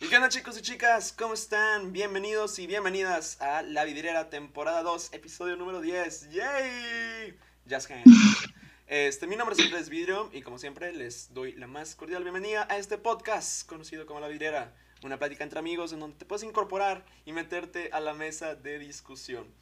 ¿Y 0.00 0.06
qué 0.06 0.14
onda 0.14 0.28
chicos 0.28 0.56
y 0.56 0.62
chicas? 0.62 1.12
¿Cómo 1.12 1.34
están? 1.34 1.92
Bienvenidos 1.92 2.60
y 2.60 2.68
bienvenidas 2.68 3.40
a 3.40 3.62
La 3.62 3.84
Vidriera 3.84 4.30
temporada 4.30 4.84
2, 4.84 5.12
episodio 5.12 5.56
número 5.56 5.80
10. 5.80 6.30
¡Yay! 6.30 7.36
Just. 7.68 7.90
Este, 8.86 9.26
mi 9.26 9.34
nombre 9.34 9.56
es 9.56 9.64
Andrés 9.64 9.88
Vidrio 9.88 10.30
y 10.32 10.42
como 10.42 10.58
siempre 10.58 10.92
les 10.92 11.34
doy 11.34 11.52
la 11.54 11.66
más 11.66 11.96
cordial 11.96 12.22
bienvenida 12.22 12.68
a 12.70 12.78
este 12.78 12.96
podcast 12.96 13.68
conocido 13.68 14.06
como 14.06 14.20
La 14.20 14.28
Vidriera, 14.28 14.72
una 15.02 15.18
plática 15.18 15.42
entre 15.42 15.58
amigos 15.58 15.92
en 15.92 15.98
donde 15.98 16.16
te 16.16 16.24
puedes 16.24 16.44
incorporar 16.44 17.04
y 17.24 17.32
meterte 17.32 17.90
a 17.92 17.98
la 17.98 18.14
mesa 18.14 18.54
de 18.54 18.78
discusión. 18.78 19.52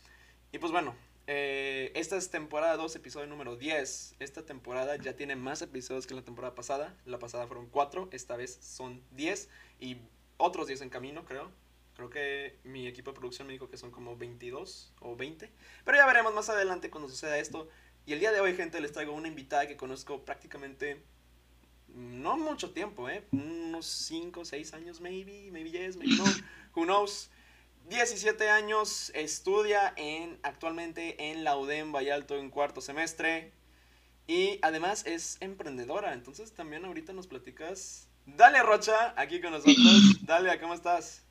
Y 0.52 0.58
pues 0.58 0.70
bueno, 0.70 0.94
eh, 1.26 1.92
esta 1.94 2.18
es 2.18 2.30
temporada 2.30 2.76
2, 2.76 2.94
episodio 2.94 3.26
número 3.26 3.56
10. 3.56 4.16
Esta 4.18 4.44
temporada 4.44 4.96
ya 4.96 5.16
tiene 5.16 5.34
más 5.34 5.62
episodios 5.62 6.06
que 6.06 6.14
la 6.14 6.22
temporada 6.22 6.54
pasada. 6.54 6.94
La 7.06 7.18
pasada 7.18 7.46
fueron 7.46 7.66
4, 7.70 8.10
esta 8.12 8.36
vez 8.36 8.58
son 8.60 9.02
10 9.12 9.48
y 9.80 9.96
otros 10.36 10.66
10 10.66 10.82
en 10.82 10.90
camino, 10.90 11.24
creo. 11.24 11.50
Creo 11.94 12.10
que 12.10 12.58
mi 12.64 12.86
equipo 12.86 13.10
de 13.10 13.18
producción 13.18 13.46
me 13.46 13.54
dijo 13.54 13.70
que 13.70 13.78
son 13.78 13.90
como 13.90 14.16
22 14.16 14.92
o 15.00 15.16
20. 15.16 15.50
Pero 15.84 15.96
ya 15.96 16.06
veremos 16.06 16.34
más 16.34 16.48
adelante 16.50 16.90
cuando 16.90 17.08
suceda 17.08 17.38
esto. 17.38 17.68
Y 18.04 18.12
el 18.12 18.20
día 18.20 18.32
de 18.32 18.40
hoy, 18.40 18.54
gente, 18.54 18.80
les 18.80 18.92
traigo 18.92 19.12
una 19.12 19.28
invitada 19.28 19.66
que 19.66 19.76
conozco 19.76 20.24
prácticamente 20.24 21.02
no 21.88 22.36
mucho 22.36 22.70
tiempo, 22.70 23.08
¿eh? 23.08 23.24
Unos 23.32 23.86
5, 23.86 24.44
6 24.44 24.74
años, 24.74 25.00
maybe, 25.00 25.50
maybe 25.50 25.70
yes, 25.70 25.96
maybe 25.96 26.16
no, 26.16 26.24
who 26.74 26.84
knows. 26.84 27.30
17 27.88 28.50
años, 28.50 29.10
estudia 29.14 29.94
en, 29.96 30.38
actualmente 30.42 31.30
en 31.30 31.44
la 31.44 31.56
UDEM 31.56 31.92
Vallalto 31.92 32.36
en 32.36 32.50
cuarto 32.50 32.80
semestre. 32.80 33.52
Y 34.26 34.58
además 34.62 35.06
es 35.06 35.36
emprendedora, 35.40 36.12
entonces 36.12 36.52
también 36.52 36.84
ahorita 36.84 37.12
nos 37.12 37.28
platicas. 37.28 38.08
Dale, 38.26 38.62
Rocha, 38.62 39.14
aquí 39.16 39.40
con 39.40 39.52
nosotros. 39.52 39.76
Dale, 40.22 40.58
¿cómo 40.60 40.74
estás? 40.74 41.22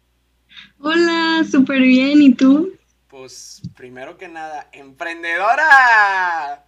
Hola, 0.80 1.44
súper 1.50 1.82
bien, 1.82 2.22
¿y 2.22 2.34
tú? 2.34 2.72
Pues 3.10 3.62
primero 3.76 4.18
que 4.18 4.28
nada, 4.28 4.70
emprendedora. 4.72 6.66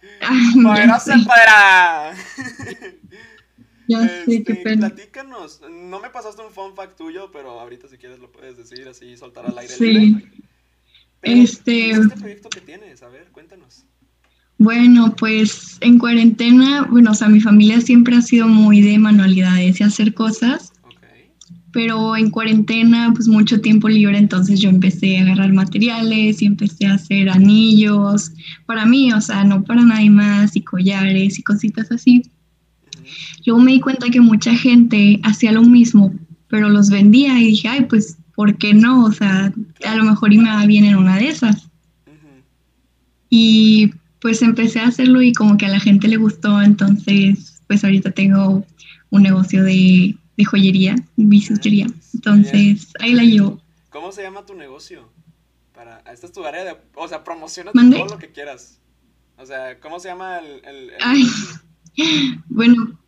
Poderosa 0.62 1.14
empoderada. 1.14 2.14
Ya 3.90 4.02
sé, 4.06 4.24
qué 4.26 4.34
Este, 4.36 4.54
pena. 4.56 4.88
platícanos. 4.90 5.62
No 5.62 5.98
me 5.98 6.10
pasaste 6.10 6.42
un 6.42 6.52
fun 6.52 6.76
fact 6.76 6.98
tuyo, 6.98 7.30
pero 7.32 7.58
ahorita 7.58 7.88
si 7.88 7.96
quieres 7.96 8.18
lo 8.18 8.30
puedes 8.30 8.58
decir 8.58 8.86
así, 8.86 9.16
soltar 9.16 9.46
al 9.46 9.56
aire 9.56 9.72
Sí. 9.72 9.84
libre. 9.94 10.30
Pero, 11.22 11.40
Este- 11.42 11.72
¿qué 11.72 11.90
es 11.92 11.98
este 12.00 12.16
proyecto 12.20 12.50
que 12.50 12.60
tienes? 12.60 13.02
A 13.02 13.08
ver, 13.08 13.28
cuéntanos. 13.32 13.86
Bueno, 14.58 15.14
pues 15.16 15.78
en 15.80 15.98
cuarentena, 15.98 16.82
bueno, 16.90 17.12
o 17.12 17.14
sea, 17.14 17.28
mi 17.28 17.40
familia 17.40 17.80
siempre 17.80 18.16
ha 18.16 18.22
sido 18.22 18.48
muy 18.48 18.80
de 18.80 18.98
manualidades 18.98 19.80
y 19.80 19.84
hacer 19.84 20.14
cosas, 20.14 20.72
pero 21.70 22.16
en 22.16 22.30
cuarentena, 22.30 23.12
pues 23.14 23.28
mucho 23.28 23.60
tiempo 23.60 23.88
libre, 23.88 24.18
entonces 24.18 24.58
yo 24.60 24.68
empecé 24.68 25.18
a 25.18 25.22
agarrar 25.22 25.52
materiales 25.52 26.42
y 26.42 26.46
empecé 26.46 26.86
a 26.86 26.94
hacer 26.94 27.30
anillos 27.30 28.32
para 28.66 28.84
mí, 28.84 29.12
o 29.12 29.20
sea, 29.20 29.44
no 29.44 29.62
para 29.62 29.82
nadie 29.82 30.10
más, 30.10 30.56
y 30.56 30.62
collares 30.62 31.38
y 31.38 31.42
cositas 31.44 31.92
así. 31.92 32.18
Ujú. 32.18 33.04
Luego 33.46 33.62
me 33.62 33.72
di 33.72 33.80
cuenta 33.80 34.10
que 34.10 34.20
mucha 34.20 34.56
gente 34.56 35.20
hacía 35.22 35.52
lo 35.52 35.62
mismo, 35.62 36.12
pero 36.48 36.68
los 36.68 36.90
vendía 36.90 37.38
y 37.38 37.44
dije, 37.44 37.68
ay, 37.68 37.86
pues, 37.88 38.18
¿por 38.34 38.56
qué 38.58 38.74
no? 38.74 39.04
O 39.04 39.12
sea, 39.12 39.52
a 39.86 39.94
lo 39.94 40.04
mejor 40.04 40.32
y 40.32 40.38
me 40.38 40.50
va 40.50 40.66
bien 40.66 40.84
en 40.84 40.96
una 40.96 41.16
de 41.16 41.28
esas. 41.28 41.68
Y 43.30 43.92
pues 44.20 44.42
empecé 44.42 44.80
a 44.80 44.88
hacerlo 44.88 45.22
y 45.22 45.32
como 45.32 45.56
que 45.56 45.66
a 45.66 45.70
la 45.70 45.80
gente 45.80 46.08
le 46.08 46.16
gustó, 46.16 46.60
entonces 46.60 47.62
pues 47.66 47.84
ahorita 47.84 48.10
tengo 48.12 48.64
un 49.10 49.22
negocio 49.22 49.62
de, 49.62 50.16
de 50.36 50.44
joyería, 50.44 50.96
bisutería. 51.16 51.86
Entonces 52.14 52.92
ahí 53.00 53.12
la 53.12 53.22
llevo. 53.22 53.60
¿Cómo 53.90 54.12
se 54.12 54.22
llama 54.22 54.46
tu 54.46 54.54
negocio? 54.54 55.10
Para, 55.74 55.98
esta 56.12 56.26
es 56.26 56.32
tu 56.32 56.44
área 56.44 56.64
de, 56.64 56.76
o 56.94 57.06
sea, 57.06 57.22
promociona 57.24 57.72
todo 57.72 58.06
lo 58.06 58.18
que 58.18 58.32
quieras. 58.32 58.80
O 59.36 59.46
sea, 59.46 59.78
¿cómo 59.78 60.00
se 60.00 60.08
llama 60.08 60.38
el, 60.38 60.64
el, 60.64 60.90
el 60.90 60.96
Ay. 61.00 61.24
Bueno, 62.48 62.98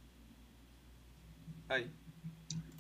Ay, 1.69 1.89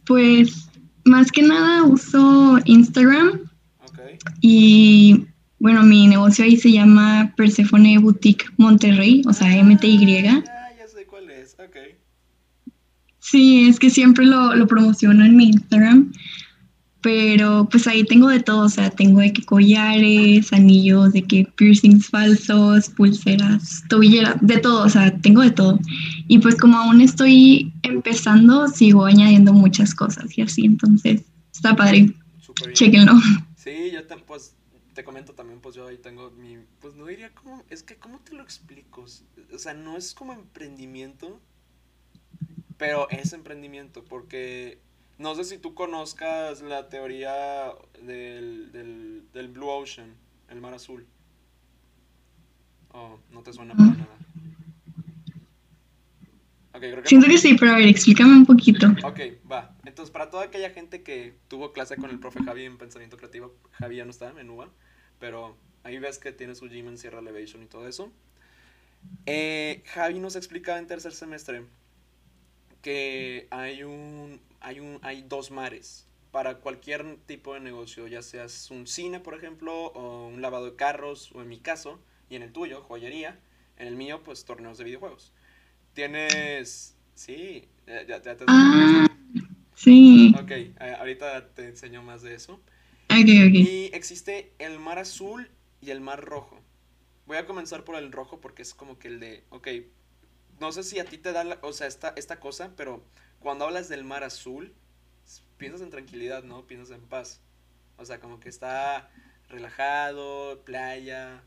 pues 0.06 0.68
más 1.04 1.30
que 1.30 1.42
nada 1.42 1.84
uso 1.84 2.58
Instagram 2.64 3.48
ok. 3.86 3.98
y 4.40 5.26
bueno, 5.60 5.82
mi 5.82 6.08
negocio 6.08 6.44
ahí 6.44 6.56
se 6.56 6.72
llama 6.72 7.34
Persephone 7.36 7.98
Boutique 7.98 8.46
Monterrey, 8.56 9.22
o 9.26 9.32
sea, 9.34 9.62
MTY. 9.62 10.26
Ah, 10.26 10.70
ya 10.76 10.88
sé 10.88 11.04
cuál 11.04 11.30
es, 11.30 11.54
ok. 11.54 11.76
Sí, 13.18 13.68
es 13.68 13.78
que 13.78 13.90
siempre 13.90 14.24
lo, 14.24 14.54
lo 14.56 14.66
promociono 14.66 15.22
en 15.22 15.36
mi 15.36 15.48
Instagram, 15.48 16.12
pero 17.02 17.68
pues 17.70 17.86
ahí 17.86 18.04
tengo 18.04 18.28
de 18.28 18.40
todo, 18.40 18.64
o 18.64 18.68
sea, 18.70 18.88
tengo 18.88 19.20
de 19.20 19.34
que 19.34 19.44
collares, 19.44 20.50
anillos, 20.54 21.12
de 21.12 21.22
que 21.24 21.46
piercings 21.56 22.08
falsos, 22.08 22.88
pulseras, 22.88 23.82
tobilleras, 23.90 24.36
de 24.40 24.56
todo, 24.56 24.84
o 24.84 24.88
sea, 24.88 25.14
tengo 25.18 25.42
de 25.42 25.50
todo. 25.50 25.78
Y 26.26 26.38
pues 26.38 26.56
como 26.56 26.78
aún 26.78 27.02
estoy 27.02 27.70
empezando, 27.82 28.66
sigo 28.68 29.04
añadiendo 29.04 29.52
muchas 29.52 29.94
cosas 29.94 30.38
y 30.38 30.40
así, 30.40 30.64
entonces 30.64 31.20
está 31.52 31.76
padre, 31.76 32.14
Súper 32.40 32.68
bien. 32.68 32.74
chequenlo. 32.74 33.12
Sí, 33.56 33.90
yo 33.92 34.02
te, 34.04 34.16
pues 34.16 34.54
te 35.00 35.04
comento 35.04 35.32
también, 35.32 35.60
pues 35.60 35.74
yo 35.74 35.86
ahí 35.86 35.96
tengo 35.96 36.30
mi, 36.30 36.58
pues 36.78 36.94
no 36.94 37.06
diría 37.06 37.30
como, 37.30 37.64
es 37.70 37.82
que 37.82 37.96
cómo 37.96 38.18
te 38.20 38.34
lo 38.34 38.42
explico, 38.42 39.06
o 39.50 39.58
sea, 39.58 39.72
no 39.72 39.96
es 39.96 40.12
como 40.12 40.34
emprendimiento, 40.34 41.40
pero 42.76 43.08
es 43.08 43.32
emprendimiento, 43.32 44.04
porque 44.04 44.78
no 45.16 45.34
sé 45.34 45.44
si 45.44 45.56
tú 45.56 45.72
conozcas 45.72 46.60
la 46.60 46.90
teoría 46.90 47.72
del, 48.02 48.72
del, 48.72 49.24
del 49.32 49.48
Blue 49.48 49.70
Ocean, 49.70 50.14
el 50.50 50.60
mar 50.60 50.74
azul. 50.74 51.06
Oh, 52.92 53.18
no 53.30 53.42
te 53.42 53.54
suena 53.54 53.74
para 53.74 53.88
nada. 53.88 54.18
Ok, 56.72 56.80
creo 56.80 57.02
que 57.02 57.08
Siento 57.08 57.26
que 57.26 57.38
sí, 57.38 57.56
pero 57.58 57.72
a 57.72 57.76
ver, 57.76 57.88
explícame 57.88 58.36
un 58.36 58.46
poquito. 58.46 58.86
Ok, 59.02 59.20
va. 59.50 59.74
Entonces, 59.84 60.12
para 60.12 60.30
toda 60.30 60.44
aquella 60.44 60.70
gente 60.70 61.02
que 61.02 61.34
tuvo 61.48 61.72
clase 61.72 61.96
con 61.96 62.10
el 62.10 62.18
profe 62.18 62.42
Javi 62.44 62.64
en 62.64 62.78
Pensamiento 62.78 63.16
Creativo, 63.16 63.56
Javi 63.72 63.96
ya 63.96 64.04
no 64.04 64.10
está 64.10 64.32
en 64.38 64.50
UBA, 64.50 64.68
pero 65.20 65.56
ahí 65.84 65.98
ves 65.98 66.18
que 66.18 66.32
tiene 66.32 66.54
su 66.56 66.68
gym 66.68 66.88
en 66.88 66.98
Sierra 66.98 67.20
Elevation 67.20 67.62
y 67.62 67.66
todo 67.66 67.86
eso. 67.86 68.10
Eh, 69.26 69.82
Javi 69.86 70.18
nos 70.18 70.34
explicaba 70.34 70.78
en 70.78 70.86
tercer 70.86 71.12
semestre 71.12 71.64
que 72.82 73.46
hay 73.50 73.82
un, 73.82 74.40
hay 74.60 74.80
un, 74.80 74.98
hay 75.02 75.22
dos 75.22 75.50
mares 75.50 76.06
para 76.30 76.56
cualquier 76.58 77.16
tipo 77.26 77.54
de 77.54 77.60
negocio, 77.60 78.06
ya 78.06 78.22
seas 78.22 78.70
un 78.70 78.86
cine, 78.86 79.20
por 79.20 79.34
ejemplo, 79.34 79.86
o 79.86 80.28
un 80.28 80.40
lavado 80.40 80.66
de 80.66 80.76
carros, 80.76 81.32
o 81.34 81.42
en 81.42 81.48
mi 81.48 81.58
caso, 81.58 82.00
y 82.28 82.36
en 82.36 82.42
el 82.42 82.52
tuyo, 82.52 82.82
joyería, 82.82 83.38
en 83.76 83.88
el 83.88 83.96
mío, 83.96 84.22
pues 84.22 84.44
torneos 84.44 84.78
de 84.78 84.84
videojuegos. 84.84 85.32
Tienes, 85.92 86.94
sí, 87.14 87.68
ya, 87.86 88.06
ya, 88.06 88.22
te 88.22 88.44
Ah, 88.46 89.08
sí, 89.74 90.32
Ok, 90.40 90.50
eh, 90.50 90.74
ahorita 90.98 91.48
te 91.48 91.66
enseño 91.66 92.02
más 92.02 92.22
de 92.22 92.34
eso. 92.34 92.60
Ok, 93.10 93.48
ok. 93.48 93.54
Y 93.54 93.90
existe 93.92 94.52
el 94.58 94.78
mar 94.78 94.98
azul 94.98 95.50
y 95.80 95.90
el 95.90 96.00
mar 96.00 96.24
rojo. 96.24 96.60
Voy 97.26 97.36
a 97.36 97.46
comenzar 97.46 97.84
por 97.84 97.96
el 97.96 98.12
rojo 98.12 98.40
porque 98.40 98.62
es 98.62 98.74
como 98.74 98.98
que 98.98 99.08
el 99.08 99.20
de, 99.20 99.44
ok, 99.50 99.68
no 100.60 100.72
sé 100.72 100.82
si 100.82 100.98
a 100.98 101.04
ti 101.04 101.18
te 101.18 101.32
da, 101.32 101.44
la- 101.44 101.58
o 101.62 101.72
sea, 101.72 101.86
esta, 101.86 102.12
esta 102.16 102.40
cosa, 102.40 102.72
pero 102.76 103.04
cuando 103.38 103.64
hablas 103.64 103.88
del 103.88 104.04
mar 104.04 104.24
azul, 104.24 104.74
piensas 105.58 105.80
en 105.82 105.90
tranquilidad, 105.90 106.42
¿no? 106.44 106.66
Piensas 106.66 106.96
en 106.96 107.02
paz. 107.06 107.40
O 107.96 108.04
sea, 108.04 108.20
como 108.20 108.40
que 108.40 108.48
está 108.48 109.10
relajado, 109.48 110.62
playa. 110.64 111.42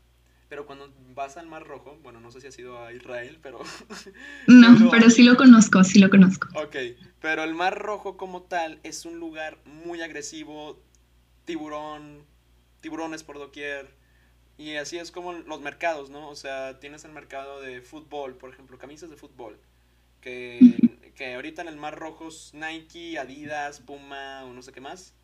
Pero 0.48 0.66
cuando 0.66 0.92
vas 1.14 1.36
al 1.36 1.46
mar 1.48 1.66
rojo, 1.66 1.98
bueno, 2.02 2.20
no 2.20 2.30
sé 2.30 2.40
si 2.40 2.46
has 2.46 2.58
ido 2.58 2.78
a 2.84 2.92
Israel, 2.92 3.38
pero... 3.42 3.60
No, 4.46 4.76
pero- 4.78 4.90
pero 4.90 5.10
sí 5.10 5.22
lo 5.22 5.36
conozco, 5.36 5.82
sí 5.84 5.98
lo 5.98 6.10
conozco. 6.10 6.48
Ok, 6.54 6.76
pero 7.20 7.42
el 7.44 7.54
Mar 7.54 7.78
Rojo 7.78 8.16
como 8.16 8.42
tal 8.42 8.78
es 8.82 9.04
un 9.06 9.18
lugar 9.18 9.58
muy 9.64 10.02
agresivo, 10.02 10.80
tiburón, 11.44 12.24
tiburones 12.80 13.22
por 13.22 13.38
doquier, 13.38 13.94
y 14.56 14.76
así 14.76 14.98
es 14.98 15.10
como 15.10 15.32
los 15.32 15.60
mercados, 15.60 16.10
¿no? 16.10 16.28
O 16.28 16.36
sea, 16.36 16.78
tienes 16.78 17.04
el 17.04 17.12
mercado 17.12 17.60
de 17.60 17.80
fútbol, 17.80 18.36
por 18.36 18.52
ejemplo, 18.52 18.78
camisas 18.78 19.10
de 19.10 19.16
fútbol, 19.16 19.58
que, 20.20 20.60
que 21.16 21.34
ahorita 21.34 21.62
en 21.62 21.68
el 21.68 21.76
Mar 21.76 21.98
Rojo 21.98 22.28
es 22.28 22.54
Nike, 22.54 23.18
Adidas, 23.18 23.80
Puma 23.80 24.44
o 24.44 24.52
no 24.52 24.62
sé 24.62 24.72
qué 24.72 24.80
más. 24.80 25.14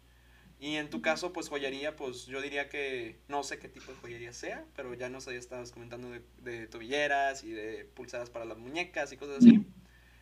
Y 0.58 0.76
en 0.76 0.90
tu 0.90 1.00
caso, 1.00 1.32
pues 1.32 1.48
joyería, 1.48 1.96
pues 1.96 2.26
yo 2.26 2.42
diría 2.42 2.68
que 2.68 3.18
no 3.28 3.42
sé 3.42 3.58
qué 3.58 3.68
tipo 3.68 3.92
de 3.92 3.98
joyería 3.98 4.34
sea, 4.34 4.66
pero 4.76 4.92
ya 4.92 5.08
no 5.08 5.22
sé, 5.22 5.32
ya 5.32 5.38
estabas 5.38 5.70
comentando 5.70 6.10
de, 6.10 6.22
de 6.42 6.66
tobilleras 6.66 7.44
y 7.44 7.52
de 7.52 7.86
pulseras 7.94 8.28
para 8.28 8.44
las 8.44 8.58
muñecas 8.58 9.10
y 9.12 9.16
cosas 9.16 9.38
así. 9.38 9.64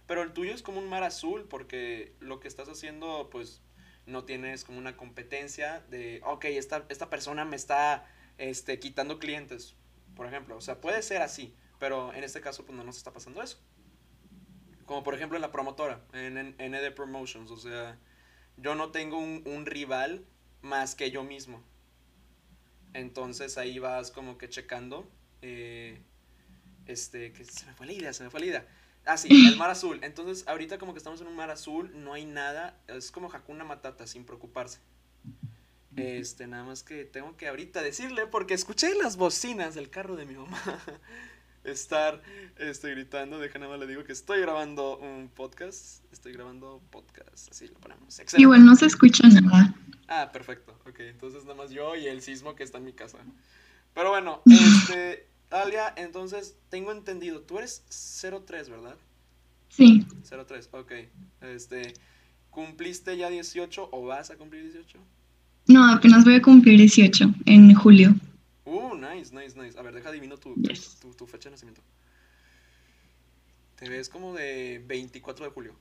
Pero 0.06 0.23
el 0.23 0.33
tuyo 0.33 0.55
es 0.55 0.62
como 0.62 0.79
un 0.79 0.89
mar 0.89 1.03
azul 1.03 1.47
porque 1.49 2.12
lo 2.21 2.39
que 2.39 2.47
estás 2.47 2.69
haciendo, 2.69 3.29
pues, 3.33 3.62
no 4.08 4.25
tienes 4.25 4.64
como 4.64 4.78
una 4.78 4.96
competencia 4.96 5.82
de, 5.90 6.20
ok, 6.25 6.46
esta, 6.46 6.87
esta 6.90 7.10
persona 7.10 7.44
me 7.44 7.56
está 7.56 8.06
este, 8.38 8.78
quitando 8.81 9.19
clientes, 9.20 9.76
por 10.16 10.26
ejemplo. 10.26 10.56
O 10.56 10.60
sea, 10.62 10.81
puede 10.81 11.02
ser 11.02 11.22
así, 11.22 11.55
pero 11.78 12.12
en 12.14 12.25
este 12.25 12.40
caso, 12.40 12.64
pues, 12.66 12.76
no 12.76 12.84
nos 12.84 12.96
está 12.99 13.12
pasando 13.12 13.43
eso. 13.43 13.58
Como 14.87 15.02
por 15.05 15.14
ejemplo 15.14 15.37
en 15.37 15.43
la 15.43 15.52
promotora, 15.52 16.00
en, 16.12 16.37
en 16.58 16.94
Promotions, 16.94 17.50
o 17.50 17.56
sea, 17.56 17.99
yo 18.56 18.75
no 18.75 18.90
tengo 18.93 19.19
un, 19.19 19.43
un 19.46 19.66
rival 19.66 20.25
más 20.62 20.94
que 20.94 21.11
yo 21.11 21.25
mismo. 21.25 21.62
Entonces 22.94 23.58
ahí 23.58 23.78
vas 23.78 24.11
como 24.11 24.38
que 24.38 24.49
checando. 24.49 25.11
eh, 25.43 26.02
este, 26.87 27.32
que 27.32 27.44
se 27.44 27.66
me 27.66 27.75
fue 27.75 27.87
la 27.87 27.93
idea, 27.94 28.12
se 28.14 28.25
me 28.25 28.31
fue 28.31 28.40
la 28.40 28.46
idea. 28.46 28.69
Ah, 29.05 29.17
sí, 29.17 29.29
el 29.49 29.56
mar 29.59 29.71
azul. 29.71 30.00
Entonces, 30.03 30.47
ahorita 30.47 30.79
como 30.79 30.93
que 30.93 30.99
estamos 30.99 31.21
en 31.21 31.27
un 31.27 31.37
mar 31.37 31.50
azul, 31.50 31.91
no 31.95 32.12
hay 32.12 32.25
nada. 32.25 32.79
Es 32.87 33.11
como 33.11 33.33
Hakuna 33.33 33.65
Matata, 33.65 34.06
sin 34.06 34.25
preocuparse. 34.25 34.81
Este, 35.97 36.47
nada 36.47 36.65
más 36.65 36.85
que 36.85 37.05
tengo 37.05 37.37
que 37.37 37.49
ahorita 37.49 37.83
decirle, 37.83 38.27
porque 38.27 38.55
escuché 38.55 38.95
las 38.95 39.17
bocinas 39.17 39.75
del 39.75 39.91
carro 39.91 40.15
de 40.15 40.27
mi 40.27 40.35
mamá 40.35 40.61
estar 41.65 42.23
este, 42.56 42.91
gritando. 42.91 43.39
Deja 43.39 43.59
nada 43.59 43.73
más 43.73 43.81
le 43.81 43.87
digo 43.87 44.05
que 44.05 44.12
estoy 44.12 44.41
grabando 44.41 44.99
un 44.99 45.29
podcast. 45.29 46.05
Estoy 46.12 46.33
grabando 46.33 46.81
podcast, 46.91 47.50
así 47.50 47.67
lo 47.69 47.75
ponemos. 47.75 48.19
Excelente. 48.19 48.43
Igual 48.43 48.65
no 48.65 48.77
se 48.77 48.87
escucha 48.87 49.27
nada. 49.29 49.75
Ah, 50.09 50.31
perfecto. 50.33 50.79
Ok, 50.87 51.00
entonces 51.00 51.43
nada 51.45 51.56
más 51.56 51.71
yo 51.71 51.97
y 51.97 52.06
el 52.06 52.23
sismo 52.23 52.55
que 52.55 52.62
está 52.62 52.79
en 52.79 52.85
mi 52.85 52.93
casa. 52.93 53.19
Pero 53.95 54.11
bueno, 54.11 54.43
este, 54.47 55.27
Alia, 55.50 55.93
entonces 55.97 56.56
tengo 56.69 56.93
entendido, 56.93 57.41
tú 57.41 57.59
eres 57.59 57.83
03, 58.47 58.69
¿verdad? 58.69 58.97
Sí, 59.71 60.05
03, 60.29 60.69
ok. 60.73 60.93
Este, 61.43 61.95
¿cumpliste 62.50 63.17
ya 63.17 63.31
18 63.31 63.89
o 63.93 64.03
vas 64.06 64.31
a 64.31 64.37
cumplir 64.37 64.62
18? 64.65 64.99
no, 65.67 65.91
apenas 65.93 66.25
voy 66.25 66.35
a 66.35 66.43
cumplir 66.43 66.79
18 66.79 67.27
en 67.47 67.75
julio. 67.75 68.15
Uh, 68.65 68.95
nice, 68.95 69.35
nice, 69.35 69.59
nice. 69.59 69.79
A 69.79 69.83
ver, 69.83 69.95
deja 69.95 70.09
adivino 70.11 70.37
tu, 70.37 70.55
Yes. 70.56 70.97
tu- 71.00 71.15
tu 71.15 71.27
fecha 71.27 71.49
de 71.49 71.53
nacimiento. 71.55 71.83
Te 73.77 73.89
ves 73.89 74.09
como 74.09 74.35
de 74.35 74.83
24 74.87 75.45
de 75.47 75.50
julio. 75.53 75.75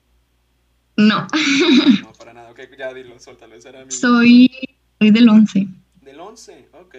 No, 0.98 1.28
No, 2.02 2.14
para 2.14 2.34
nada. 2.34 2.52
Ok, 2.52 2.60
ya 2.78 2.94
dilo, 2.94 3.20
suéltalo. 3.20 3.56
Ese 3.56 3.70
era 3.70 3.84
mi... 3.86 3.92
soy, 3.92 4.50
soy 5.00 5.12
del 5.12 5.28
11. 5.30 5.68
Del 6.02 6.20
11, 6.20 6.70
ok. 6.74 6.96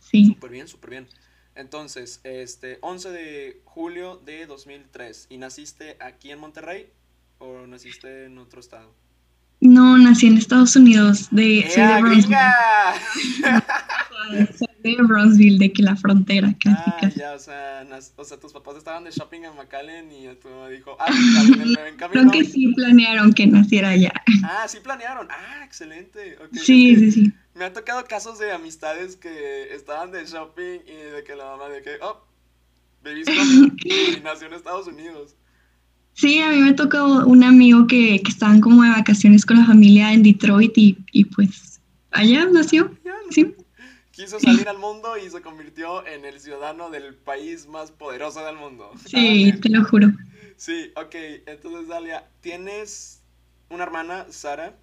Sí, 0.00 0.26
Súper 0.26 0.50
bien, 0.50 0.68
súper 0.68 0.90
bien. 0.90 1.08
Entonces, 1.54 2.20
este, 2.24 2.78
11 2.80 3.10
de 3.10 3.60
julio 3.64 4.16
de 4.16 4.46
2003. 4.46 5.26
¿Y 5.30 5.38
naciste 5.38 5.96
aquí 6.00 6.30
en 6.30 6.40
Monterrey 6.40 6.90
o 7.38 7.66
naciste 7.66 8.26
en 8.26 8.38
otro 8.38 8.60
estado? 8.60 8.94
no, 9.62 9.96
nací 9.96 10.26
en 10.26 10.36
Estados 10.38 10.74
Unidos, 10.74 11.28
de, 11.30 11.64
soy 11.70 11.86
de 14.36 14.48
de 14.90 14.96
Bronzeville, 15.02 15.58
de 15.58 15.72
que 15.72 15.82
la 15.82 15.96
frontera, 15.96 16.54
casi, 16.58 16.76
Ah, 16.86 16.96
casi. 17.00 17.18
ya, 17.20 17.32
o 17.34 17.38
sea, 17.38 17.84
nas- 17.88 18.12
o 18.16 18.24
sea, 18.24 18.38
tus 18.38 18.52
papás 18.52 18.76
estaban 18.76 19.04
de 19.04 19.10
shopping 19.10 19.42
en 19.44 19.56
McAllen 19.56 20.10
y 20.12 20.26
tu 20.36 20.48
mamá 20.48 20.68
dijo, 20.68 20.96
ah, 21.00 21.06
bebé 21.56 21.88
en 21.88 21.96
Creo 21.96 22.10
camino. 22.10 22.30
que 22.30 22.44
sí 22.44 22.68
planearon 22.74 23.32
que 23.32 23.46
naciera 23.46 23.90
allá. 23.90 24.12
Ah, 24.44 24.66
sí 24.68 24.78
planearon. 24.82 25.28
Ah, 25.30 25.64
excelente. 25.64 26.36
Sí, 26.52 26.96
sí, 26.96 27.12
sí. 27.12 27.32
Me 27.54 27.64
han 27.66 27.72
tocado 27.72 28.04
casos 28.04 28.38
de 28.38 28.50
amistades 28.52 29.16
que 29.16 29.74
estaban 29.74 30.10
de 30.10 30.24
shopping 30.24 30.80
y 30.86 31.12
de 31.14 31.22
que 31.26 31.34
la 31.36 31.44
mamá 31.44 31.68
de 31.68 31.82
que, 31.82 31.90
oh, 32.02 32.24
baby's 33.04 33.26
coming 33.70 33.76
y 33.84 34.20
nació 34.22 34.46
en 34.48 34.54
Estados 34.54 34.86
Unidos. 34.86 35.34
Sí, 36.14 36.40
a 36.40 36.50
mí 36.50 36.58
me 36.58 36.74
tocó 36.74 37.24
un 37.24 37.42
amigo 37.42 37.86
que, 37.86 38.20
que 38.22 38.30
estaban 38.30 38.60
como 38.60 38.82
de 38.82 38.90
vacaciones 38.90 39.46
con 39.46 39.56
la 39.58 39.64
familia 39.64 40.12
en 40.12 40.22
Detroit 40.22 40.76
y, 40.76 40.98
y 41.10 41.24
pues 41.24 41.80
allá 42.10 42.44
nació. 42.52 42.94
Sí. 43.30 43.54
Quiso 44.22 44.38
salir 44.38 44.68
al 44.68 44.78
mundo 44.78 45.16
y 45.16 45.28
se 45.28 45.40
convirtió 45.40 46.06
en 46.06 46.24
el 46.24 46.38
ciudadano 46.38 46.90
del 46.90 47.14
país 47.16 47.66
más 47.66 47.90
poderoso 47.90 48.44
del 48.44 48.54
mundo. 48.54 48.92
Sí, 49.04 49.52
te 49.60 49.68
lo 49.68 49.84
juro. 49.84 50.12
Sí, 50.56 50.92
ok. 50.94 51.14
Entonces, 51.46 51.88
Dalia, 51.88 52.28
¿tienes 52.40 53.20
una 53.68 53.82
hermana, 53.82 54.26
Sara? 54.30 54.76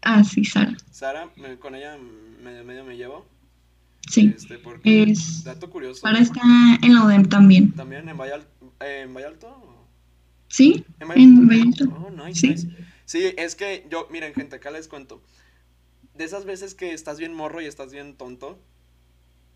Ah, 0.00 0.24
sí, 0.24 0.42
Sara. 0.46 0.74
Sara, 0.90 1.28
me- 1.36 1.58
con 1.58 1.74
ella 1.74 1.98
medio, 2.42 2.64
medio 2.64 2.82
me 2.84 2.96
llevo. 2.96 3.26
Sí. 4.08 4.32
Este, 4.34 4.56
porque, 4.56 5.02
Es- 5.02 5.44
dato 5.44 5.68
curioso. 5.68 6.00
Sara 6.00 6.20
está 6.20 6.40
en 6.80 6.94
la 6.94 7.04
UDEM 7.04 7.28
también. 7.28 7.72
¿También 7.72 8.08
en 8.08 8.16
Vallalto? 8.16 8.48
¿En 8.80 9.12
Vallalto? 9.12 9.86
Sí, 10.48 10.82
¿En 10.98 11.10
en 11.12 11.46
Vallalto? 11.46 11.84
Vallalto. 11.90 12.06
Oh, 12.06 12.26
nice, 12.26 12.40
Sí. 12.40 12.48
nice. 12.48 12.68
Sí, 13.04 13.34
es 13.36 13.54
que 13.54 13.86
yo, 13.90 14.08
miren, 14.10 14.32
gente, 14.32 14.56
acá 14.56 14.70
les 14.70 14.88
cuento. 14.88 15.22
De 16.14 16.24
esas 16.24 16.44
veces 16.44 16.74
que 16.74 16.92
estás 16.92 17.18
bien 17.18 17.34
morro 17.34 17.60
y 17.60 17.66
estás 17.66 17.92
bien 17.92 18.16
tonto. 18.16 18.58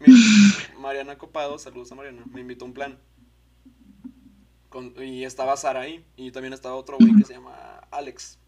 Mariana 0.78 1.18
Copado, 1.18 1.58
saludos 1.58 1.92
a 1.92 1.94
Mariana, 1.94 2.24
me 2.30 2.40
invitó 2.40 2.64
a 2.64 2.68
un 2.68 2.74
plan. 2.74 2.98
Con- 4.68 4.94
y 5.02 5.24
estaba 5.24 5.56
Sara 5.56 5.80
ahí. 5.80 6.04
Y 6.16 6.30
también 6.32 6.52
estaba 6.52 6.74
otro 6.76 6.96
güey 6.98 7.14
que 7.16 7.24
se 7.24 7.34
llama 7.34 7.80
Alex. 7.90 8.38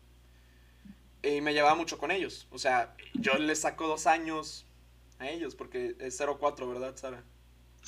Y 1.23 1.41
me 1.41 1.53
llevaba 1.53 1.75
mucho 1.75 1.99
con 1.99 2.11
ellos. 2.11 2.47
O 2.51 2.59
sea, 2.59 2.97
yo 3.15 3.35
les 3.35 3.61
saco 3.61 3.87
dos 3.87 4.07
años 4.07 4.67
a 5.19 5.29
ellos, 5.29 5.55
porque 5.55 5.97
es 5.99 6.19
04, 6.19 6.69
¿verdad, 6.69 6.97
Sara? 6.97 7.25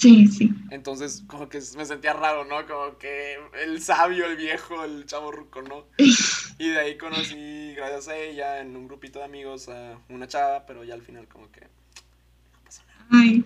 Sí, 0.01 0.27
sí. 0.29 0.51
Entonces, 0.71 1.23
como 1.27 1.51
que 1.51 1.61
me 1.77 1.85
sentía 1.85 2.15
raro, 2.15 2.47
¿no? 2.47 2.67
Como 2.67 2.97
que 2.97 3.37
el 3.63 3.83
sabio, 3.83 4.25
el 4.25 4.37
viejo, 4.39 4.83
el 4.83 5.05
chavo 5.05 5.31
ruco, 5.31 5.61
¿no? 5.61 5.85
Y 6.59 6.69
de 6.69 6.79
ahí 6.79 6.97
conocí, 6.97 7.75
gracias 7.75 8.09
a 8.09 8.17
ella, 8.17 8.61
en 8.61 8.77
un 8.77 8.87
grupito 8.87 9.19
de 9.19 9.27
amigos, 9.27 9.69
a 9.69 9.99
una 10.09 10.27
chava, 10.27 10.65
pero 10.65 10.85
ya 10.85 10.95
al 10.95 11.03
final 11.03 11.29
como 11.29 11.53
que 11.53 11.61
no 11.61 12.65
pasó 12.65 12.83
nada. 12.87 13.07
Ay, 13.11 13.45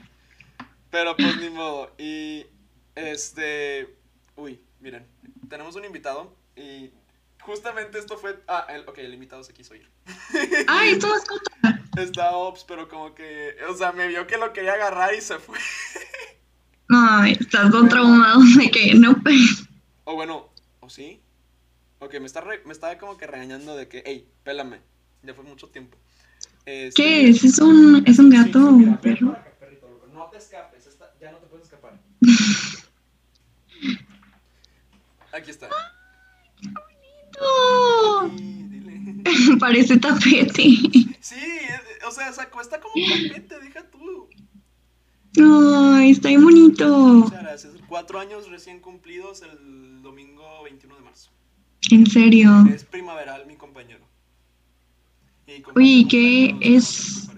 Pero 0.91 1.17
pues 1.17 1.37
ni 1.39 1.51
modo. 1.51 1.93
Y 1.99 2.47
este, 2.95 3.93
uy, 4.37 4.61
miren, 4.79 5.07
tenemos 5.49 5.75
un 5.75 5.85
invitado 5.85 6.37
y 6.55 6.93
justamente 7.41 7.99
esto 7.99 8.17
fue, 8.17 8.41
ah, 8.47 8.67
el, 8.71 8.89
ok, 8.89 8.99
el 8.99 9.15
invitado 9.15 9.43
se 9.43 9.53
quiso 9.53 9.75
ir. 9.75 9.91
ay, 10.69 10.91
esto 10.91 11.13
es 11.17 11.25
contra. 11.25 11.83
Está 11.97 12.31
ops, 12.37 12.65
pero 12.65 12.89
como 12.89 13.15
que, 13.15 13.57
o 13.69 13.77
sea, 13.77 13.91
me 13.93 14.07
vio 14.07 14.27
que 14.27 14.39
lo 14.39 14.53
quería 14.53 14.75
agarrar 14.75 15.15
y 15.15 15.21
se 15.21 15.39
fue. 15.39 15.59
Ay, 16.89 17.37
estás 17.41 17.71
todo 17.71 17.89
traumado 17.89 18.41
de 18.59 18.71
que 18.71 18.95
no. 18.95 19.17
O 20.05 20.15
bueno, 20.15 20.49
¿o 20.81 20.89
sí? 20.91 21.21
Ok, 22.01 22.15
me 22.21 22.27
está, 22.27 22.41
re- 22.43 22.63
me 22.67 22.73
está 22.73 22.99
como 22.99 23.17
que 23.17 23.27
regañando 23.27 23.75
de 23.77 23.89
que, 23.89 24.03
hey, 24.07 24.29
pélame. 24.43 24.81
Ya 25.23 25.33
fue 25.35 25.45
mucho 25.45 25.69
tiempo. 25.69 25.97
Este, 26.67 27.03
¿Qué 27.03 27.29
es? 27.29 27.43
¿Es 27.45 27.59
un, 27.59 28.03
es 28.07 28.19
un 28.19 28.29
gato 28.31 28.59
sí, 28.61 28.65
o 28.67 28.71
mira, 28.73 28.91
un 28.93 28.99
perro? 28.99 29.31
acá, 29.33 29.51
perrito. 29.59 29.87
No 30.13 30.27
te 30.27 30.37
escapes, 30.39 30.87
esta- 30.87 31.13
ya 31.21 31.31
no 31.33 31.39
te 31.39 31.47
puedes 31.47 31.65
escapar. 31.65 31.99
Aquí 35.33 35.51
está. 35.51 35.69
¡Oh! 37.41 38.31
Sí, 38.37 38.67
dile. 38.69 39.25
Parece 39.59 39.99
tapete. 39.99 40.63
Sí, 41.21 41.41
es- 41.41 42.05
o 42.07 42.11
sea, 42.11 42.33
se 42.33 42.43
acuesta 42.43 42.81
como 42.81 42.95
un 42.95 43.29
tapete, 43.29 43.59
deja 43.61 43.83
tú. 43.91 44.29
Ay, 45.41 46.11
está 46.11 46.29
bien 46.29 46.45
bonito. 46.45 46.87
Muchas 46.89 47.43
gracias. 47.43 47.73
Cuatro 47.89 48.19
años 48.19 48.49
recién 48.51 48.81
cumplidos 48.81 49.43
el 49.43 50.03
domingo 50.03 50.63
21 50.65 50.97
de 50.97 51.03
marzo. 51.03 51.31
En 51.91 52.07
serio. 52.07 52.51
Es 52.73 52.85
primaveral, 52.85 53.47
mi 53.47 53.57
compañero. 53.57 54.05
Y 55.47 55.61
comparte 55.61 55.81
Oye, 55.81 56.07
¿qué 56.09 56.57
es? 56.61 57.29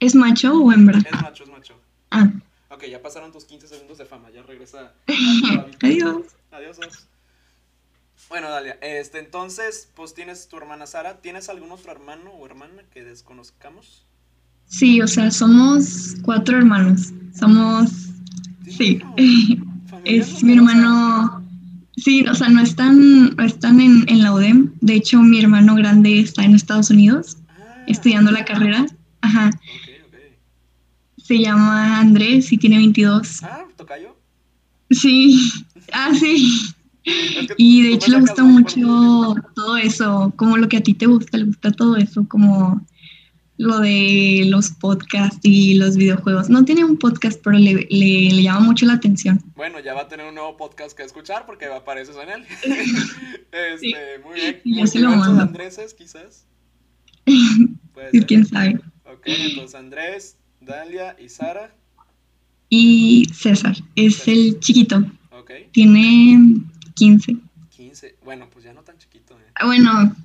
¿Es 0.00 0.14
macho 0.14 0.52
o 0.52 0.72
hembra? 0.72 0.98
Es 0.98 1.22
macho, 1.22 1.44
es 1.44 1.50
macho. 1.50 1.74
Ah, 2.10 2.28
Ok, 2.70 2.84
ya 2.84 3.02
pasaron 3.02 3.32
tus 3.32 3.44
15 3.44 3.68
segundos 3.68 3.98
de 3.98 4.06
fama, 4.06 4.30
ya 4.30 4.42
regresa. 4.42 4.94
adiós. 5.82 6.26
Adiós. 6.50 6.78
Ops. 6.78 7.06
Bueno, 8.30 8.48
Dalia, 8.48 8.78
este, 8.80 9.18
entonces, 9.18 9.90
pues 9.94 10.14
tienes 10.14 10.48
tu 10.48 10.56
hermana 10.56 10.86
Sara. 10.86 11.20
¿Tienes 11.20 11.50
algún 11.50 11.70
otro 11.70 11.92
hermano 11.92 12.30
o 12.30 12.46
hermana 12.46 12.82
que 12.90 13.04
desconozcamos? 13.04 14.06
Sí, 14.72 15.02
o 15.02 15.06
sea, 15.06 15.30
somos 15.30 16.16
cuatro 16.22 16.56
hermanos. 16.56 17.12
Somos. 17.38 17.90
Sí. 18.68 19.00
Es 20.04 20.42
mi 20.42 20.54
hermano. 20.54 21.44
Sí, 21.96 22.24
o 22.26 22.34
sea, 22.34 22.48
no 22.48 22.60
están, 22.60 23.36
no 23.36 23.44
están 23.44 23.80
en, 23.80 24.04
en 24.08 24.20
la 24.20 24.32
UDEM. 24.32 24.72
De 24.80 24.94
hecho, 24.94 25.22
mi 25.22 25.38
hermano 25.38 25.76
grande 25.76 26.18
está 26.18 26.42
en 26.42 26.56
Estados 26.56 26.90
Unidos 26.90 27.36
Ah, 27.48 27.84
estudiando 27.86 28.32
la 28.32 28.44
carrera. 28.44 28.84
Ajá. 29.20 29.50
Se 31.18 31.38
llama 31.38 32.00
Andrés 32.00 32.52
y 32.52 32.58
tiene 32.58 32.78
22. 32.78 33.44
Ah, 33.44 33.64
¿tocayo? 33.76 34.16
Sí. 34.90 35.52
Ah, 35.92 36.10
sí. 36.18 36.74
Es 37.04 37.48
que 37.48 37.54
Y 37.58 37.82
de 37.82 37.94
hecho 37.94 38.10
le 38.10 38.20
gusta 38.20 38.42
mucho 38.44 39.34
todo 39.54 39.76
eso, 39.76 40.32
como 40.36 40.56
lo 40.56 40.68
que 40.68 40.78
a 40.78 40.82
ti 40.82 40.94
te 40.94 41.06
gusta, 41.06 41.36
le 41.36 41.44
gusta 41.44 41.70
todo 41.70 41.96
eso, 41.96 42.26
como 42.26 42.80
lo 43.62 43.78
de 43.80 44.44
los 44.46 44.70
podcasts 44.70 45.38
y 45.42 45.74
los 45.74 45.96
videojuegos. 45.96 46.50
No 46.50 46.64
tiene 46.64 46.84
un 46.84 46.98
podcast, 46.98 47.40
pero 47.42 47.56
le, 47.58 47.74
le, 47.90 48.30
le 48.30 48.42
llama 48.42 48.60
mucho 48.60 48.84
la 48.86 48.94
atención. 48.94 49.40
Bueno, 49.54 49.78
ya 49.80 49.94
va 49.94 50.02
a 50.02 50.08
tener 50.08 50.26
un 50.26 50.34
nuevo 50.34 50.56
podcast 50.56 50.96
que 50.96 51.02
escuchar 51.04 51.46
porque 51.46 51.66
apareces 51.66 52.16
en 52.16 52.28
él. 52.28 52.44
este, 53.52 53.78
Sí. 53.78 53.94
muy 54.24 54.34
bien. 54.34 54.60
Yo 54.64 54.86
se 54.86 54.98
lo 54.98 55.10
mando. 55.10 55.42
Andreses, 55.42 55.94
quizás. 55.94 56.46
Ser. 58.12 58.26
quién 58.26 58.46
sabe. 58.46 58.80
Ok, 59.04 59.22
entonces 59.26 59.74
Andrés, 59.74 60.36
Dalia 60.60 61.16
y 61.22 61.28
Sara. 61.28 61.74
Y 62.68 63.26
César 63.34 63.76
es 63.96 64.26
el 64.28 64.58
chiquito, 64.60 65.04
Ok, 65.30 65.50
tiene 65.72 66.56
15. 66.94 67.36
15. 67.70 68.16
Bueno, 68.24 68.48
pues 68.50 68.64
ya 68.64 68.72
no 68.72 68.82
tan 68.82 68.96
chiquito. 68.98 69.34
eh. 69.38 69.42
Ah, 69.56 69.66
Bueno, 69.66 70.16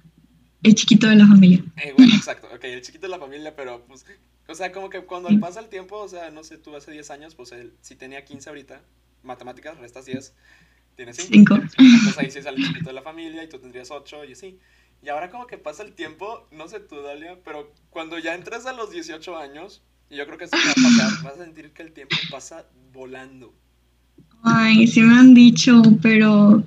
el 0.68 0.76
chiquito 0.76 1.08
de 1.08 1.16
la 1.16 1.28
familia. 1.28 1.64
Eh, 1.78 1.94
bueno, 1.98 2.14
exacto, 2.16 2.48
ok, 2.54 2.64
el 2.66 2.82
chiquito 2.82 3.08
de 3.08 3.12
la 3.12 3.20
familia, 3.20 3.56
pero 3.56 3.86
pues, 3.86 4.06
o 4.48 4.56
sea, 4.56 4.72
como 4.72 4.90
que 4.90 5.02
cuando 5.02 5.30
pasa 5.40 5.60
el 5.60 5.68
tiempo, 5.68 5.98
o 5.98 6.08
sea, 6.08 6.30
no 6.32 6.44
sé, 6.44 6.58
tú 6.58 6.76
hace 6.76 6.92
10 6.92 7.10
años, 7.12 7.36
pues 7.36 7.52
él, 7.52 7.74
si 7.82 7.96
tenía 7.96 8.24
15 8.24 8.50
ahorita, 8.50 8.82
matemáticas, 9.24 9.78
restas 9.78 10.06
10, 10.06 10.34
tiene 10.96 11.14
5. 11.14 11.30
5. 11.30 11.56
Entonces 11.78 12.18
ahí 12.18 12.32
sí 12.32 12.42
sale 12.42 12.58
el 12.58 12.68
chiquito 12.68 12.90
de 12.90 12.94
la 12.94 13.02
familia 13.02 13.44
y 13.44 13.50
tú 13.50 13.60
tendrías 13.60 13.92
8 13.92 14.26
y 14.26 14.34
así. 14.34 14.60
Y 15.04 15.10
ahora 15.10 15.30
como 15.30 15.48
que 15.48 15.58
pasa 15.58 15.84
el 15.84 15.94
tiempo, 15.94 16.48
no 16.52 16.68
sé 16.68 16.80
tú, 16.80 17.02
Dalia, 17.02 17.38
pero 17.44 17.72
cuando 17.90 18.18
ya 18.18 18.34
entres 18.34 18.66
a 18.66 18.74
los 18.74 18.92
18 18.92 19.38
años, 19.38 19.84
y 20.10 20.18
yo 20.18 20.26
creo 20.26 20.38
que 20.38 20.46
eso 20.46 20.58
va 20.58 20.72
a 20.72 20.74
pasar, 20.74 21.12
vas 21.24 21.40
a 21.40 21.44
sentir 21.44 21.72
que 21.72 21.84
el 21.84 21.92
tiempo 21.92 22.16
pasa 22.32 22.66
volando. 22.94 23.54
Ay, 24.44 24.88
sí 24.88 25.02
me 25.02 25.20
han 25.20 25.34
dicho, 25.34 25.82
pero 26.02 26.64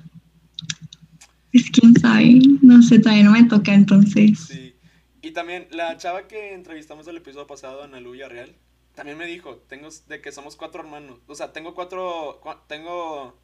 pues 1.51 1.69
quién 1.71 1.93
sabe, 1.95 2.39
no 2.61 2.81
sé, 2.81 2.99
todavía 2.99 3.23
no 3.23 3.31
me 3.31 3.43
toca 3.45 3.73
entonces. 3.73 4.39
Sí. 4.39 4.75
Y 5.21 5.31
también 5.31 5.67
la 5.71 5.97
chava 5.97 6.27
que 6.27 6.53
entrevistamos 6.53 7.07
el 7.07 7.17
episodio 7.17 7.47
pasado, 7.47 7.83
Ana 7.83 7.99
Luya 7.99 8.27
Real, 8.27 8.55
también 8.95 9.17
me 9.17 9.25
dijo, 9.25 9.57
tengo 9.67 9.89
de 10.07 10.21
que 10.21 10.31
somos 10.31 10.55
cuatro 10.55 10.81
hermanos. 10.81 11.19
O 11.27 11.35
sea, 11.35 11.53
tengo 11.53 11.75
cuatro, 11.75 12.41
cua- 12.41 12.61
tengo 12.67 13.37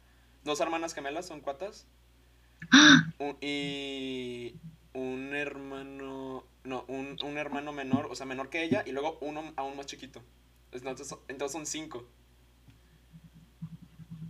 dos 0.44 0.60
hermanas 0.60 0.94
gemelas, 0.94 1.26
son 1.26 1.40
cuatas. 1.40 1.86
¡Ah! 2.72 3.12
Un- 3.18 3.36
y 3.40 4.54
un 4.94 5.34
hermano, 5.34 6.44
no, 6.64 6.84
un, 6.88 7.16
un 7.24 7.38
hermano 7.38 7.72
menor, 7.72 8.08
o 8.10 8.14
sea, 8.14 8.26
menor 8.26 8.50
que 8.50 8.64
ella, 8.64 8.82
y 8.86 8.92
luego 8.92 9.18
uno 9.20 9.52
aún 9.56 9.76
más 9.76 9.86
chiquito. 9.86 10.22
Entonces, 10.72 11.14
entonces 11.28 11.52
son 11.52 11.66
cinco. 11.66 12.06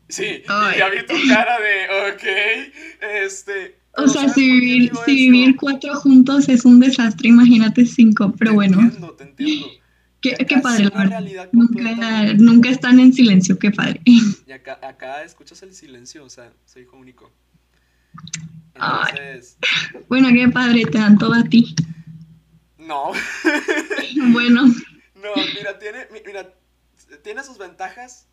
Sí, 0.08 0.42
Ay. 0.48 0.76
y 0.76 0.78
ya 0.78 0.88
vi 0.88 0.98
tu 1.06 1.14
cara 1.28 1.58
de, 1.60 2.12
ok, 2.12 2.22
este... 3.24 3.78
O 3.96 4.06
sea, 4.06 4.22
¿sabes 4.22 4.34
si 4.34 4.50
vivir, 4.50 4.92
si 5.04 5.54
cuatro 5.56 5.94
juntos 5.96 6.48
es 6.48 6.64
un 6.64 6.78
desastre, 6.80 7.28
imagínate 7.28 7.84
cinco, 7.84 8.32
pero 8.38 8.52
Te 8.52 8.54
bueno, 8.54 8.80
entiendo, 8.80 9.12
te 9.14 9.24
entiendo. 9.24 9.66
qué, 10.20 10.36
padre, 10.62 10.84
la 10.84 10.90
verdad. 11.04 11.48
Nunca, 11.52 12.32
nunca 12.34 12.68
están 12.70 13.00
en 13.00 13.12
silencio, 13.12 13.58
qué 13.58 13.70
padre. 13.72 14.00
Y 14.04 14.52
acá, 14.52 14.78
acá 14.82 15.24
escuchas 15.24 15.62
el 15.64 15.74
silencio, 15.74 16.24
o 16.24 16.30
sea, 16.30 16.52
soy 16.64 16.82
hijo 16.82 16.96
único. 16.96 17.32
Ay. 18.76 19.10
Entonces, 19.10 19.58
Bueno, 20.08 20.28
qué 20.32 20.48
padre, 20.48 20.84
te 20.84 20.98
dan 20.98 21.18
todo 21.18 21.34
a 21.34 21.42
ti. 21.44 21.74
no. 22.78 23.10
Bueno, 24.32 24.62
No, 25.16 25.30
mira, 25.56 25.78
tiene, 25.80 26.06
mi- 26.12 26.20
mira, 26.24 26.54
tiene 27.24 27.42
sus 27.42 27.58
ventajas, 27.58 28.28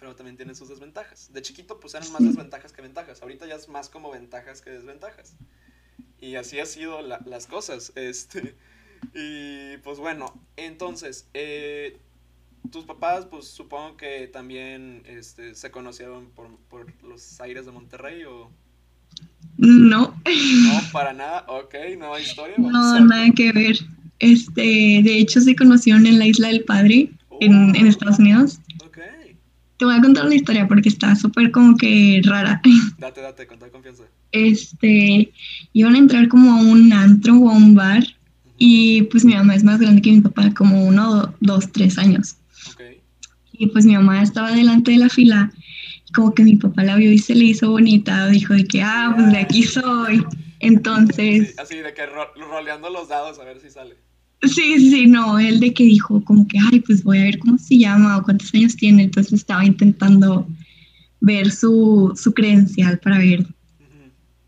pero 0.00 0.16
también 0.16 0.36
tiene 0.36 0.54
sus 0.54 0.68
desventajas. 0.68 1.30
De 1.32 1.42
chiquito, 1.42 1.78
pues 1.78 1.94
eran 1.94 2.10
más 2.10 2.24
desventajas 2.24 2.72
que 2.72 2.82
ventajas. 2.82 3.20
Ahorita 3.22 3.46
ya 3.46 3.54
es 3.54 3.68
más 3.68 3.88
como 3.90 4.10
ventajas 4.10 4.62
que 4.62 4.70
desventajas. 4.70 5.34
Y 6.20 6.34
así 6.36 6.58
ha 6.58 6.66
sido 6.66 7.02
la- 7.02 7.20
las 7.26 7.46
cosas. 7.46 7.92
Este, 7.96 8.56
y 9.14 9.76
pues 9.78 9.98
bueno, 9.98 10.34
entonces, 10.56 11.28
eh, 11.34 11.98
tus 12.70 12.84
papás, 12.84 13.26
pues 13.26 13.46
supongo 13.46 13.96
que 13.96 14.26
también 14.28 15.02
este, 15.06 15.54
se 15.54 15.70
conocieron 15.70 16.30
por, 16.30 16.48
por 16.68 16.92
los 17.04 17.40
aires 17.40 17.66
de 17.66 17.72
Monterrey 17.72 18.24
o 18.24 18.50
no, 19.56 20.14
no, 20.24 20.80
para 20.92 21.12
nada. 21.12 21.44
Ok, 21.48 21.74
nueva 21.98 22.20
historia. 22.20 22.54
vamos 22.58 22.72
no, 22.72 23.00
nada 23.06 23.26
que 23.34 23.52
ver. 23.52 23.76
Este, 24.18 24.60
de 25.02 25.18
hecho, 25.18 25.40
se 25.40 25.56
conocieron 25.56 26.06
en 26.06 26.18
la 26.18 26.26
Isla 26.26 26.48
del 26.48 26.64
Padre, 26.64 27.10
en, 27.40 27.74
en 27.74 27.86
Oh, 27.86 27.88
Estados 27.88 28.18
Unidos. 28.18 28.58
Te 29.80 29.86
voy 29.86 29.94
a 29.96 30.00
contar 30.02 30.26
una 30.26 30.34
historia 30.34 30.68
porque 30.68 30.90
está 30.90 31.16
súper 31.16 31.50
como 31.50 31.74
que 31.74 32.20
rara. 32.22 32.60
date, 32.98 33.22
date, 33.22 33.46
con 33.46 33.58
toda 33.58 33.70
confianza. 33.70 34.02
Este, 34.30 35.32
iban 35.72 35.94
a 35.94 35.98
entrar 35.98 36.28
como 36.28 36.52
a 36.52 36.56
un 36.56 36.92
antro 36.92 37.34
o 37.38 37.48
a 37.50 37.54
un 37.56 37.74
bar 37.74 38.04
y 38.58 39.04
pues 39.04 39.24
mi 39.24 39.32
mamá 39.32 39.54
es 39.54 39.64
más 39.64 39.80
grande 39.80 40.02
que 40.02 40.12
mi 40.12 40.20
papá, 40.20 40.52
como 40.52 40.84
uno, 40.86 41.34
dos, 41.40 41.72
tres 41.72 41.96
años. 41.96 42.36
Ok. 42.72 42.82
Y 43.54 43.68
pues 43.68 43.86
mi 43.86 43.94
mamá 43.94 44.22
estaba 44.22 44.52
delante 44.52 44.90
de 44.90 44.98
la 44.98 45.08
fila 45.08 45.50
y 46.06 46.12
como 46.12 46.34
que 46.34 46.42
mi 46.42 46.56
papá 46.56 46.84
la 46.84 46.96
vio 46.96 47.10
y 47.10 47.16
se 47.18 47.34
le 47.34 47.46
hizo 47.46 47.70
bonita, 47.70 48.26
dijo 48.28 48.52
de 48.52 48.66
que, 48.66 48.82
ah, 48.82 49.14
pues 49.16 49.32
de 49.32 49.38
aquí 49.38 49.62
soy. 49.62 50.22
Entonces, 50.60 51.48
Sí, 51.48 51.54
así 51.56 51.76
de 51.78 51.94
que 51.94 52.04
ro- 52.04 52.34
roleando 52.36 52.90
los 52.90 53.08
dados 53.08 53.38
a 53.38 53.44
ver 53.44 53.58
si 53.60 53.70
sale. 53.70 53.96
Sí, 54.42 54.90
sí, 54.90 55.06
no, 55.06 55.38
él 55.38 55.60
de 55.60 55.72
que 55.74 55.84
dijo 55.84 56.24
como 56.24 56.46
que, 56.48 56.58
ay, 56.72 56.80
pues 56.80 57.02
voy 57.04 57.18
a 57.18 57.24
ver 57.24 57.38
cómo 57.38 57.58
se 57.58 57.78
llama 57.78 58.16
o 58.18 58.22
cuántos 58.22 58.52
años 58.54 58.76
tiene. 58.76 59.04
Entonces 59.04 59.32
estaba 59.34 59.64
intentando 59.64 60.46
ver 61.20 61.50
su, 61.50 62.12
su 62.16 62.32
credencial 62.32 62.98
para 62.98 63.18
ver 63.18 63.46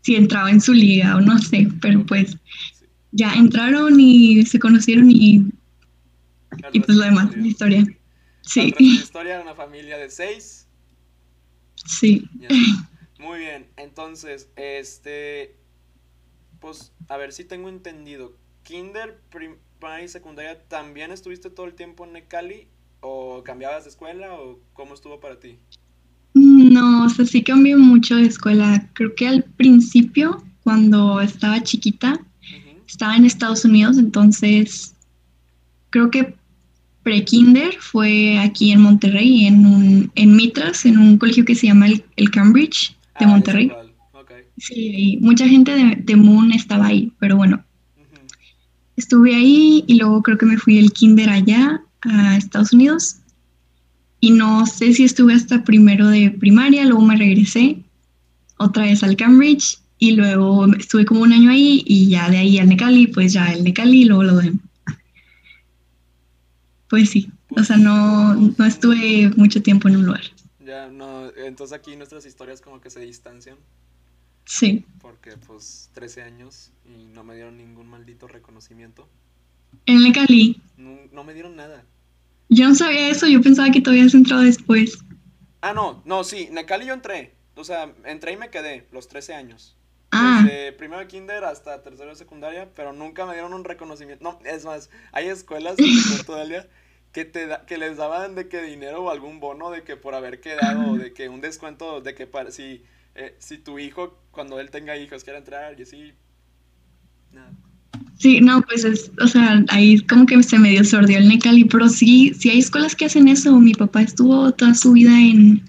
si 0.01 0.15
entraba 0.15 0.51
en 0.51 0.59
su 0.59 0.73
liga 0.73 1.15
o 1.15 1.21
no 1.21 1.37
sé, 1.39 1.69
pero 1.81 2.05
pues 2.05 2.31
sí. 2.73 2.85
ya 3.11 3.33
entraron 3.33 3.99
y 3.99 4.45
se 4.45 4.59
conocieron 4.59 5.09
y, 5.09 5.45
El 6.57 6.69
y 6.73 6.79
pues 6.81 6.97
lo 6.97 7.05
demás, 7.05 7.35
la 7.35 7.47
historia. 7.47 7.79
El 7.79 7.99
Sí, 8.45 8.73
es 8.77 8.81
historia, 8.81 9.41
una 9.41 9.55
familia 9.55 9.97
de 9.97 10.09
seis. 10.09 10.67
sí. 11.85 12.27
Muy 13.19 13.39
bien, 13.39 13.67
entonces, 13.77 14.49
este, 14.57 15.55
pues, 16.59 16.91
a 17.07 17.15
ver 17.17 17.31
si 17.31 17.45
tengo 17.45 17.69
entendido. 17.69 18.33
Kinder, 18.63 19.21
prim- 19.29 19.55
primaria 19.83 20.05
y 20.05 20.07
secundaria, 20.07 20.67
¿también 20.69 21.11
estuviste 21.11 21.49
todo 21.49 21.65
el 21.65 21.75
tiempo 21.75 22.05
en 22.05 22.13
Necali? 22.13 22.67
¿O 23.01 23.43
cambiabas 23.43 23.83
de 23.83 23.89
escuela? 23.89 24.33
¿O 24.39 24.59
cómo 24.71 24.93
estuvo 24.93 25.19
para 25.19 25.37
ti? 25.39 25.59
No, 26.33 27.05
o 27.05 27.09
sea, 27.09 27.25
sí 27.25 27.43
cambié 27.43 27.75
mucho 27.75 28.15
de 28.15 28.25
escuela. 28.25 28.89
Creo 28.93 29.13
que 29.15 29.27
al 29.27 29.43
principio, 29.43 30.43
cuando 30.63 31.21
estaba 31.21 31.61
chiquita, 31.61 32.19
Ujú, 32.49 32.81
estaba 32.87 33.15
en 33.15 33.25
Estados 33.25 33.65
Unidos, 33.65 33.97
entonces 33.97 34.95
creo 35.89 36.09
que 36.11 36.35
pre-kinder 37.03 37.75
fue 37.79 38.39
aquí 38.39 38.71
en 38.71 38.81
Monterrey, 38.81 39.45
en 39.45 39.65
un, 39.65 40.11
en 40.15 40.35
Mitras, 40.35 40.85
en 40.85 40.97
un 40.97 41.17
colegio 41.17 41.45
que 41.45 41.55
se 41.55 41.67
llama 41.67 41.87
el, 41.87 42.03
el 42.15 42.31
Cambridge 42.31 42.95
de 43.19 43.25
Ah, 43.25 43.27
Monterrey. 43.27 43.67
cuál, 43.69 43.93
Ok. 44.13 44.31
Sí, 44.57 44.73
y 45.13 45.17
mucha 45.17 45.47
gente 45.47 45.73
de, 45.75 45.95
de 45.97 46.15
Moon 46.15 46.51
estaba 46.53 46.87
ahí, 46.87 47.11
pero 47.19 47.37
bueno, 47.37 47.63
estuve 48.97 49.35
ahí 49.35 49.83
y 49.87 49.95
luego 49.95 50.21
creo 50.21 50.37
que 50.37 50.45
me 50.45 50.57
fui 50.57 50.77
el 50.77 50.91
kinder 50.91 51.29
allá 51.29 51.81
a 52.01 52.37
Estados 52.37 52.73
Unidos 52.73 53.17
y 54.19 54.31
no 54.31 54.65
sé 54.65 54.93
si 54.93 55.03
estuve 55.03 55.33
hasta 55.33 55.63
primero 55.63 56.07
de 56.07 56.31
primaria, 56.31 56.85
luego 56.85 57.01
me 57.01 57.17
regresé 57.17 57.83
otra 58.57 58.83
vez 58.83 59.03
al 59.03 59.17
Cambridge 59.17 59.79
y 59.99 60.11
luego 60.13 60.65
estuve 60.75 61.05
como 61.05 61.21
un 61.21 61.33
año 61.33 61.49
ahí 61.49 61.83
y 61.85 62.09
ya 62.09 62.29
de 62.29 62.37
ahí 62.37 62.57
al 62.57 62.69
Necali, 62.69 63.07
pues 63.07 63.33
ya 63.33 63.51
el 63.51 63.63
Necali 63.63 64.03
y 64.03 64.05
luego 64.05 64.23
lo 64.23 64.37
de... 64.37 64.53
Pues 66.89 67.09
sí, 67.09 67.29
o 67.49 67.63
sea, 67.63 67.77
no, 67.77 68.35
no 68.35 68.65
estuve 68.65 69.31
mucho 69.35 69.61
tiempo 69.61 69.87
en 69.87 69.97
un 69.97 70.05
lugar. 70.05 70.23
Ya, 70.65 70.87
no, 70.87 71.29
entonces 71.35 71.77
aquí 71.77 71.95
nuestras 71.95 72.25
historias 72.25 72.61
como 72.61 72.79
que 72.79 72.89
se 72.89 72.99
distancian. 72.99 73.57
Sí, 74.45 74.85
Porque, 74.97 75.37
pues, 75.37 75.91
13 75.93 76.23
años 76.23 76.71
y 76.83 77.05
no 77.05 77.23
me 77.23 77.35
dieron 77.35 77.57
ningún 77.57 77.87
maldito 77.87 78.27
reconocimiento. 78.27 79.07
en 79.85 79.95
el 79.97 80.03
Necali. 80.03 80.61
No, 80.75 80.99
no 81.11 81.23
me 81.23 81.33
dieron 81.33 81.55
nada. 81.55 81.83
Yo 82.47 82.69
no 82.69 82.73
sabía 82.75 83.09
eso, 83.09 83.27
yo 83.27 83.41
pensaba 83.41 83.69
que 83.69 83.81
todavía 83.81 84.03
habías 84.03 84.13
entrado 84.13 84.43
después. 84.43 84.97
Ah, 85.61 85.73
no, 85.73 86.01
no, 86.05 86.23
sí, 86.23 86.49
Necali 86.51 86.85
yo 86.85 86.93
entré. 86.93 87.33
O 87.55 87.63
sea, 87.63 87.93
entré 88.05 88.33
y 88.33 88.37
me 88.37 88.49
quedé 88.49 88.87
los 88.91 89.07
13 89.07 89.33
años. 89.33 89.77
Ah, 90.11 90.45
Desde 90.45 90.71
primero 90.73 90.99
de 90.99 91.07
kinder 91.07 91.43
hasta 91.43 91.81
tercero 91.81 92.09
de 92.09 92.15
secundaria, 92.15 92.71
pero 92.75 92.93
nunca 92.93 93.25
me 93.25 93.33
dieron 93.33 93.53
un 93.53 93.63
reconocimiento. 93.63 94.23
No, 94.23 94.39
es 94.45 94.65
más, 94.65 94.89
hay 95.11 95.27
escuelas, 95.29 95.89
cuento, 96.05 96.33
Dalia, 96.35 96.69
que, 97.11 97.25
te 97.25 97.47
da- 97.47 97.65
que 97.65 97.77
les 97.77 97.97
daban 97.97 98.35
de 98.35 98.47
que 98.47 98.61
dinero 98.61 99.03
o 99.03 99.09
algún 99.09 99.39
bono 99.39 99.71
de 99.71 99.83
que 99.83 99.97
por 99.97 100.13
haber 100.15 100.39
quedado, 100.41 100.97
de 100.97 101.13
que 101.13 101.29
un 101.29 101.41
descuento, 101.41 102.01
de 102.01 102.13
que 102.15 102.27
para, 102.27 102.51
si, 102.51 102.83
eh, 103.15 103.35
si 103.39 103.57
tu 103.57 103.79
hijo, 103.79 104.17
cuando 104.31 104.59
él 104.59 104.69
tenga 104.69 104.97
hijos, 104.97 105.23
quiera 105.23 105.39
entrar 105.39 105.79
y 105.79 105.83
así. 105.83 106.11
Nada. 107.31 107.51
Sí, 108.17 108.41
no, 108.41 108.61
pues 108.61 108.83
es, 108.85 109.11
o 109.21 109.27
sea, 109.27 109.63
ahí 109.69 109.99
como 109.99 110.25
que 110.25 110.41
se 110.43 110.57
medio 110.57 110.83
sordió 110.83 111.17
el 111.17 111.27
Necali, 111.27 111.65
pero 111.65 111.89
sí, 111.89 112.33
sí 112.37 112.49
hay 112.49 112.59
escuelas 112.59 112.95
que 112.95 113.05
hacen 113.05 113.27
eso. 113.27 113.59
Mi 113.59 113.73
papá 113.73 114.01
estuvo 114.01 114.51
toda 114.53 114.73
su 114.75 114.93
vida 114.93 115.11
en, 115.19 115.61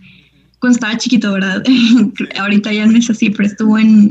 cuando 0.59 0.77
estaba 0.77 0.97
chiquito, 0.97 1.33
¿verdad? 1.33 1.63
Ahorita 2.39 2.73
ya 2.73 2.87
no 2.87 2.97
es 2.97 3.11
así, 3.11 3.31
pero 3.31 3.47
estuvo 3.47 3.79
en 3.79 4.09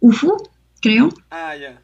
UFU, 0.00 0.36
creo, 0.80 1.10
Ah, 1.30 1.54
ya. 1.56 1.80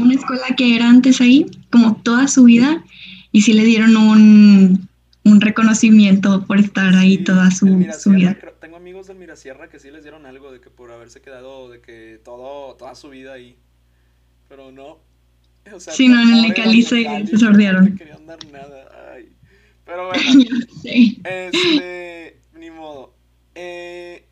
una 0.00 0.14
escuela 0.14 0.46
que 0.56 0.74
era 0.74 0.88
antes 0.88 1.20
ahí, 1.20 1.46
como 1.70 1.96
toda 2.02 2.28
su 2.28 2.44
vida, 2.44 2.82
y 3.30 3.42
sí 3.42 3.52
le 3.52 3.64
dieron 3.64 3.96
un, 3.96 4.87
un 5.30 5.40
reconocimiento 5.40 6.44
por 6.46 6.58
estar 6.58 6.94
ahí 6.94 7.18
Sí, 7.18 7.24
toda 7.24 7.50
su, 7.50 7.66
su 7.98 8.10
vida. 8.10 8.36
tengo 8.60 8.76
amigos 8.76 9.06
del 9.06 9.16
Mirasierra 9.18 9.68
que 9.68 9.78
sí 9.78 9.90
les 9.90 10.02
dieron 10.02 10.26
algo 10.26 10.50
de 10.52 10.60
que 10.60 10.70
por 10.70 10.90
haberse 10.92 11.20
quedado, 11.20 11.68
de 11.70 11.80
que 11.80 12.20
todo, 12.24 12.74
toda 12.76 12.94
su 12.94 13.08
vida 13.10 13.32
ahí. 13.34 13.56
Pero 14.48 14.72
no. 14.72 14.98
O 15.74 15.80
sea, 15.80 15.92
Sí, 15.92 16.08
no, 16.08 16.20
en 16.22 16.28
el 16.30 16.42
Necali 16.48 16.82
se- 16.82 17.26
se 17.26 17.36
sordearon. 17.36 17.90
No 17.90 17.96
querían 17.96 18.26
dar 18.26 18.38
nada. 18.50 18.88
Ay. 19.14 19.30
Pero 19.84 20.06
bueno, 20.08 20.22
Sí. 20.82 21.20
este, 21.24 22.40
ni 22.54 22.70
modo. 22.70 23.14
Eh, 23.54 24.24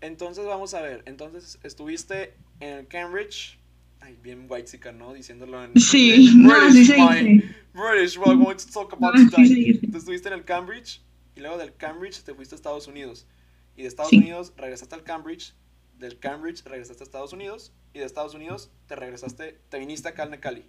entonces 0.00 0.44
vamos 0.46 0.72
a 0.74 0.80
ver. 0.80 1.02
Entonces 1.06 1.58
estuviste 1.62 2.34
en 2.60 2.86
Cambridge 2.86 3.58
Ay, 4.04 4.18
bien 4.22 4.46
white 4.50 4.92
¿no? 4.92 5.14
Diciéndolo 5.14 5.64
en. 5.64 5.80
Sí, 5.80 6.12
en 6.12 6.42
no, 6.46 6.54
así 6.54 6.84
se 6.84 6.94
dice. 6.94 7.54
British, 7.72 8.18
we're 8.18 8.36
going 8.36 8.56
to 8.56 8.66
talk 8.70 8.92
about 8.92 9.14
No, 9.14 9.30
today. 9.30 9.46
sí. 9.46 9.68
Entonces 9.70 10.00
estuviste 10.00 10.28
en 10.28 10.34
el 10.34 10.44
Cambridge 10.44 11.00
y 11.34 11.40
luego 11.40 11.56
del 11.56 11.74
Cambridge 11.74 12.22
te 12.22 12.34
fuiste 12.34 12.54
a 12.54 12.56
Estados 12.56 12.86
Unidos. 12.86 13.26
Y 13.76 13.82
de 13.82 13.88
Estados 13.88 14.10
Sí. 14.10 14.18
Unidos 14.18 14.52
regresaste 14.58 14.94
al 14.94 15.02
Cambridge, 15.04 15.54
del 15.98 16.18
Cambridge 16.18 16.62
regresaste 16.64 17.02
a 17.02 17.06
Estados 17.06 17.32
Unidos 17.32 17.72
y 17.94 17.98
de 18.00 18.04
Estados 18.04 18.34
Unidos 18.34 18.70
te 18.86 18.94
regresaste, 18.94 19.58
te 19.70 19.78
viniste 19.78 20.08
acá 20.08 20.24
al 20.24 20.30
Necali. 20.30 20.66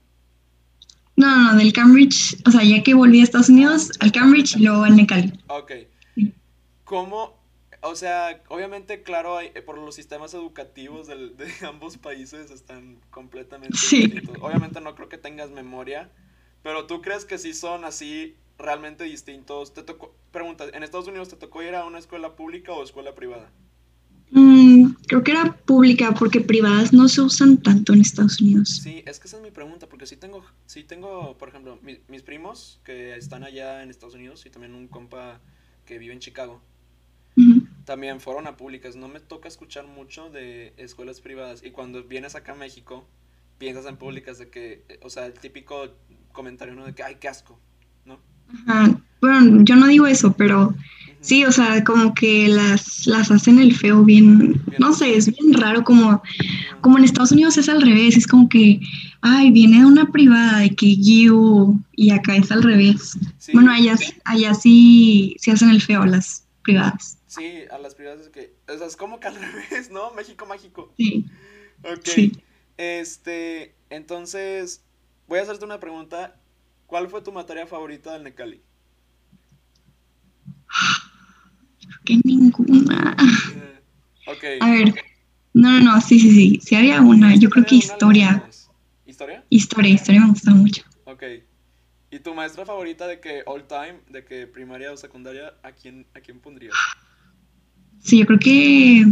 No, 1.18 1.51
no, 1.51 1.58
del 1.58 1.74
Cambridge, 1.74 2.38
o 2.46 2.51
sea, 2.51 2.63
ya 2.63 2.82
que 2.84 2.94
volví 2.94 3.20
a 3.20 3.24
Estados 3.24 3.50
Unidos, 3.50 3.92
al 4.00 4.12
Cambridge 4.12 4.56
y 4.56 4.63
luego 4.63 4.84
al 4.84 4.96
Necali. 4.96 5.34
Ok. 5.48 5.72
Sí. 6.15 6.34
¿Cómo? 6.84 7.38
O 7.88 7.96
sea, 7.96 8.42
obviamente, 8.50 9.04
claro, 9.04 9.38
hay- 9.38 9.51
eh, 9.54 9.62
por 9.62 9.77
los 9.77 9.96
sistemas 9.96 10.34
educativos 10.34 11.08
del- 11.08 11.38
de 11.38 11.46
ambos 11.72 11.98
países 11.98 12.51
están 12.51 13.00
completamente 13.12 13.77
Sí. 13.77 14.08
distintos. 14.08 14.38
Obviamente 14.42 14.82
no 14.82 14.96
creo 14.96 15.08
que 15.10 15.18
tengas 15.18 15.51
memoria, 15.51 16.10
pero 16.63 16.88
¿tú 16.88 17.01
crees 17.01 17.25
que 17.25 17.38
sí 17.38 17.54
son 17.54 17.86
así 17.86 18.36
realmente 18.58 19.04
distintos? 19.04 19.74
Te 19.74 19.84
tocó, 19.84 20.15
pregunta, 20.32 20.65
¿en 20.74 20.84
Estados 20.84 21.08
Unidos 21.08 21.30
te 21.30 21.36
tocó 21.36 21.62
ir 21.62 21.75
a 21.75 21.86
una 21.86 22.00
escuela 22.00 22.36
pública 22.36 22.72
o 22.74 22.84
escuela 22.84 23.13
privada? 23.13 23.51
Mm, 24.32 24.96
creo 25.08 25.24
que 25.24 25.32
era 25.32 25.56
pública 25.56 26.13
porque 26.13 26.42
privadas 26.42 26.92
no 26.92 27.08
se 27.08 27.22
usan 27.22 27.58
tanto 27.62 27.94
en 27.94 28.01
Estados 28.01 28.42
Unidos. 28.42 28.82
Sí, 28.84 29.04
es 29.06 29.20
que 29.20 29.27
esa 29.27 29.38
es 29.38 29.44
mi 29.44 29.51
pregunta, 29.51 29.88
porque 29.88 30.08
sí 30.08 30.18
tengo, 30.18 30.44
sí 30.65 30.84
tengo, 30.84 31.38
por 31.38 31.50
ejemplo, 31.50 31.77
mi- 31.84 32.00
mis 32.08 32.24
primos 32.24 32.82
que 32.84 33.15
están 33.15 33.44
allá 33.44 33.84
en 33.84 33.89
Estados 33.92 34.15
Unidos 34.15 34.46
y 34.46 34.50
también 34.50 34.74
un 34.74 34.88
compa 34.88 35.39
que 35.86 36.00
vive 36.00 36.13
en 36.13 36.20
Chicago. 36.20 36.62
También 37.86 38.20
fueron 38.20 38.48
a 38.48 38.58
públicas. 38.58 38.96
No 38.96 39.08
me 39.08 39.20
toca 39.20 39.48
escuchar 39.48 39.88
mucho 39.88 40.30
de 40.30 40.74
escuelas 40.77 41.22
privadas. 41.22 41.63
Y 41.63 41.72
cuando 41.72 42.04
vienes 42.04 42.36
acá 42.36 42.54
a 42.54 42.56
México, 42.56 43.06
piensas 43.58 43.86
en 43.86 43.98
públicas 43.98 44.38
de 44.39 44.50
que, 44.50 44.84
eh, 44.89 45.00
o 45.04 45.10
sea, 45.10 45.25
el 45.27 45.34
típico 45.34 45.89
comentario, 46.32 46.75
¿no? 46.75 46.86
De 46.86 46.94
que, 46.94 47.04
ay, 47.04 47.18
qué 47.20 47.27
asco, 47.27 47.60
¿no? 48.06 48.20
Ajá. 48.68 49.00
Bueno, 49.22 49.63
yo 49.63 49.75
no 49.75 49.88
digo 49.88 50.06
eso, 50.06 50.34
pero 50.34 50.75
sí, 51.22 51.46
o 51.46 51.51
sea, 51.51 51.84
como 51.84 52.13
que 52.13 52.48
las, 52.48 53.08
las 53.08 53.32
hacen 53.32 53.60
el 53.60 53.75
feo 53.75 54.04
bien, 54.04 54.62
no 54.77 54.94
sé, 54.94 55.15
es 55.15 55.25
bien 55.27 55.54
raro, 55.54 55.84
como, 55.84 56.22
como 56.82 56.98
en 56.98 57.06
Estados 57.06 57.32
Unidos 57.32 57.58
es 57.58 57.68
al 57.68 57.82
revés, 57.82 58.18
es 58.18 58.27
como 58.27 58.48
que, 58.48 58.80
ay, 59.22 59.50
viene 59.50 59.80
de 59.80 59.86
una 59.86 60.12
privada 60.12 60.60
de 60.60 60.75
que 60.75 60.96
you, 60.98 61.80
y 61.94 62.12
acá 62.12 62.36
es 62.36 62.51
al 62.51 62.62
revés. 62.62 63.18
Sí, 63.39 63.54
Bueno, 63.54 63.72
allá, 63.72 63.96
allá 64.25 64.54
sí, 64.54 65.36
sí 65.39 65.50
hacen 65.50 65.70
el 65.70 65.82
feo 65.82 66.06
las 66.06 66.46
privadas. 66.62 67.18
Sí, 67.36 67.63
a 67.70 67.77
las 67.77 67.96
privadas 67.96 68.22
es 68.22 68.30
que, 68.30 68.56
o 68.68 68.77
sea, 68.77 68.88
es 68.88 68.96
como 68.96 69.20
que 69.20 69.27
al 69.27 69.36
revés, 69.70 69.89
¿no? 69.92 70.12
México 70.13 70.46
mágico. 70.46 70.94
Sí, 70.98 71.25
Ok. 71.84 72.06
sí. 72.06 72.32
Este, 72.77 73.75
entonces, 73.89 74.84
voy 75.27 75.39
a 75.39 75.44
hacerte 75.44 75.65
una 75.65 75.80
pregunta. 75.80 76.39
¿Cuál 76.88 77.10
fue 77.10 77.22
tu 77.22 77.32
materia 77.32 77.65
favorita 77.65 78.13
del 78.13 78.24
Necali? 78.24 78.62
Que 82.04 82.20
ninguna. 82.24 83.15
Eh, 83.20 83.82
ok. 84.27 84.44
A 84.62 84.72
ver, 84.72 84.94
no, 85.54 85.72
no, 85.80 85.94
no, 85.94 86.01
sí, 86.01 86.20
sí, 86.20 86.32
sí, 86.32 86.60
sí 86.62 86.75
había 86.75 87.01
una, 87.01 87.36
yo 87.36 87.50
creo 87.50 87.65
que 87.65 87.75
historia. 87.75 88.48
¿Historia? 89.06 89.44
historia, 89.50 89.94
historia 89.94 90.22
me 90.22 90.30
gusta 90.30 90.51
mucho. 90.51 90.84
Ok. 91.06 91.24
¿Y 92.12 92.20
tu 92.20 92.34
maestra 92.34 92.65
favorita 92.65 93.08
de 93.08 93.20
que 93.20 93.44
all 93.46 93.65
time, 93.68 94.00
de 94.10 94.24
que 94.25 94.48
primaria 94.48 94.92
o 94.92 94.98
secundaria, 94.98 95.54
a 95.63 95.72
quién, 95.72 96.06
a 96.13 96.20
quién 96.20 96.39
pondrías? 96.39 96.75
Sí, 98.05 98.19
yo 98.19 98.25
creo 98.27 98.38
que 98.39 99.05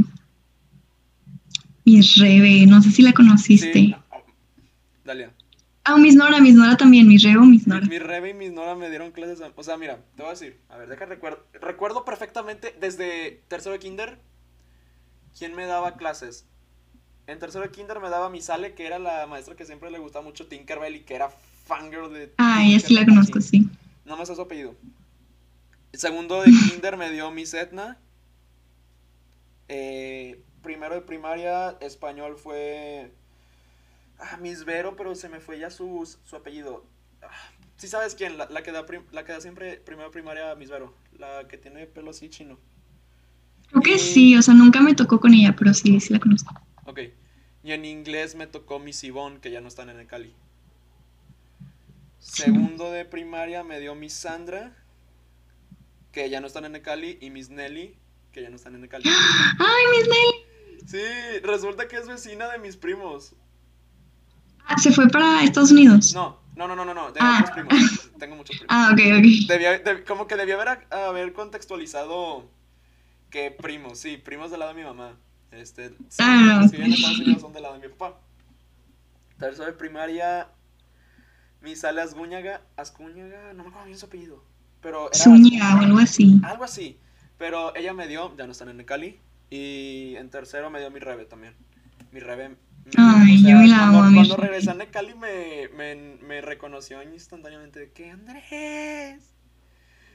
Miss 1.86 2.18
Rebe, 2.18 2.66
no 2.68 2.82
sé 2.82 2.92
si 2.92 3.02
la 3.02 3.14
conociste. 3.14 3.74
Sí. 3.74 3.96
Dalia. 5.04 5.34
Ah, 5.84 5.98
Miss 5.98 6.16
Nora, 6.16 6.40
Miss 6.40 6.56
Nora 6.56 6.78
también, 6.78 7.08
Miss 7.08 7.24
Rebe 7.24 7.40
o 7.40 7.44
Miss 7.44 7.68
Mi, 7.68 7.74
Nora. 7.74 7.86
mi 7.88 8.00
Rebe 8.00 8.30
y 8.30 8.34
mis 8.34 8.52
Nora 8.54 8.76
me 8.76 8.90
dieron 8.90 9.12
clases. 9.12 9.42
a- 9.42 9.52
O 9.56 9.64
sea, 9.64 9.78
mira, 9.78 9.98
te 10.16 10.22
voy 10.22 10.28
a 10.28 10.34
decir. 10.34 10.60
A 10.70 10.78
ver, 10.78 10.88
deja 10.88 11.06
recuerdo. 11.06 11.44
Recuerdo 11.60 12.06
perfectamente 12.06 12.74
desde 12.80 13.42
tercero 13.50 13.74
de 13.74 13.80
kinder. 13.80 14.20
¿Quién 15.38 15.56
me 15.56 15.66
daba 15.66 15.98
clases? 15.98 16.46
En 17.28 17.40
tercero 17.40 17.64
de 17.66 17.72
kinder 17.72 18.00
me 18.00 18.10
daba 18.10 18.30
mi 18.30 18.42
Sale, 18.42 18.76
que 18.76 18.86
era 18.86 19.00
la 19.00 19.26
maestra 19.28 19.56
que 19.56 19.66
siempre 19.66 19.90
le 19.92 19.98
gustaba 20.00 20.24
mucho 20.24 20.46
Tinkerbell 20.48 20.96
y 20.96 21.00
que 21.02 21.16
era 21.16 21.30
fangirl 21.66 22.14
de. 22.14 22.32
Ah, 22.38 22.64
ella 22.64 22.80
sí 22.80 22.94
la 22.94 23.06
conozco, 23.06 23.42
sí. 23.42 23.68
No 24.06 24.16
me 24.18 24.26
sé 24.26 24.36
su 24.36 24.42
apellido. 24.42 24.76
El 25.92 26.00
segundo 26.00 26.42
de 26.44 26.52
kinder 26.70 26.96
me 26.96 27.12
dio 27.12 27.30
Miss 27.32 27.54
Etna. 27.56 27.98
Eh, 29.68 30.42
primero 30.62 30.96
de 30.96 31.02
primaria, 31.02 31.78
español 31.82 32.38
fue. 32.38 33.12
Ah, 34.20 34.38
Miss 34.38 34.66
Vero, 34.66 34.96
pero 34.96 35.16
se 35.16 35.30
me 35.30 35.40
fue 35.40 35.60
ya 35.60 35.70
su, 35.70 36.08
su 36.24 36.36
apellido. 36.36 36.86
Ah, 37.22 37.30
sí 37.78 37.88
sabes 37.88 38.16
quién, 38.16 38.38
la, 38.38 38.48
la 38.50 38.64
que 38.64 38.72
da 38.72 38.86
prim- 38.86 39.06
la 39.12 39.26
que 39.26 39.32
da 39.32 39.42
siempre 39.42 39.78
primero 39.78 40.08
de 40.10 40.14
primaria, 40.14 40.54
Miss 40.56 40.70
Vero. 40.70 40.94
La 41.18 41.48
que 41.48 41.58
tiene 41.58 41.86
pelo 41.88 42.12
así 42.12 42.30
chino. 42.30 42.58
Creo 43.70 43.82
que 43.82 43.98
sí, 43.98 44.36
o 44.36 44.42
sea, 44.42 44.54
nunca 44.54 44.82
me 44.82 44.94
tocó 44.94 45.20
con 45.20 45.34
ella, 45.34 45.56
pero 45.58 45.74
sí, 45.74 46.00
sí 46.00 46.14
la 46.14 46.20
conozco. 46.20 46.54
Ok. 46.86 47.00
Y 47.64 47.72
en 47.72 47.86
inglés 47.86 48.36
me 48.36 48.46
tocó 48.46 48.78
Miss 48.78 49.02
Yvonne, 49.02 49.40
que 49.40 49.50
ya 49.50 49.62
no 49.62 49.68
están 49.68 49.90
en 49.90 50.00
el 50.00 50.06
Cali. 50.06 50.36
Segundo 52.20 52.92
de 52.92 53.06
primaria 53.06 53.64
me 53.64 53.80
dio 53.80 53.96
Miss 53.96 54.14
Sandra, 54.14 54.76
que 56.12 56.30
ya 56.30 56.40
no 56.40 56.48
están 56.48 56.66
en 56.66 56.76
el 56.76 56.82
Cali, 56.82 57.18
y 57.20 57.30
Miss 57.30 57.50
Nelly, 57.50 57.98
que 58.34 58.42
ya 58.42 58.50
no 58.50 58.56
están 58.58 58.76
en 58.76 58.84
el 58.84 58.90
Cali. 58.90 59.04
¡Ay, 59.60 59.84
Miss 59.92 60.08
Nelly! 60.10 60.86
Sí, 60.86 61.40
resulta 61.44 61.88
que 61.88 61.96
es 61.98 62.08
vecina 62.08 62.50
de 62.50 62.58
mis 62.60 62.76
primos. 62.76 63.36
Ah, 64.66 64.78
se 64.78 64.92
fue 64.92 65.08
para 65.08 65.44
Estados 65.44 65.72
Unidos. 65.72 66.14
No, 66.14 66.40
no, 66.56 66.68
no, 66.68 66.76
no, 66.76 66.84
no, 66.86 66.94
no, 66.94 67.14
Ah. 67.20 67.40
otros 67.42 67.52
primos. 67.66 68.12
Tengo 68.20 68.36
muchos 68.36 68.58
primos. 68.58 68.68
Ah, 68.76 68.90
ok, 68.92 69.00
ok. 69.00 69.48
Debía- 69.48 69.84
deb- 69.84 70.06
como 70.06 70.28
que 70.28 70.36
debía 70.36 70.56
haber, 70.60 70.88
haber 70.92 71.34
contextualizado 71.34 72.50
que 73.30 73.52
primos, 73.52 74.00
sí, 74.00 74.18
primos 74.18 74.52
del 74.52 74.60
lado 74.60 74.74
de 74.74 74.80
mi 74.82 74.86
mamá. 74.86 75.18
Este, 75.52 75.90
sí, 76.10 76.18
Ah, 76.20 76.60
los 76.64 76.72
que 76.72 76.78
ok. 76.78 76.84
viven 76.84 76.88
en 76.88 76.94
Estados 76.94 77.20
Unidos 77.20 77.42
son 77.42 77.54
del 77.54 77.64
lado 77.64 77.80
de 77.80 77.88
mi 77.88 77.94
papá. 77.94 78.20
Tercero 79.38 79.66
de 79.66 79.74
primaria, 79.74 80.48
mi 81.62 81.76
sale 81.76 82.02
Asgúñaga, 82.02 82.62
Ascúñaga, 82.78 83.54
no 83.54 83.64
me 83.64 83.70
acuerdo 83.70 83.88
bien 83.88 83.98
su 84.00 84.06
apellido, 84.06 84.44
pero 84.82 85.10
era 85.12 85.24
Zúñiga 85.24 85.76
o 85.76 85.80
algo 85.80 86.00
así. 86.00 86.40
algo 86.44 86.64
así. 86.64 86.98
Pero 87.38 87.76
ella 87.76 87.94
me 87.94 88.08
dio, 88.08 88.36
ya 88.38 88.46
no 88.46 88.52
están 88.52 88.70
en 88.70 88.80
el 88.80 88.86
Cali, 88.86 89.20
y 89.50 90.16
en 90.18 90.30
tercero 90.30 90.70
me 90.70 90.80
dio 90.80 90.90
mi 90.92 91.00
Rebe 91.00 91.26
también. 91.26 91.56
Mi 92.12 92.20
Rebe. 92.20 92.56
Ay, 92.98 93.42
yo 93.44 93.58
me 93.58 93.68
la 93.68 93.78
cuando, 93.78 94.00
amo 94.00 94.10
mi 94.10 94.16
cuando 94.16 94.36
Rebe. 94.36 94.48
regresé 94.50 94.72
a 94.72 94.74
Necali 94.76 95.16
me, 95.16 95.70
me, 95.70 95.96
me 96.22 96.42
reconoció 96.42 97.02
instantáneamente 97.04 97.80
de 97.80 97.92
que 97.92 98.12
Andrés. 98.12 99.24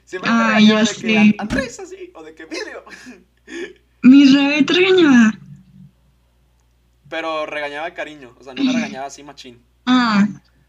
Siempre 0.05 0.31
me 0.31 0.37
Ay, 0.43 0.67
de 0.67 0.85
sé. 0.85 1.17
"An- 1.17 1.35
Andrés 1.39 1.79
así, 1.79 2.11
o 2.15 2.23
de 2.23 2.35
que 2.35 2.45
video. 2.45 2.83
Miss 4.03 4.33
Rebe 4.33 4.63
te 4.63 4.73
regañaba. 4.73 5.33
Pero 7.09 7.45
regañaba 7.45 7.85
de 7.87 7.93
cariño, 7.93 8.35
o 8.39 8.43
sea, 8.43 8.53
no 8.53 8.63
me 8.63 8.71
regañaba 8.71 9.07
así 9.07 9.23
machín. 9.23 9.61
Ah, 9.85 10.27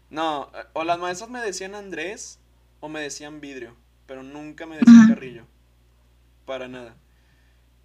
No, 0.09 0.51
o 0.73 0.83
las 0.83 0.99
maestras 0.99 1.29
me 1.29 1.39
decían 1.39 1.75
Andrés 1.75 2.39
o 2.79 2.89
me 2.89 2.99
decían 2.99 3.39
vidrio, 3.39 3.75
pero 4.07 4.23
nunca 4.23 4.65
me 4.65 4.77
decían 4.77 4.97
Ajá. 5.01 5.07
carrillo. 5.13 5.45
Para 6.51 6.67
nada. 6.67 6.97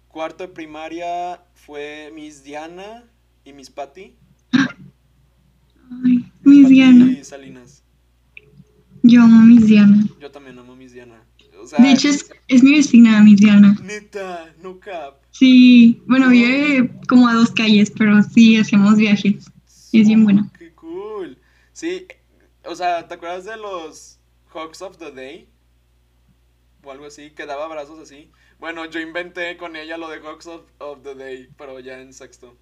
Cuarto 0.09 0.43
de 0.45 0.49
primaria 0.49 1.41
fue 1.53 2.11
Miss 2.13 2.43
Diana 2.43 3.05
y 3.45 3.53
Miss 3.53 3.69
Patty. 3.69 4.13
ay, 4.51 4.69
Miss 6.43 6.63
Patty 6.63 6.73
Diana. 6.73 7.11
y 7.13 7.23
Salinas. 7.23 7.81
Yo 9.03 9.21
amo 9.23 9.39
a 9.39 9.45
Miss 9.45 9.67
Diana. 9.67 10.05
Yo 10.19 10.29
también 10.31 10.59
amo 10.59 10.73
a 10.73 10.75
Miss 10.75 10.91
Diana. 10.91 11.23
O 11.61 11.65
sea, 11.65 11.79
De 11.79 11.93
hecho, 11.93 12.09
es, 12.09 12.29
es 12.49 12.61
mi 12.61 12.73
vecina, 12.73 13.23
Miss 13.23 13.39
Diana. 13.39 13.73
neta, 13.81 14.53
no 14.61 14.81
cap. 14.81 15.21
Sí, 15.31 16.03
bueno, 16.05 16.27
vive 16.27 16.91
como 17.07 17.29
a 17.29 17.35
dos 17.35 17.51
calles, 17.51 17.89
pero 17.97 18.21
sí 18.21 18.57
hacemos 18.57 18.97
viajes. 18.97 19.49
Es 19.93 20.07
bien 20.09 20.25
buena. 20.25 20.51
Qué 20.59 20.73
cool. 20.73 21.37
Sí, 21.71 22.05
o 22.65 22.75
sea, 22.75 23.07
¿te 23.07 23.13
acuerdas 23.13 23.45
de 23.45 23.55
los 23.55 24.19
Hugs 24.53 24.81
of 24.81 24.97
the 24.97 25.11
Day? 25.13 25.47
O 26.83 26.91
algo 26.91 27.05
así, 27.05 27.31
que 27.31 27.45
daba 27.45 27.65
abrazos 27.65 27.99
así. 27.99 28.29
Bueno, 28.59 28.85
yo 28.85 28.99
inventé 28.99 29.55
con 29.57 29.75
ella 29.75 29.97
lo 29.97 30.09
de 30.09 30.19
Hugs 30.19 30.47
of, 30.47 30.63
of 30.79 31.03
the 31.03 31.13
Day, 31.15 31.49
pero 31.57 31.79
ya 31.79 31.99
en 31.99 32.13
sexto. 32.13 32.57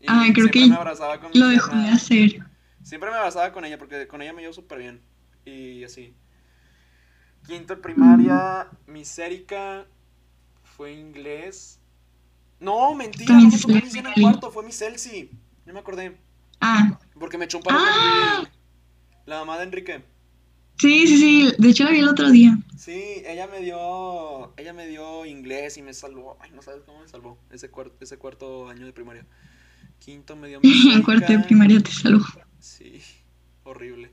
Y 0.00 0.06
Ah, 0.08 0.22
creo 0.32 0.46
siempre 0.46 0.60
que 0.62 0.66
me 0.68 0.74
abrazaba 0.76 1.20
con 1.20 1.30
mi 1.32 1.38
Lo 1.38 1.48
dejó 1.48 1.74
de 1.76 1.88
hacer. 1.88 2.38
Siempre 2.82 3.10
me 3.10 3.16
abrazaba 3.16 3.52
con 3.52 3.64
ella 3.64 3.78
porque 3.78 4.06
con 4.06 4.22
ella 4.22 4.32
me 4.32 4.42
llevo 4.42 4.52
súper 4.54 4.78
bien. 4.78 5.02
Y 5.44 5.84
así. 5.84 6.14
Quinto 7.46 7.76
de 7.76 7.82
primaria, 7.82 8.68
Miss 8.86 9.18
Erika 9.18 9.86
fue 10.62 10.92
inglés. 10.92 11.78
No, 12.60 12.94
mentira, 12.94 13.34
no 13.38 13.50
fue 13.50 13.78
en 13.78 14.02
Cali. 14.02 14.22
cuarto, 14.22 14.50
fue 14.50 14.64
Miss 14.64 14.80
Elsie. 14.80 15.30
No 15.66 15.74
me 15.74 15.80
acordé. 15.80 16.16
Ah, 16.60 16.98
Porque 17.18 17.36
me 17.36 17.44
echó 17.44 17.58
un 17.58 17.64
paro 17.64 17.78
Ah. 17.80 18.44
la 19.26 19.38
mamá 19.40 19.58
de 19.58 19.64
Enrique. 19.64 20.02
Sí, 20.78 21.06
sí, 21.06 21.18
sí. 21.18 21.52
De 21.58 21.70
hecho, 21.70 21.84
la 21.84 21.90
vi 21.90 21.98
el 21.98 22.08
otro 22.08 22.30
día. 22.30 22.58
Sí, 22.78 23.22
ella 23.26 23.46
me 23.46 23.60
dio, 23.60 24.52
ella 24.56 24.72
me 24.72 24.86
dio 24.86 25.24
inglés 25.24 25.76
y 25.78 25.82
me 25.82 25.94
salvó. 25.94 26.36
Ay, 26.40 26.50
no 26.52 26.62
sabes 26.62 26.82
cómo 26.84 27.00
me 27.00 27.08
salvó 27.08 27.38
ese 27.50 27.70
cuarto, 27.70 27.96
ese 28.00 28.18
cuarto 28.18 28.68
año 28.68 28.84
de 28.84 28.92
primaria. 28.92 29.26
Quinto 29.98 30.36
me 30.36 30.48
dio 30.48 30.60
En 30.94 31.02
cuarto 31.02 31.32
de 31.32 31.38
primaria 31.40 31.80
te 31.80 31.90
salvo. 31.90 32.24
Sí, 32.60 33.00
horrible. 33.62 34.12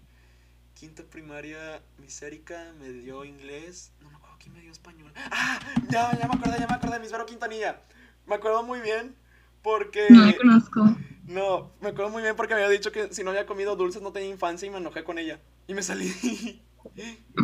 Quinto 0.73 1.05
primaria, 1.05 1.81
Miss 1.99 2.21
Erika 2.21 2.73
me 2.79 2.91
dio 2.91 3.25
inglés. 3.25 3.91
No 4.01 4.09
me 4.09 4.15
acuerdo 4.15 4.37
quién 4.39 4.53
me 4.53 4.61
dio 4.61 4.71
español. 4.71 5.11
¡Ah! 5.15 5.59
Ya, 5.89 6.17
ya 6.17 6.27
me 6.27 6.35
acordé, 6.35 6.57
ya 6.59 6.67
me 6.67 6.75
acordé. 6.75 6.99
Miss 6.99 7.11
Vero 7.11 7.25
Quintanilla. 7.25 7.81
Me 8.25 8.35
acuerdo 8.35 8.63
muy 8.63 8.79
bien 8.79 9.13
porque. 9.61 10.07
No 10.09 10.25
la 10.25 10.35
conozco. 10.35 10.95
No, 11.27 11.71
me 11.81 11.89
acuerdo 11.89 12.09
muy 12.09 12.23
bien 12.23 12.35
porque 12.35 12.55
me 12.55 12.63
había 12.63 12.71
dicho 12.71 12.91
que 12.91 13.13
si 13.13 13.23
no 13.23 13.29
había 13.29 13.45
comido 13.45 13.75
dulces 13.75 14.01
no 14.01 14.11
tenía 14.11 14.29
infancia 14.29 14.67
y 14.67 14.71
me 14.71 14.77
enojé 14.77 15.03
con 15.03 15.19
ella. 15.19 15.39
Y 15.67 15.73
me 15.73 15.83
salí. 15.83 16.11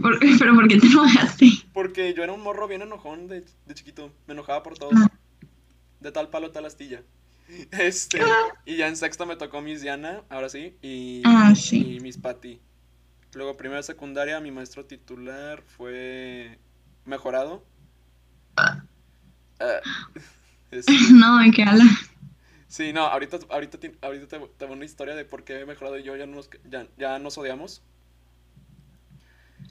¿Por- 0.02 0.20
¿Pero 0.20 0.56
por 0.56 0.68
qué 0.68 0.78
te 0.80 0.88
enojaste? 0.88 1.50
Porque 1.74 2.14
yo 2.14 2.24
era 2.24 2.34
un 2.34 2.42
morro 2.42 2.68
bien 2.68 2.82
enojón 2.82 3.28
de, 3.28 3.46
de 3.66 3.74
chiquito. 3.74 4.12
Me 4.28 4.34
enojaba 4.34 4.64
por 4.64 4.78
todo. 4.78 4.90
Ah. 4.96 5.08
De 6.00 6.12
tal 6.12 6.30
palo, 6.30 6.52
tal 6.52 6.66
astilla. 6.66 7.04
Este. 7.72 8.20
Y 8.66 8.76
ya 8.78 8.88
en 8.88 8.98
sexto 8.98 9.26
me 9.26 9.36
tocó 9.38 9.62
Miss 9.62 9.82
Diana, 9.82 10.24
ahora 10.30 10.50
sí. 10.50 10.76
Y, 10.82 11.22
Ah, 11.26 11.54
sí. 11.56 11.96
y 11.96 12.00
Miss 12.02 12.18
Patty. 12.18 12.60
Luego, 13.34 13.56
primero 13.58 13.82
secundaria, 13.84 14.40
mi 14.40 14.52
maestro 14.52 14.86
titular 14.86 15.62
fue 15.62 16.58
mejorado. 17.06 17.64
Ah, 18.58 18.84
este, 20.72 20.94
No, 21.14 21.38
me 21.38 21.52
queda 21.52 21.74
la... 21.74 21.86
sí, 22.68 22.94
no, 22.94 23.02
ahorita, 23.06 23.40
ahorita, 23.50 23.78
ahorita 24.02 24.28
te, 24.28 24.40
te 24.40 24.66
voy 24.66 24.76
una 24.76 24.86
historia 24.86 25.16
de 25.16 25.26
por 25.26 25.44
qué 25.44 25.62
he 25.62 25.66
mejorado 25.66 25.98
y 25.98 26.04
yo 26.04 26.16
ya 26.16 26.26
nos, 26.26 26.50
ya, 26.70 26.88
ya 26.98 27.20
nos 27.20 27.38
odiamos. 27.38 27.84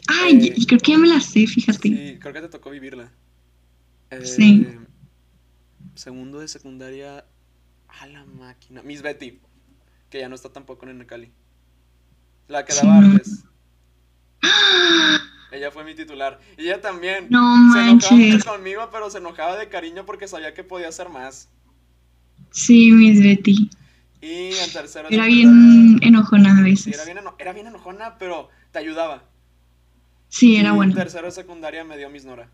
Ay, 0.09 0.49
Eh, 0.49 0.67
creo 0.67 0.81
que 0.81 0.93
ya 0.93 0.99
me 0.99 1.09
la 1.09 1.21
sé, 1.21 1.47
fíjate. 1.47 1.89
Sí, 1.89 2.19
creo 2.21 2.33
que 2.33 2.41
te 2.41 2.49
tocó 2.49 2.71
vivirla. 2.71 3.11
Eh, 4.11 4.25
Sí. 4.25 4.67
Segundo 5.95 6.41
de 6.41 6.49
secundaria, 6.49 7.25
a 7.89 8.07
la 8.07 8.25
máquina. 8.25 8.83
Miss 8.83 9.03
Betty, 9.03 9.41
que 10.11 10.21
ya 10.21 10.29
no 10.29 10.35
está 10.35 10.51
tampoco 10.53 10.87
en 10.89 10.99
Necali. 10.99 11.33
La 12.49 12.65
que 12.65 12.73
Sí, 12.73 12.87
daba 12.87 13.01
no. 13.01 13.13
artes. 13.15 13.45
Ella 15.53 15.71
fue 15.71 15.85
mi 15.85 15.95
titular. 15.95 16.39
Y 16.59 16.63
ella 16.65 16.81
también. 16.81 17.29
No 17.31 17.73
se 17.73 17.81
enojaba 17.81 18.17
manches. 18.17 18.45
conmigo, 18.45 18.89
pero 18.93 19.11
se 19.11 19.19
enojaba 19.19 19.57
de 19.57 19.69
cariño 19.69 20.05
porque 20.05 20.29
sabía 20.29 20.53
que 20.55 20.65
podía 20.65 20.89
hacer 20.89 21.09
más. 21.09 21.49
Sí, 22.51 22.91
Miss 22.93 23.23
Betty. 23.23 23.71
Y 24.21 24.55
en 24.55 24.73
tercero 24.73 25.09
Era 25.09 25.27
bien 25.27 25.99
enojona 26.03 26.53
a 26.53 26.57
Sí, 26.57 26.63
veces. 26.63 26.95
era 26.95 27.05
bien, 27.05 27.19
eno- 27.19 27.37
era 27.39 27.53
bien 27.53 27.67
enojona, 27.69 28.19
pero 28.19 28.49
te 28.73 28.79
ayudaba. 28.81 29.25
Sí, 30.29 30.57
era 30.57 30.71
y 30.71 30.77
buena. 30.77 30.93
en 30.93 30.99
tercero 30.99 31.27
de 31.27 31.33
secundaria 31.33 31.85
me 31.85 31.97
dio 31.97 32.11
Miss 32.11 32.25
Nora. 32.25 32.51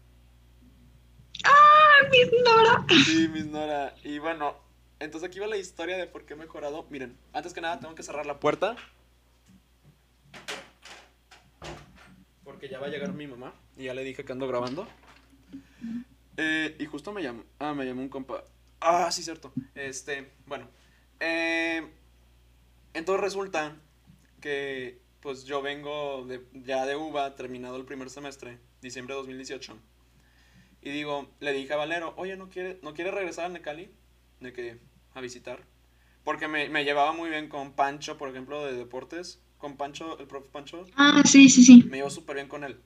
¡Ah, 1.45 2.09
Miss 2.11 2.29
Nora! 2.45 2.87
Sí, 3.05 3.29
Miss 3.29 3.47
Nora. 3.47 3.95
Y 4.05 4.19
bueno, 4.19 4.57
entonces 5.01 5.29
aquí 5.29 5.39
va 5.41 5.47
la 5.47 5.57
historia 5.57 5.97
de 5.97 6.07
por 6.07 6.25
qué 6.25 6.35
he 6.35 6.37
mejorado. 6.37 6.87
Miren, 6.91 7.17
antes 7.33 7.53
que 7.53 7.61
nada 7.61 7.81
tengo 7.81 7.95
que 7.95 8.03
cerrar 8.03 8.27
la 8.27 8.39
puerta. 8.39 8.77
Porque 12.45 12.69
ya 12.69 12.79
va 12.79 12.87
a 12.87 12.91
llegar 12.91 13.13
mi 13.13 13.27
mamá. 13.27 13.55
Y 13.77 13.85
ya 13.85 13.95
le 13.95 14.05
dije 14.05 14.25
que 14.25 14.33
ando 14.33 14.47
grabando. 14.49 14.87
Eh, 16.37 16.77
y 16.79 16.87
justo 16.87 17.13
me 17.13 17.23
llamó. 17.23 17.45
Ah, 17.59 17.75
me 17.75 17.85
llamó 17.85 18.03
un 18.03 18.09
compa. 18.09 18.45
Ah, 18.81 19.11
sí, 19.11 19.23
cierto. 19.23 19.53
Este, 19.75 20.33
bueno. 20.47 20.69
Eh, 21.21 21.87
entonces 22.95 23.21
resulta 23.23 23.77
que 24.41 25.01
pues 25.23 25.45
yo 25.45 25.63
vengo 25.63 26.27
de, 26.27 26.45
ya 26.67 26.85
de 26.85 26.97
UBA, 26.97 27.35
terminado 27.37 27.77
el 27.77 27.85
primer 27.85 28.11
semestre, 28.11 28.59
diciembre 28.83 29.15
de 29.15 29.21
2018. 29.21 29.79
Y 30.83 30.91
digo, 30.91 31.31
le 31.41 31.53
dije 31.53 31.73
a 31.73 31.77
Valero, 31.77 32.13
oye, 32.17 32.37
¿no 32.37 32.49
quiere, 32.49 32.79
¿no 32.83 32.93
quiere 32.93 33.11
regresar 33.13 33.47
a 33.47 33.49
Necali? 33.49 33.91
De 34.41 34.53
que, 34.53 34.79
a 35.15 35.21
visitar. 35.21 35.65
Porque 36.25 36.49
me, 36.49 36.69
me 36.69 36.85
llevaba 36.85 37.13
muy 37.13 37.31
bien 37.31 37.49
con 37.49 37.73
Pancho, 37.73 38.19
por 38.19 38.29
ejemplo, 38.29 38.65
de 38.65 38.73
deportes. 38.75 39.41
Con 39.59 39.77
Pancho, 39.77 40.19
el 40.19 40.27
profe 40.27 40.49
Pancho, 40.51 40.85
Ah, 40.97 41.23
sí, 41.25 41.49
sí, 41.49 41.63
sí. 41.63 41.85
me 41.89 41.99
llevo 41.99 42.11
súper 42.11 42.35
bien 42.37 42.49
con 42.49 42.65
él. 42.65 42.81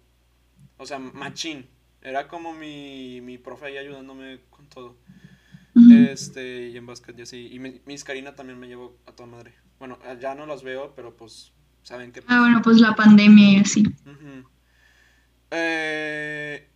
O 0.76 0.84
sea, 0.86 0.98
machín. 0.98 1.66
Era 2.02 2.28
como 2.28 2.52
mi, 2.52 3.20
mi 3.22 3.38
profe 3.38 3.66
ahí 3.66 3.78
ayudándome 3.78 4.40
con 4.50 4.68
todo. 4.68 4.96
Ujú. 5.74 5.92
Este, 6.10 6.68
y 6.68 6.76
en 6.76 6.84
básquet 6.86 7.18
y 7.18 7.22
así. 7.22 7.48
Y 7.50 7.58
mi- 7.58 7.80
Miss 7.86 8.04
Karina 8.04 8.34
también 8.34 8.58
me 8.58 8.68
llevó 8.68 8.96
a 9.06 9.12
toda 9.12 9.26
madre. 9.26 9.54
Bueno, 9.78 9.98
ya 10.20 10.34
no 10.34 10.46
las 10.46 10.62
veo, 10.62 10.94
pero 10.94 11.16
pues, 11.16 11.52
saben 11.86 12.10
que... 12.10 12.20
Ah, 12.26 12.40
bueno, 12.40 12.62
pues 12.62 12.78
la 12.80 12.96
pandemia 12.96 13.52
y 13.52 13.56
así. 13.58 13.84
Eh, 15.52 16.68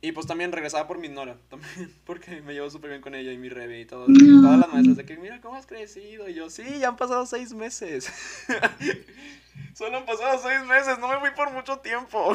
y 0.00 0.10
pues 0.10 0.26
también 0.26 0.50
regresaba 0.50 0.88
por 0.88 0.98
mi 0.98 1.08
Nora, 1.08 1.38
también, 1.48 1.94
porque 2.04 2.42
me 2.42 2.52
llevo 2.52 2.68
súper 2.68 2.90
bien 2.90 3.00
con 3.00 3.14
ella 3.14 3.30
y 3.32 3.38
mi 3.38 3.48
Rebe 3.48 3.80
y 3.80 3.84
todo, 3.86 4.06
No. 4.08 4.42
todas 4.42 4.58
las 4.58 4.68
maestras 4.72 4.96
de 4.96 5.04
que 5.04 5.16
mira 5.18 5.40
cómo 5.40 5.54
has 5.54 5.66
crecido. 5.66 6.28
Y 6.28 6.34
yo, 6.34 6.50
sí, 6.50 6.64
ya 6.80 6.88
han 6.88 6.96
pasado 6.96 7.26
seis 7.26 7.52
meses. 7.54 8.12
Solo 9.74 9.98
han 9.98 10.04
pasado 10.04 10.40
seis 10.42 10.66
meses, 10.66 10.98
no 10.98 11.08
me 11.08 11.20
fui 11.20 11.30
por 11.36 11.52
mucho 11.52 11.78
tiempo. 11.78 12.34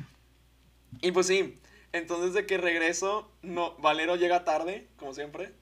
y 1.00 1.10
pues 1.10 1.26
sí, 1.26 1.58
entonces 1.92 2.34
de 2.34 2.44
que 2.44 2.58
regreso, 2.58 3.32
no, 3.40 3.76
Valero 3.78 4.16
llega 4.16 4.44
tarde, 4.44 4.88
como 4.96 5.14
siempre. 5.14 5.54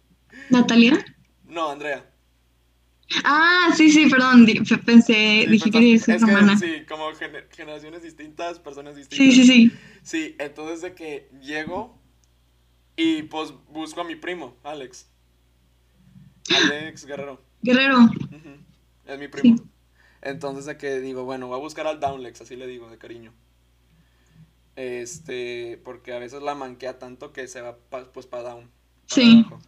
¿Natalia? 0.50 1.04
No, 1.44 1.70
Andrea. 1.70 2.04
Ah, 3.24 3.70
sí, 3.76 3.90
sí, 3.90 4.06
perdón. 4.10 4.46
Pensé, 4.84 5.44
Sí, 5.44 5.46
dije 5.50 5.70
que 5.70 5.94
es 5.94 6.04
que 6.04 6.12
hermana. 6.12 6.58
sí, 6.58 6.84
como 6.88 7.10
gener- 7.12 7.48
generaciones 7.50 8.02
distintas, 8.02 8.58
personas 8.58 8.96
distintas. 8.96 9.34
Sí, 9.34 9.44
sí, 9.44 9.46
sí. 9.46 9.72
Sí, 10.02 10.36
entonces 10.38 10.82
de 10.82 10.94
que 10.94 11.30
llego 11.42 11.98
y 12.96 13.22
pues 13.24 13.52
busco 13.72 14.00
a 14.02 14.04
mi 14.04 14.14
primo, 14.16 14.56
Alex. 14.62 15.08
Alex 16.64 17.06
Guerrero. 17.06 17.40
Guerrero. 17.62 17.98
Es 19.06 19.18
mi 19.18 19.28
primo. 19.28 19.56
Sí. 19.56 19.62
Entonces 20.20 20.66
de 20.66 20.76
que 20.76 21.00
digo, 21.00 21.24
bueno, 21.24 21.46
voy 21.46 21.56
a 21.56 21.60
buscar 21.60 21.86
al 21.86 22.00
Downlex, 22.00 22.40
así 22.42 22.56
le 22.56 22.66
digo, 22.66 22.90
de 22.90 22.98
cariño. 22.98 23.32
Este, 24.76 25.80
porque 25.84 26.12
a 26.12 26.18
veces 26.18 26.42
la 26.42 26.54
manquea 26.54 26.98
tanto 26.98 27.32
que 27.32 27.48
se 27.48 27.60
va 27.60 27.76
pa- 27.76 28.12
pues 28.12 28.26
para 28.26 28.42
Down. 28.50 28.70
para 29.08 29.22
Sí. 29.22 29.44
abajo. 29.46 29.60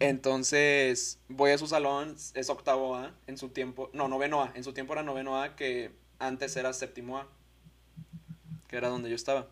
Entonces 0.00 1.18
voy 1.28 1.50
a 1.50 1.58
su 1.58 1.66
salón, 1.66 2.16
es 2.34 2.48
octavo 2.48 2.96
A 2.96 3.14
en 3.26 3.36
su 3.36 3.50
tiempo, 3.50 3.90
no, 3.92 4.08
noveno 4.08 4.42
A, 4.42 4.50
en 4.54 4.64
su 4.64 4.72
tiempo 4.72 4.94
era 4.94 5.02
noveno 5.02 5.40
A 5.40 5.54
que 5.56 5.92
antes 6.18 6.56
era 6.56 6.72
séptimo 6.72 7.18
A, 7.18 7.28
que 8.66 8.76
era 8.76 8.88
donde 8.88 9.10
yo 9.10 9.14
estaba. 9.14 9.48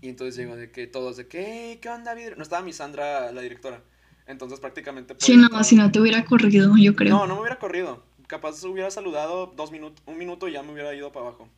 Y 0.00 0.08
entonces 0.08 0.36
llego 0.36 0.56
de 0.56 0.72
que 0.72 0.88
todos 0.88 1.16
de 1.16 1.28
que, 1.28 1.44
"Hey, 1.46 1.78
¿qué 1.80 1.88
onda, 1.88 2.12
vidrio? 2.14 2.36
No 2.36 2.42
estaba 2.42 2.62
mi 2.62 2.72
Sandra, 2.72 3.30
la 3.30 3.40
directora. 3.40 3.82
Entonces 4.26 4.58
prácticamente... 4.58 5.14
Sí, 5.18 5.36
no, 5.36 5.62
si 5.62 5.76
no 5.76 5.92
te 5.92 6.00
hubiera 6.00 6.24
corrido, 6.24 6.74
yo 6.76 6.96
creo. 6.96 7.14
No, 7.16 7.26
no 7.28 7.36
me 7.36 7.40
hubiera 7.42 7.60
corrido. 7.60 8.02
Capaz 8.26 8.64
hubiera 8.64 8.90
saludado 8.90 9.46
dos 9.46 9.70
minutos, 9.70 10.02
un 10.06 10.18
minuto 10.18 10.48
y 10.48 10.52
ya 10.52 10.64
me 10.64 10.72
hubiera 10.72 10.92
ido 10.92 11.12
para 11.12 11.28
abajo. 11.28 11.48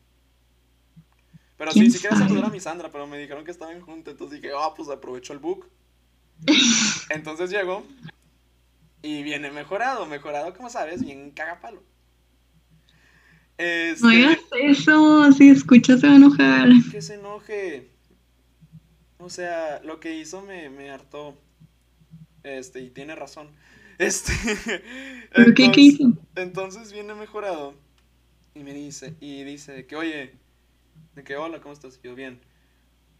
Pero 1.57 1.71
sí, 1.71 1.79
¿Quién 1.79 1.91
sí 1.91 1.99
quería 1.99 2.17
saludar 2.17 2.45
a 2.45 2.49
mi 2.49 2.59
Sandra, 2.59 2.91
pero 2.91 3.07
me 3.07 3.17
dijeron 3.17 3.43
que 3.43 3.51
estaban 3.51 3.81
juntos, 3.81 4.11
entonces 4.13 4.39
dije, 4.39 4.53
ah, 4.55 4.73
pues 4.77 4.87
aprovecho 4.89 5.33
el 5.33 5.39
book. 5.39 5.67
Entonces 7.09 7.49
llego 7.49 7.85
y 9.01 9.23
viene 9.23 9.51
mejorado, 9.51 10.05
mejorado, 10.05 10.53
como 10.53 10.69
sabes, 10.69 11.03
bien 11.03 11.31
cagapalo. 11.31 11.83
Este, 13.57 14.01
No 14.05 14.09
digas 14.09 14.37
eso, 14.59 15.31
si 15.33 15.49
escuchas 15.49 15.99
se 15.99 16.07
va 16.07 16.13
a 16.13 16.15
enojar. 16.17 16.69
que 16.91 17.01
se 17.01 17.15
enoje. 17.15 17.89
O 19.17 19.29
sea, 19.29 19.81
lo 19.83 19.99
que 19.99 20.15
hizo 20.17 20.41
me, 20.41 20.69
me 20.69 20.89
hartó. 20.89 21.37
Este, 22.43 22.81
y 22.81 22.89
tiene 22.89 23.15
razón. 23.15 23.49
Este. 23.99 24.31
¿Pero 25.35 25.53
qué, 25.53 25.71
qué 25.71 25.81
entonces- 25.81 25.99
hizo? 25.99 26.17
entonces 26.37 26.93
viene 26.93 27.13
mejorado 27.15 27.73
y 28.55 28.63
me 28.63 28.73
dice, 28.73 29.13
y 29.19 29.43
dice 29.43 29.85
que, 29.87 29.97
oye, 29.97 30.35
de 31.15 31.23
que, 31.25 31.35
hola, 31.35 31.59
¿cómo 31.59 31.73
estás? 31.73 31.99
Y 32.01 32.07
yo, 32.07 32.15
bien. 32.15 32.39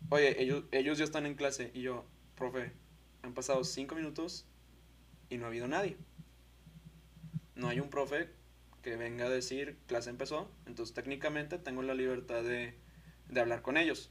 Oye, 0.08 0.42
ellos, 0.42 0.64
ellos 0.72 0.98
ya 0.98 1.04
están 1.04 1.26
en 1.26 1.36
clase. 1.36 1.70
Y 1.74 1.82
yo, 1.82 2.06
profe, 2.36 2.72
han 3.24 3.34
pasado 3.34 3.64
cinco 3.64 3.96
minutos 3.96 4.46
y 5.30 5.38
no 5.38 5.46
ha 5.46 5.48
habido 5.50 5.68
nadie. 5.68 5.98
No 7.56 7.68
hay 7.68 7.80
un 7.80 7.90
profe 7.90 8.30
que 8.82 8.96
venga 8.96 9.26
a 9.26 9.30
decir, 9.30 9.78
clase 9.88 10.10
empezó, 10.10 10.50
entonces 10.66 10.96
técnicamente 10.96 11.58
tengo 11.58 11.82
la 11.82 11.94
libertad 11.94 12.44
de, 12.44 12.74
de 13.28 13.42
hablar 13.42 13.62
con 13.62 13.78
ellos. 13.78 14.10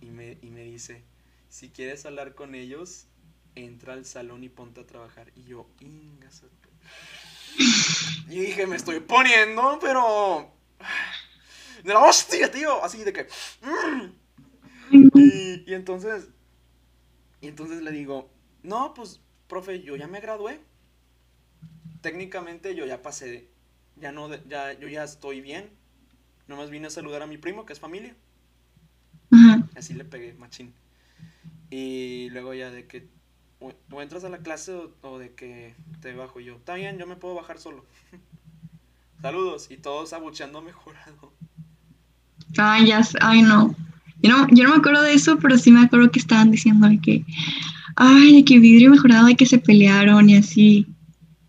Y 0.00 0.10
me, 0.10 0.38
y 0.42 0.50
me 0.50 0.62
dice, 0.62 1.02
si 1.48 1.70
quieres 1.70 2.04
hablar 2.06 2.34
con 2.34 2.54
ellos, 2.54 3.06
entra 3.54 3.94
al 3.94 4.04
salón 4.04 4.44
y 4.44 4.48
ponte 4.48 4.80
a 4.80 4.86
trabajar. 4.86 5.32
Y 5.34 5.44
yo, 5.44 5.68
"Ingas 5.80 6.42
a 6.44 6.48
tu-". 6.48 6.68
Y 8.28 8.40
dije, 8.40 8.66
me 8.66 8.76
estoy 8.76 9.00
poniendo, 9.00 9.78
pero... 9.80 10.52
De 11.82 11.92
la 11.94 12.00
hostia, 12.00 12.50
tío. 12.50 12.82
Así 12.84 13.02
de 13.04 13.12
que... 13.12 13.26
"Mm". 13.62 14.12
Y 15.66 15.74
entonces... 15.74 16.28
Y 17.40 17.48
entonces 17.48 17.82
le 17.82 17.90
digo, 17.92 18.30
no, 18.62 18.94
pues, 18.94 19.20
profe, 19.46 19.82
yo 19.82 19.96
ya 19.96 20.06
me 20.06 20.20
gradué. 20.20 20.60
Técnicamente 22.00 22.74
yo 22.74 22.86
ya 22.86 23.02
pasé, 23.02 23.48
ya 23.96 24.12
no, 24.12 24.34
ya, 24.46 24.72
yo 24.74 24.88
ya 24.88 25.04
estoy 25.04 25.40
bien. 25.40 25.70
Nomás 26.46 26.70
vine 26.70 26.86
a 26.86 26.90
saludar 26.90 27.22
a 27.22 27.26
mi 27.26 27.38
primo, 27.38 27.66
que 27.66 27.72
es 27.72 27.80
familia. 27.80 28.14
Así 29.76 29.94
le 29.94 30.04
pegué, 30.04 30.32
machín. 30.34 30.72
Y 31.70 32.30
luego 32.30 32.54
ya 32.54 32.70
de 32.70 32.86
que, 32.86 33.06
o, 33.60 34.00
entras 34.00 34.24
a 34.24 34.28
la 34.28 34.38
clase 34.38 34.72
o, 35.02 35.18
de 35.18 35.34
que 35.34 35.74
te 36.00 36.14
bajo 36.14 36.40
yo. 36.40 36.56
Está 36.56 36.74
bien, 36.74 36.98
yo 36.98 37.06
me 37.06 37.16
puedo 37.16 37.34
bajar 37.34 37.58
solo. 37.58 37.84
Saludos. 39.22 39.70
Y 39.70 39.76
todos 39.76 40.12
abucheando 40.12 40.62
mejorado. 40.62 41.32
Ay, 42.56 42.86
ya, 42.86 43.02
ay, 43.20 43.42
no. 43.42 43.74
Yo, 44.22 44.30
no. 44.30 44.46
yo 44.50 44.64
no 44.64 44.70
me 44.70 44.76
acuerdo 44.76 45.02
de 45.02 45.14
eso, 45.14 45.38
pero 45.38 45.58
sí 45.58 45.70
me 45.70 45.82
acuerdo 45.82 46.10
que 46.10 46.18
estaban 46.18 46.50
diciendo 46.50 46.88
que, 47.02 47.24
ay, 47.96 48.36
de 48.36 48.44
que 48.44 48.58
vidrio 48.58 48.90
mejorado, 48.90 49.26
de 49.26 49.36
que 49.36 49.46
se 49.46 49.58
pelearon 49.58 50.28
y 50.28 50.36
así. 50.36 50.86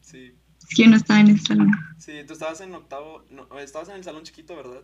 Sí. 0.02 0.34
Es 0.60 0.76
que 0.76 0.84
yo 0.84 0.90
no 0.90 0.98
estaba 0.98 1.20
en 1.20 1.30
el 1.30 1.40
salón. 1.40 1.72
Sí, 1.98 2.14
tú 2.28 2.34
estabas 2.34 2.62
en 2.62 2.74
octavo, 2.74 3.24
no, 3.32 3.48
estabas 3.60 3.90
en 3.90 3.96
el 3.96 4.04
salón 4.04 4.24
chiquito, 4.24 4.56
¿verdad? 4.56 4.82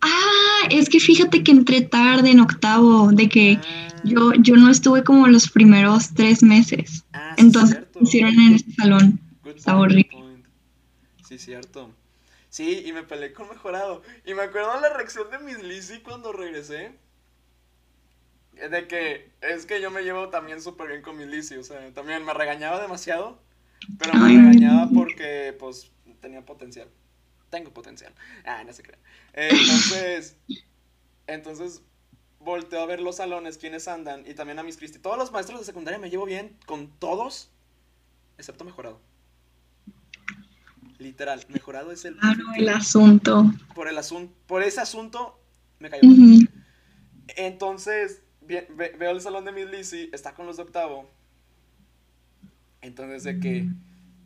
Ah, 0.00 0.68
es 0.70 0.88
que 0.88 1.00
fíjate 1.00 1.42
que 1.42 1.50
entré 1.50 1.80
tarde 1.80 2.30
en 2.30 2.40
octavo, 2.40 3.10
de 3.10 3.28
que 3.28 3.58
ah. 3.60 3.88
yo, 4.04 4.32
yo 4.34 4.56
no 4.56 4.70
estuve 4.70 5.02
como 5.02 5.26
los 5.26 5.50
primeros 5.50 6.14
tres 6.14 6.42
meses. 6.42 7.04
Ah, 7.12 7.34
sí, 7.36 7.44
Entonces 7.44 7.80
hicieron 8.00 8.38
en 8.38 8.54
este 8.54 8.72
salón. 8.74 9.20
Está 9.44 9.76
horrible. 9.76 10.08
Sí, 11.28 11.38
cierto. 11.38 11.94
Sí, 12.58 12.82
y 12.84 12.92
me 12.92 13.04
peleé 13.04 13.32
con 13.32 13.48
mejorado. 13.48 14.02
Y 14.24 14.34
me 14.34 14.42
acuerdo 14.42 14.80
la 14.80 14.92
reacción 14.92 15.30
de 15.30 15.38
Miss 15.38 15.62
Lizzie 15.62 16.02
cuando 16.02 16.32
regresé. 16.32 16.98
De 18.50 18.88
que 18.88 19.30
es 19.40 19.64
que 19.64 19.80
yo 19.80 19.92
me 19.92 20.02
llevo 20.02 20.28
también 20.30 20.60
súper 20.60 20.88
bien 20.88 21.02
con 21.02 21.16
Miss 21.16 21.28
Lizzie. 21.28 21.58
O 21.58 21.62
sea, 21.62 21.94
también 21.94 22.24
me 22.24 22.34
regañaba 22.34 22.82
demasiado. 22.82 23.40
Pero 23.96 24.12
me 24.14 24.26
regañaba 24.26 24.88
porque, 24.92 25.54
pues, 25.56 25.92
tenía 26.20 26.44
potencial 26.44 26.88
tengo 27.48 27.72
potencial. 27.72 28.12
Ah, 28.44 28.64
no 28.64 28.72
se 28.72 28.82
crean. 28.82 29.00
entonces, 29.32 30.36
entonces 31.28 31.82
volteo 32.40 32.80
a 32.80 32.86
ver 32.86 33.00
los 33.00 33.16
salones, 33.16 33.56
quienes 33.56 33.86
andan, 33.86 34.24
y 34.26 34.34
también 34.34 34.58
a 34.58 34.64
mis 34.64 34.76
Cristi. 34.76 34.98
Todos 34.98 35.16
los 35.16 35.30
maestros 35.30 35.60
de 35.60 35.64
secundaria 35.64 36.00
me 36.00 36.10
llevo 36.10 36.26
bien 36.26 36.58
con 36.66 36.90
todos, 36.98 37.52
excepto 38.36 38.64
mejorado. 38.64 39.00
Literal, 40.98 41.44
mejorado 41.48 41.92
es 41.92 42.04
el... 42.04 42.16
Ah, 42.20 42.34
el 42.56 42.68
asunto. 42.68 43.44
Por 43.74 43.88
el 43.88 43.96
asunto, 43.98 44.34
por 44.46 44.62
ese 44.62 44.80
asunto 44.80 45.38
me 45.78 45.90
cayó. 45.90 46.02
Entonces, 47.28 48.22
veo 48.40 49.10
el 49.10 49.20
salón 49.20 49.44
de 49.44 49.52
Miss 49.52 49.70
Lizzie, 49.70 50.10
está 50.12 50.34
con 50.34 50.46
los 50.46 50.56
de 50.56 50.64
octavo. 50.64 51.08
Entonces, 52.80 53.24
de 53.24 53.38
que 53.38 53.68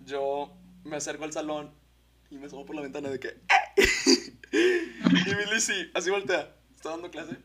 yo 0.05 0.53
me 0.85 0.97
acerco 0.97 1.25
al 1.25 1.33
salón 1.33 1.71
y 2.31 2.37
me 2.37 2.47
asomo 2.47 2.65
por 2.65 2.77
la 2.77 2.83
ventana 2.83 3.11
de 3.11 3.21
que. 3.21 3.29
y 4.53 5.35
mi 5.35 5.53
Lizzie 5.53 5.91
así 5.95 6.11
voltea. 6.11 6.55
¿Está 6.75 6.91
dando 6.91 7.11
clase? 7.11 7.37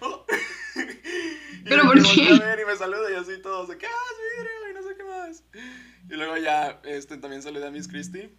y 0.76 1.64
¿Pero 1.64 1.84
por 1.84 2.02
qué? 2.02 2.28
A 2.28 2.38
ver 2.38 2.60
y 2.60 2.64
me 2.64 2.76
saluda 2.76 3.10
y 3.10 3.14
así 3.14 3.40
todos 3.42 3.68
de 3.68 3.78
que, 3.78 3.86
ah, 3.86 3.90
es 3.90 4.18
vidrio 4.38 4.70
y 4.70 4.74
no 4.74 4.82
sé 4.82 4.96
qué 4.96 5.04
más. 5.04 5.42
Y 6.10 6.16
luego 6.16 6.36
ya 6.36 6.80
este, 6.82 7.18
también 7.18 7.40
saludé 7.40 7.68
a 7.68 7.70
Miss 7.70 7.86
Christie. 7.86 8.34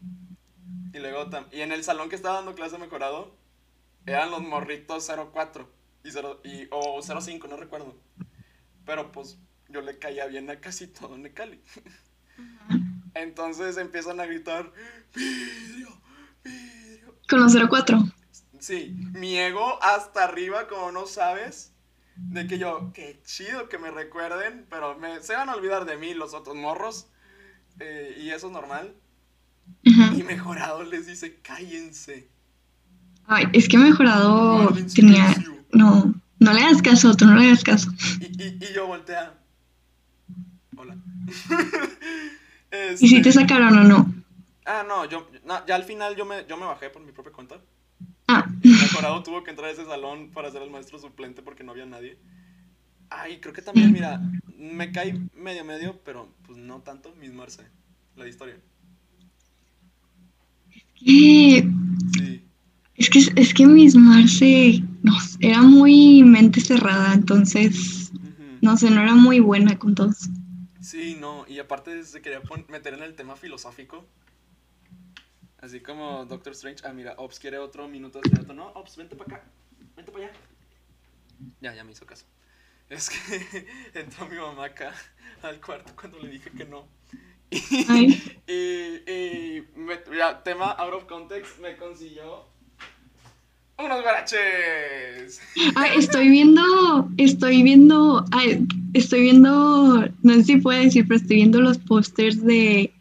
Y 0.94 1.00
luego 1.00 1.30
y 1.54 1.62
en 1.62 1.72
el 1.72 1.86
salón 1.86 2.10
que 2.10 2.18
estaba 2.18 2.36
dando 2.36 2.54
clase 2.54 2.78
mejorado, 2.78 3.34
eran 4.06 4.30
los 4.30 4.42
morritos 4.42 5.10
04 5.10 5.72
y 6.04 6.12
0, 6.12 6.42
y, 6.44 6.68
o 6.70 7.02
05, 7.02 7.48
no 7.48 7.56
recuerdo. 7.56 7.96
Pero 8.86 9.14
pues 9.14 9.40
yo 9.70 9.82
le 9.82 9.98
caía 9.98 10.26
bien 10.26 10.50
a 10.50 10.60
casi 10.60 10.88
todo 10.88 11.18
Necali. 11.18 11.62
Entonces 13.14 13.78
empiezan 13.78 14.20
a 14.20 14.26
gritar, 14.26 14.74
vidrio, 15.16 16.02
vidrio. 16.44 17.16
Con 17.30 17.40
los 17.40 17.56
04. 17.56 18.00
Sí, 18.60 18.94
mi 19.14 19.38
ego 19.38 19.82
hasta 19.82 20.26
arriba, 20.26 20.68
como 20.68 20.92
no 20.92 21.06
sabes. 21.06 21.72
De 22.18 22.48
que 22.48 22.58
yo, 22.58 22.92
qué 22.94 23.22
chido 23.24 23.70
que 23.70 23.78
me 23.78 23.92
recuerden, 23.92 24.68
pero 24.70 24.98
me, 24.98 25.22
se 25.22 25.36
van 25.36 25.48
a 25.48 25.56
olvidar 25.56 25.86
de 25.86 25.96
mí 25.96 26.14
los 26.14 26.34
otros 26.34 26.58
morros. 26.58 27.08
Eh, 27.82 28.22
y 28.22 28.30
eso 28.30 28.48
es 28.48 28.54
normal. 28.54 28.94
Y 29.84 30.24
mejorado 30.24 30.84
les 30.84 31.08
dice, 31.08 31.40
cállense. 31.42 32.28
Ay, 33.26 33.46
es 33.54 33.68
que 33.68 33.78
mejorado 33.78 34.74
tenía. 34.94 35.36
No, 35.72 36.14
no 36.40 36.54
le 36.54 36.62
hagas 36.62 36.82
caso, 36.82 37.16
tú 37.16 37.26
no 37.26 37.36
le 37.36 37.48
hagas 37.48 37.64
caso. 37.64 37.92
Y, 38.20 38.44
y, 38.44 38.60
y 38.62 38.74
yo 38.74 38.88
voltea. 38.88 39.34
Hola. 40.76 40.96
¿Y 43.00 43.08
si 43.08 43.22
te 43.22 43.30
este, 43.30 43.42
sacaron 43.42 43.78
o 43.78 43.84
no? 43.84 44.14
Ah, 44.66 44.84
no, 44.88 45.06
yo, 45.06 45.30
ya 45.68 45.76
al 45.76 45.84
final 45.84 46.16
yo 46.16 46.26
me, 46.26 46.46
yo 46.48 46.58
me 46.58 46.66
bajé 46.66 46.90
por 46.90 47.02
mi 47.02 47.12
propia 47.12 47.32
cuenta. 47.32 47.60
Ah. 48.28 48.48
Y 48.62 48.70
mejorado 48.70 49.24
tuvo 49.24 49.44
que 49.44 49.50
entrar 49.50 49.70
a 49.70 49.72
ese 49.72 49.86
salón 49.86 50.32
para 50.32 50.52
ser 50.52 50.62
el 50.62 50.70
maestro 50.70 51.00
suplente 51.00 51.42
porque 51.42 51.64
no 51.64 51.72
había 51.72 51.86
nadie. 51.86 52.18
Ay, 53.12 53.40
creo 53.40 53.54
que 53.54 53.62
también, 53.62 53.92
mira, 53.92 54.22
me 54.58 54.92
cae 54.92 55.14
medio 55.36 55.66
medio, 55.66 56.00
pero 56.04 56.34
pues 56.46 56.58
no 56.58 56.82
tanto, 56.82 57.14
Miss 57.20 57.34
Marce, 57.34 57.64
la 58.16 58.28
historia. 58.28 58.56
Sí. 60.96 61.68
Es 62.96 63.10
que, 63.10 63.20
es 63.36 63.54
que 63.54 63.68
Miss 63.68 63.96
Marce 63.96 64.82
no, 65.04 65.14
era 65.42 65.62
muy 65.62 66.24
mente 66.24 66.62
cerrada, 66.62 67.14
entonces, 67.14 68.12
no 68.62 68.78
sé, 68.78 68.90
no 68.90 69.02
era 69.02 69.16
muy 69.16 69.42
buena 69.42 69.78
con 69.78 69.94
todos. 69.94 70.30
Sí, 70.80 71.18
no, 71.20 71.46
y 71.48 71.60
aparte 71.60 72.04
se 72.06 72.22
quería 72.22 72.42
meter 72.70 72.94
en 72.94 73.04
el 73.04 73.14
tema 73.14 73.36
filosófico. 73.36 74.06
Así 75.58 75.80
como 75.82 76.26
Doctor 76.26 76.54
Strange. 76.54 76.82
Ah, 76.86 76.94
mira, 76.94 77.14
Ops 77.18 77.40
quiere 77.40 77.60
otro 77.60 77.88
minuto 77.88 78.20
de 78.22 78.30
dato. 78.32 78.54
No, 78.54 78.70
Ops, 78.70 78.98
vente 78.98 79.16
para 79.16 79.36
acá. 79.36 79.48
Vente 79.96 80.12
para 80.12 80.26
allá. 80.26 80.34
Ya, 81.60 81.76
ya 81.76 81.84
me 81.84 81.92
hizo 81.92 82.06
caso. 82.06 82.26
Es 82.92 83.10
que 83.10 83.66
entró 84.00 84.28
mi 84.28 84.36
mamá 84.36 84.66
acá 84.66 84.94
al 85.44 85.62
cuarto 85.62 85.94
cuando 85.96 86.20
le 86.20 86.30
dije 86.30 86.52
que 86.52 86.66
no. 86.66 86.86
Y, 88.48 88.54
y, 89.12 89.64
me, 89.76 89.98
tema 90.44 90.72
out 90.72 90.94
of 90.94 91.06
context, 91.06 91.60
me 91.60 91.78
consiguió 91.78 92.46
unos 93.78 94.02
guaraches. 94.02 95.42
Ay, 95.76 95.92
estoy 95.98 96.30
viendo, 96.30 97.10
estoy 97.18 97.64
viendo, 97.64 98.26
ay, 98.32 98.66
estoy 98.94 99.22
viendo, 99.22 100.06
no 100.22 100.34
sé 100.36 100.44
si 100.44 100.58
puedo 100.58 100.82
decir, 100.82 101.06
pero 101.08 101.20
estoy 101.20 101.38
viendo 101.38 101.62
los 101.62 101.78
pósters 101.78 102.44
de, 102.44 102.94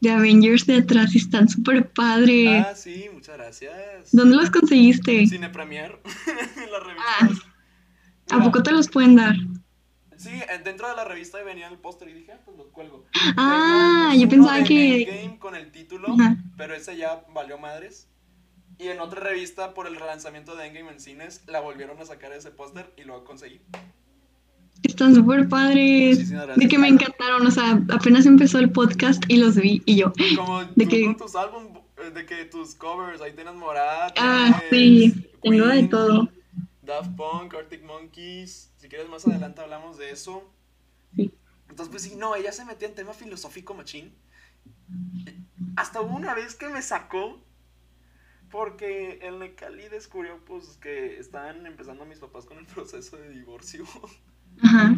de 0.00 0.10
Avengers 0.10 0.66
de 0.66 0.76
atrás 0.76 1.14
y 1.14 1.18
están 1.18 1.48
súper 1.48 1.90
padres. 1.90 2.64
Ah, 2.66 2.74
sí, 2.74 3.06
muchas 3.12 3.36
gracias. 3.36 4.10
¿Dónde 4.12 4.36
los 4.36 4.50
conseguiste? 4.50 5.26
Cine 5.26 5.50
Premier, 5.50 6.00
en 6.64 6.72
la 6.72 6.80
revista. 6.80 7.04
Ah, 7.20 7.28
¿A 8.34 8.42
poco 8.42 8.62
te 8.62 8.72
los 8.72 8.88
pueden 8.88 9.16
dar? 9.16 9.34
Sí, 10.16 10.30
dentro 10.64 10.88
de 10.88 10.96
la 10.96 11.04
revista 11.04 11.42
venía 11.42 11.68
el 11.68 11.78
póster 11.78 12.08
y 12.08 12.12
dije, 12.12 12.32
ah, 12.32 12.40
pues 12.44 12.56
los 12.56 12.68
cuelgo. 12.68 13.04
Ah, 13.36 14.14
yo 14.16 14.28
pensaba 14.28 14.62
que... 14.62 15.04
Game 15.04 15.38
con 15.38 15.54
el 15.54 15.70
título, 15.70 16.16
pero 16.56 16.74
ese 16.74 16.96
ya 16.96 17.24
valió 17.34 17.58
madres. 17.58 18.08
Y 18.78 18.88
en 18.88 19.00
otra 19.00 19.20
revista, 19.20 19.74
por 19.74 19.86
el 19.86 19.96
relanzamiento 19.96 20.56
de 20.56 20.66
Endgame 20.66 20.92
en 20.92 21.00
cines, 21.00 21.42
la 21.46 21.60
volvieron 21.60 21.98
a 22.00 22.04
sacar 22.04 22.32
ese 22.32 22.50
póster 22.50 22.92
y 22.96 23.04
lo 23.04 23.24
conseguí. 23.24 23.60
Están 24.82 25.14
súper 25.14 25.48
padres. 25.48 26.30
De 26.30 26.68
que 26.68 26.78
me 26.78 26.88
encantaron. 26.88 27.46
O 27.46 27.50
sea, 27.50 27.82
apenas 27.90 28.26
empezó 28.26 28.58
el 28.58 28.70
podcast 28.70 29.22
y 29.28 29.36
los 29.36 29.56
vi 29.56 29.82
y 29.86 29.96
yo. 29.96 30.12
Como 30.36 30.64
de 30.74 30.88
que... 30.88 31.04
con 31.04 31.16
tus 31.16 31.36
álbumes, 31.36 31.82
eh, 31.98 32.10
de 32.10 32.26
que 32.26 32.44
tus 32.46 32.74
covers, 32.74 33.20
ahí 33.20 33.32
tienes 33.32 33.54
Morat. 33.54 34.16
Ah, 34.18 34.60
sí, 34.70 35.14
tengo 35.42 35.66
de 35.66 35.84
todo. 35.84 36.28
Daft 36.84 37.16
Punk, 37.16 37.54
Arctic 37.54 37.82
Monkeys. 37.82 38.72
Si 38.76 38.88
quieres 38.88 39.08
más 39.08 39.26
adelante 39.26 39.60
hablamos 39.60 39.98
de 39.98 40.10
eso. 40.10 40.52
Sí. 41.14 41.32
Entonces, 41.68 41.90
pues 41.90 42.02
sí, 42.02 42.16
no, 42.16 42.36
ella 42.36 42.52
se 42.52 42.64
metía 42.64 42.88
en 42.88 42.94
tema 42.94 43.12
filosófico 43.12 43.74
machín. 43.74 44.14
Hasta 45.76 46.00
hubo 46.00 46.14
una 46.14 46.34
vez 46.34 46.54
que 46.54 46.68
me 46.68 46.82
sacó 46.82 47.40
porque 48.50 49.18
el 49.22 49.40
Necali 49.40 49.88
descubrió 49.88 50.44
pues 50.44 50.78
que 50.80 51.18
estaban 51.18 51.66
empezando 51.66 52.04
mis 52.04 52.20
papás 52.20 52.44
con 52.44 52.58
el 52.58 52.66
proceso 52.74 53.16
de 53.16 53.30
divorcio. 53.30 53.84
Ajá. 54.62 54.94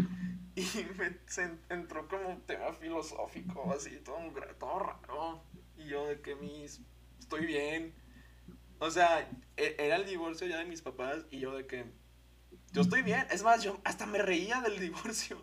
Y 0.55 0.64
me 0.99 1.18
entró 1.68 2.09
como 2.09 2.31
un 2.31 2.40
tema 2.42 2.72
filosófico, 2.72 3.72
así, 3.72 3.99
todo, 4.05 4.18
todo 4.59 4.79
raro. 4.79 5.42
Y 5.77 5.88
yo 5.88 6.07
de 6.07 6.20
que 6.20 6.35
mis, 6.35 6.81
estoy 7.18 7.44
bien. 7.44 7.94
O 8.79 8.91
sea, 8.91 9.29
e, 9.57 9.77
era 9.79 9.97
el 9.97 10.07
divorcio 10.07 10.47
ya 10.47 10.59
de 10.59 10.65
mis 10.65 10.83
papás 10.83 11.25
y 11.31 11.39
yo 11.39 11.57
de 11.57 11.67
que 11.67 11.85
yo 12.73 12.83
estoy 12.83 13.03
bien. 13.03 13.27
Es 13.31 13.43
más, 13.43 13.62
yo 13.62 13.81
hasta 13.85 14.07
me 14.07 14.19
reía 14.19 14.61
del 14.61 14.79
divorcio. 14.81 15.43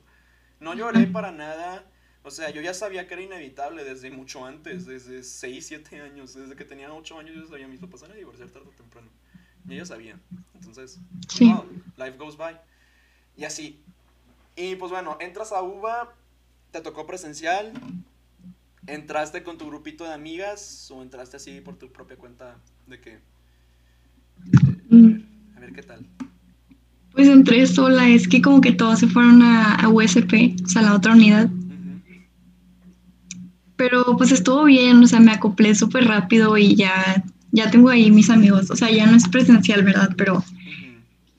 No 0.60 0.74
lloré 0.74 1.08
para 1.08 1.32
nada. 1.32 1.90
O 2.24 2.32
sea, 2.32 2.50
yo 2.52 2.62
ya 2.62 2.74
sabía 2.74 3.08
que 3.08 3.16
era 3.16 3.24
inevitable 3.24 3.84
desde 3.84 4.10
mucho 4.10 4.46
antes, 4.46 4.86
desde 4.86 5.24
6, 5.24 5.68
7 5.68 6.00
años, 6.00 6.34
desde 6.34 6.56
que 6.56 6.64
tenía 6.64 6.94
8 6.94 7.20
años 7.20 7.36
yo 7.36 7.46
sabía, 7.48 7.68
mis 7.68 7.82
papás 7.82 8.02
van 8.02 8.12
a 8.12 8.16
divorciar 8.16 8.50
tarde 8.50 8.68
o 8.70 8.72
temprano. 8.72 9.10
Y 9.68 9.74
ellos 9.74 9.90
sabían. 9.90 10.22
Entonces, 10.54 11.00
life 11.98 12.18
goes 12.18 12.38
by. 12.38 12.60
Y 13.36 13.44
así. 13.44 13.84
Y 14.56 14.76
pues 14.76 14.92
bueno, 14.92 15.18
entras 15.20 15.52
a 15.52 15.64
UBA, 15.64 16.14
te 16.72 16.82
tocó 16.82 17.06
presencial, 17.08 17.74
entraste 18.88 19.44
con 19.44 19.58
tu 19.58 19.68
grupito 19.68 20.04
de 20.04 20.14
amigas 20.14 20.90
o 20.92 21.02
entraste 21.02 21.38
así 21.38 21.62
por 21.62 21.78
tu 21.78 21.92
propia 21.92 22.18
cuenta 22.18 22.58
de 22.88 23.00
que... 23.00 23.20
a 25.56 25.60
ver 25.60 25.74
qué 25.74 25.84
tal. 25.84 26.06
Pues 27.12 27.28
entré 27.28 27.66
sola, 27.68 28.10
es 28.10 28.28
que 28.28 28.42
como 28.42 28.60
que 28.60 28.72
todos 28.72 29.00
se 29.00 29.08
fueron 29.08 29.42
a, 29.44 29.88
USP, 29.88 30.56
o 30.64 30.68
sea, 30.68 30.82
la 30.82 30.96
otra 30.96 31.14
unidad. 31.14 31.50
Pero 33.76 34.18
pues 34.18 34.32
estuvo 34.32 34.64
bien, 34.66 35.04
o 35.04 35.08
sea, 35.08 35.20
me 35.20 35.32
acoplé 35.32 35.76
súper 35.76 36.06
rápido 36.06 36.58
y 36.58 36.76
ya, 36.76 37.24
ya 37.52 37.70
tengo 37.70 37.90
ahí 37.90 38.10
mis 38.12 38.30
amigos, 38.30 38.72
o 38.72 38.76
sea, 38.76 38.90
ya 38.90 39.06
no 39.06 39.16
es 39.16 39.28
presencial, 39.28 39.84
¿verdad? 39.84 40.14
Pero, 40.18 40.44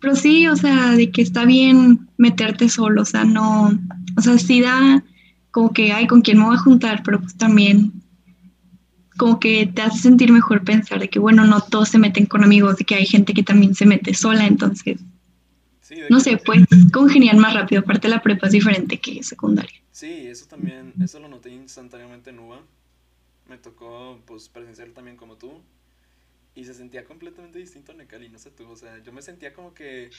pero 0.00 0.14
sí, 0.14 0.46
o 0.46 0.57
sea, 0.57 0.92
de 0.92 1.11
que 1.11 1.22
está 1.22 1.44
bien 1.44 2.09
meterte 2.18 2.68
solo, 2.68 3.02
o 3.02 3.07
sea, 3.07 3.24
no, 3.24 3.78
o 4.16 4.20
sea, 4.20 4.38
sí 4.38 4.61
da 4.61 5.02
como 5.54 5.72
que, 5.72 5.92
ay, 5.92 6.08
¿con 6.08 6.20
quién 6.20 6.38
me 6.38 6.46
voy 6.46 6.56
a 6.56 6.58
juntar? 6.58 7.04
Pero 7.04 7.20
pues 7.20 7.36
también 7.36 7.92
como 9.16 9.38
que 9.38 9.66
te 9.72 9.82
hace 9.82 10.00
sentir 10.00 10.32
mejor 10.32 10.64
pensar 10.64 10.98
de 10.98 11.08
que, 11.08 11.20
bueno, 11.20 11.46
no 11.46 11.60
todos 11.60 11.90
se 11.90 11.98
meten 11.98 12.26
con 12.26 12.42
amigos, 12.42 12.76
de 12.76 12.84
que 12.84 12.96
hay 12.96 13.06
gente 13.06 13.32
que 13.34 13.44
también 13.44 13.72
se 13.76 13.86
mete 13.86 14.14
sola, 14.14 14.48
entonces, 14.48 14.98
no 16.10 16.18
sé, 16.18 16.38
pues 16.38 16.64
congeniar 16.92 17.36
más 17.36 17.54
rápido, 17.54 17.82
aparte 17.82 18.08
la 18.08 18.20
prepa 18.20 18.48
es 18.48 18.52
diferente 18.52 18.98
que 18.98 19.22
secundaria. 19.22 19.80
Sí, 19.92 20.26
eso 20.26 20.46
también, 20.46 20.92
eso 21.00 21.20
lo 21.20 21.28
noté 21.28 21.50
instantáneamente 21.50 22.30
en 22.30 22.40
UBA, 22.40 22.60
me 23.48 23.56
tocó 23.56 24.18
pues 24.26 24.48
presenciar 24.48 24.88
también 24.88 25.16
como 25.16 25.36
tú, 25.36 25.52
y 26.56 26.64
se 26.64 26.74
sentía 26.74 27.04
completamente 27.04 27.60
distinto 27.60 27.92
a 27.92 27.94
Necali, 27.94 28.28
no 28.28 28.40
sé 28.40 28.50
tú, 28.50 28.68
o 28.68 28.76
sea, 28.76 29.00
yo 29.04 29.12
me 29.12 29.22
sentía 29.22 29.52
como 29.52 29.72
que, 29.72 30.10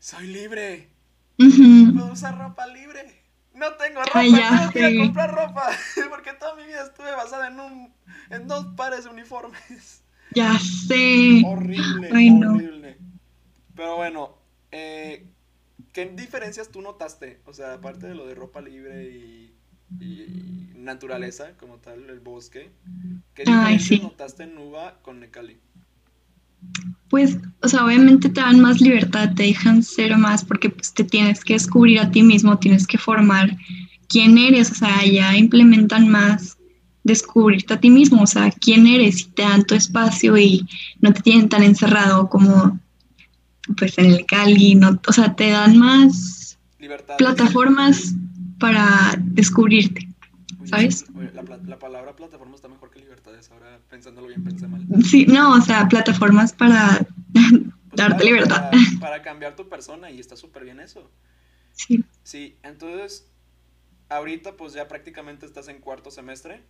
soy 0.00 0.26
libre, 0.26 0.88
puedo 1.36 2.12
usar 2.12 2.36
ropa 2.36 2.66
libre 2.66 3.22
no 3.54 3.72
tengo 3.74 4.00
ropa, 4.00 4.20
tengo 4.20 4.70
que 4.72 4.78
ir 4.78 5.00
a 5.00 5.04
comprar 5.04 5.34
ropa, 5.34 5.70
porque 6.10 6.32
toda 6.34 6.54
mi 6.56 6.64
vida 6.64 6.84
estuve 6.84 7.10
basada 7.12 7.48
en 7.48 7.60
un, 7.60 7.94
en 8.30 8.48
dos 8.48 8.66
pares 8.76 9.04
de 9.04 9.10
uniformes. 9.10 10.02
Ya 10.34 10.58
sé. 10.58 11.42
Horrible, 11.44 12.08
horrible. 12.10 12.98
Pero 13.74 13.96
bueno, 13.96 14.38
eh, 14.70 15.26
¿qué 15.92 16.06
diferencias 16.06 16.68
tú 16.70 16.80
notaste? 16.80 17.40
O 17.44 17.52
sea, 17.52 17.74
aparte 17.74 18.06
de 18.06 18.14
lo 18.14 18.26
de 18.26 18.34
ropa 18.34 18.60
libre 18.60 19.04
y, 19.04 19.54
y 20.00 20.72
naturaleza, 20.76 21.56
como 21.58 21.78
tal, 21.78 22.08
el 22.08 22.20
bosque, 22.20 22.70
¿qué 23.34 23.44
diferencias 23.44 24.02
notaste 24.02 24.44
en 24.44 24.54
Nuba 24.54 24.98
con 25.02 25.20
Necali? 25.20 25.60
Pues, 27.08 27.38
o 27.60 27.68
sea, 27.68 27.84
obviamente 27.84 28.30
te 28.30 28.40
dan 28.40 28.60
más 28.60 28.80
libertad, 28.80 29.34
te 29.34 29.42
dejan 29.44 29.82
ser 29.82 30.16
más 30.16 30.44
porque 30.44 30.70
pues, 30.70 30.94
te 30.94 31.04
tienes 31.04 31.44
que 31.44 31.52
descubrir 31.52 32.00
a 32.00 32.10
ti 32.10 32.22
mismo, 32.22 32.58
tienes 32.58 32.86
que 32.86 32.98
formar 32.98 33.56
quién 34.08 34.38
eres, 34.38 34.70
o 34.70 34.74
sea, 34.74 35.04
ya 35.04 35.36
implementan 35.36 36.08
más 36.08 36.56
descubrirte 37.04 37.74
a 37.74 37.80
ti 37.80 37.90
mismo, 37.90 38.22
o 38.22 38.26
sea, 38.26 38.50
quién 38.50 38.86
eres 38.86 39.20
y 39.20 39.24
te 39.24 39.42
dan 39.42 39.64
tu 39.64 39.74
espacio 39.74 40.36
y 40.38 40.66
no 41.00 41.12
te 41.12 41.20
tienen 41.20 41.48
tan 41.48 41.62
encerrado 41.62 42.28
como 42.28 42.80
pues 43.76 43.98
en 43.98 44.06
el 44.06 44.26
Cali, 44.26 44.74
no, 44.74 45.00
o 45.06 45.12
sea, 45.12 45.34
te 45.34 45.50
dan 45.50 45.78
más 45.78 46.58
plataformas 47.18 48.14
para 48.58 49.14
descubrirte, 49.18 50.08
¿sabes? 50.66 51.04
la 51.64 51.78
palabra 51.78 52.16
plataforma 52.16 52.54
está 52.54 52.68
mejor 52.68 52.90
que 52.90 53.00
libertades, 53.00 53.50
ahora 53.50 53.80
pensándolo 53.88 54.28
bien 54.28 54.44
pensé 54.44 54.66
mal. 54.66 54.86
Sí, 55.04 55.26
no, 55.26 55.54
o 55.54 55.60
sea, 55.60 55.88
plataformas 55.88 56.52
para 56.52 57.06
pues 57.32 57.44
darte 57.92 58.24
libertad. 58.24 58.70
Para, 59.00 59.22
cambiar 59.22 59.56
tu 59.56 59.68
persona 59.68 60.10
y 60.10 60.20
está 60.20 60.36
súper 60.36 60.64
bien 60.64 60.80
eso. 60.80 61.10
Sí. 61.72 62.04
Sí, 62.22 62.56
entonces, 62.62 63.30
ahorita 64.08 64.56
pues 64.56 64.72
ya 64.72 64.88
prácticamente 64.88 65.46
estás 65.46 65.68
en 65.68 65.80
cuarto 65.80 66.10
semestre. 66.10 66.62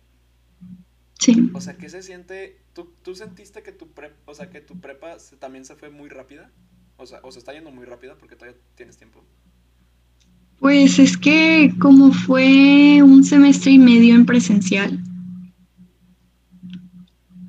Sí. 1.19 1.51
O 1.53 1.61
sea, 1.61 1.77
¿qué 1.77 1.89
se 1.89 2.03
siente? 2.03 2.61
¿Tú, 2.73 2.93
tú 3.01 3.15
sentiste 3.15 3.63
que 3.63 3.71
tu, 3.71 3.91
prepa, 3.91 4.15
o 4.25 4.33
sea, 4.33 4.49
que 4.49 4.61
tu 4.61 4.79
prepa 4.79 5.17
también 5.39 5.65
se 5.65 5.75
fue 5.75 5.89
muy 5.89 6.09
rápida? 6.09 6.51
O 6.97 7.05
sea, 7.05 7.19
o 7.23 7.31
se 7.31 7.39
está 7.39 7.53
yendo 7.53 7.71
muy 7.71 7.85
rápida 7.85 8.17
porque 8.17 8.35
todavía 8.35 8.59
tienes 8.75 8.97
tiempo. 8.97 9.23
Pues 10.59 10.99
es 10.99 11.17
que 11.17 11.73
como 11.79 12.13
fue 12.13 13.01
un 13.03 13.23
semestre 13.23 13.71
y 13.71 13.79
medio 13.79 14.15
en 14.15 14.25
presencial 14.25 15.03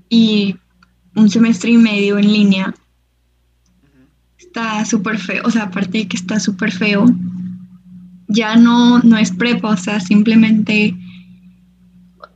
y 0.09 0.57
un 1.15 1.31
semestre 1.31 1.71
y 1.71 1.77
medio 1.77 2.19
en 2.19 2.33
línea, 2.33 2.75
está 4.39 4.85
súper 4.85 5.19
feo, 5.19 5.43
o 5.45 5.51
sea, 5.51 5.65
aparte 5.65 5.99
de 5.99 6.09
que 6.09 6.17
está 6.17 6.39
súper 6.41 6.73
feo, 6.73 7.07
ya 8.29 8.57
no, 8.57 9.01
no 9.01 9.17
es 9.17 9.31
prepa, 9.31 9.71
o 9.71 9.77
sea, 9.77 10.01
simplemente 10.01 10.97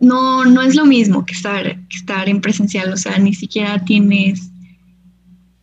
no, 0.00 0.44
no 0.44 0.62
es 0.62 0.74
lo 0.74 0.84
mismo 0.84 1.24
que 1.24 1.34
estar, 1.34 1.64
que 1.88 1.96
estar 1.96 2.28
en 2.28 2.40
presencial, 2.40 2.92
o 2.92 2.96
sea, 2.96 3.18
ni 3.18 3.34
siquiera 3.34 3.84
tienes 3.84 4.50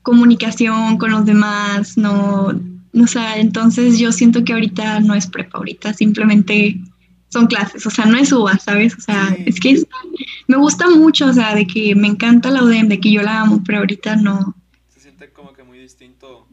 comunicación 0.02 0.98
con 0.98 1.12
los 1.12 1.26
demás, 1.26 1.98
no, 1.98 2.54
o 3.02 3.08
sea, 3.08 3.38
entonces 3.38 4.00
yo 4.00 4.12
siento 4.12 4.44
que 4.44 4.54
ahorita 4.54 5.00
no 5.02 5.16
es 5.16 5.28
prepa, 5.28 5.58
ahorita 5.58 5.94
simplemente 5.94 6.80
son 7.30 7.48
clases, 7.48 7.86
o 7.86 7.90
sea, 7.90 8.06
no 8.06 8.18
es 8.18 8.32
UBA, 8.32 8.58
¿sabes? 8.60 8.96
O 8.96 9.02
sea, 9.02 9.36
es 9.46 9.60
que 9.60 9.84
me 10.48 10.58
gusta 10.58 10.90
mucho, 10.90 11.28
o 11.28 11.34
sea, 11.34 11.54
de 11.54 11.68
que 11.68 11.94
me 11.96 12.08
encanta 12.08 12.50
la 12.52 12.64
UDEM, 12.64 12.88
de 12.88 13.00
que 13.00 13.12
yo 13.12 13.22
la 13.22 13.42
amo, 13.42 13.62
pero 13.66 13.80
ahorita 13.80 14.16
no. 14.16 14.56
Se 14.88 15.02
siente 15.02 15.32
como 15.32 15.54
que 15.54 15.64
muy 15.64 15.80
distinto 15.80 16.48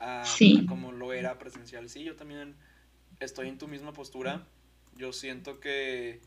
a, 0.00 0.24
como 0.68 0.92
lo 0.92 1.12
era 1.12 1.38
presencial. 1.38 1.88
Sí, 1.90 2.04
yo 2.04 2.16
también 2.16 2.54
estoy 3.20 3.48
en 3.48 3.58
tu 3.58 3.68
misma 3.68 3.92
postura. 3.92 4.46
Yo 4.96 5.12
siento 5.12 5.60
que, 5.60 6.20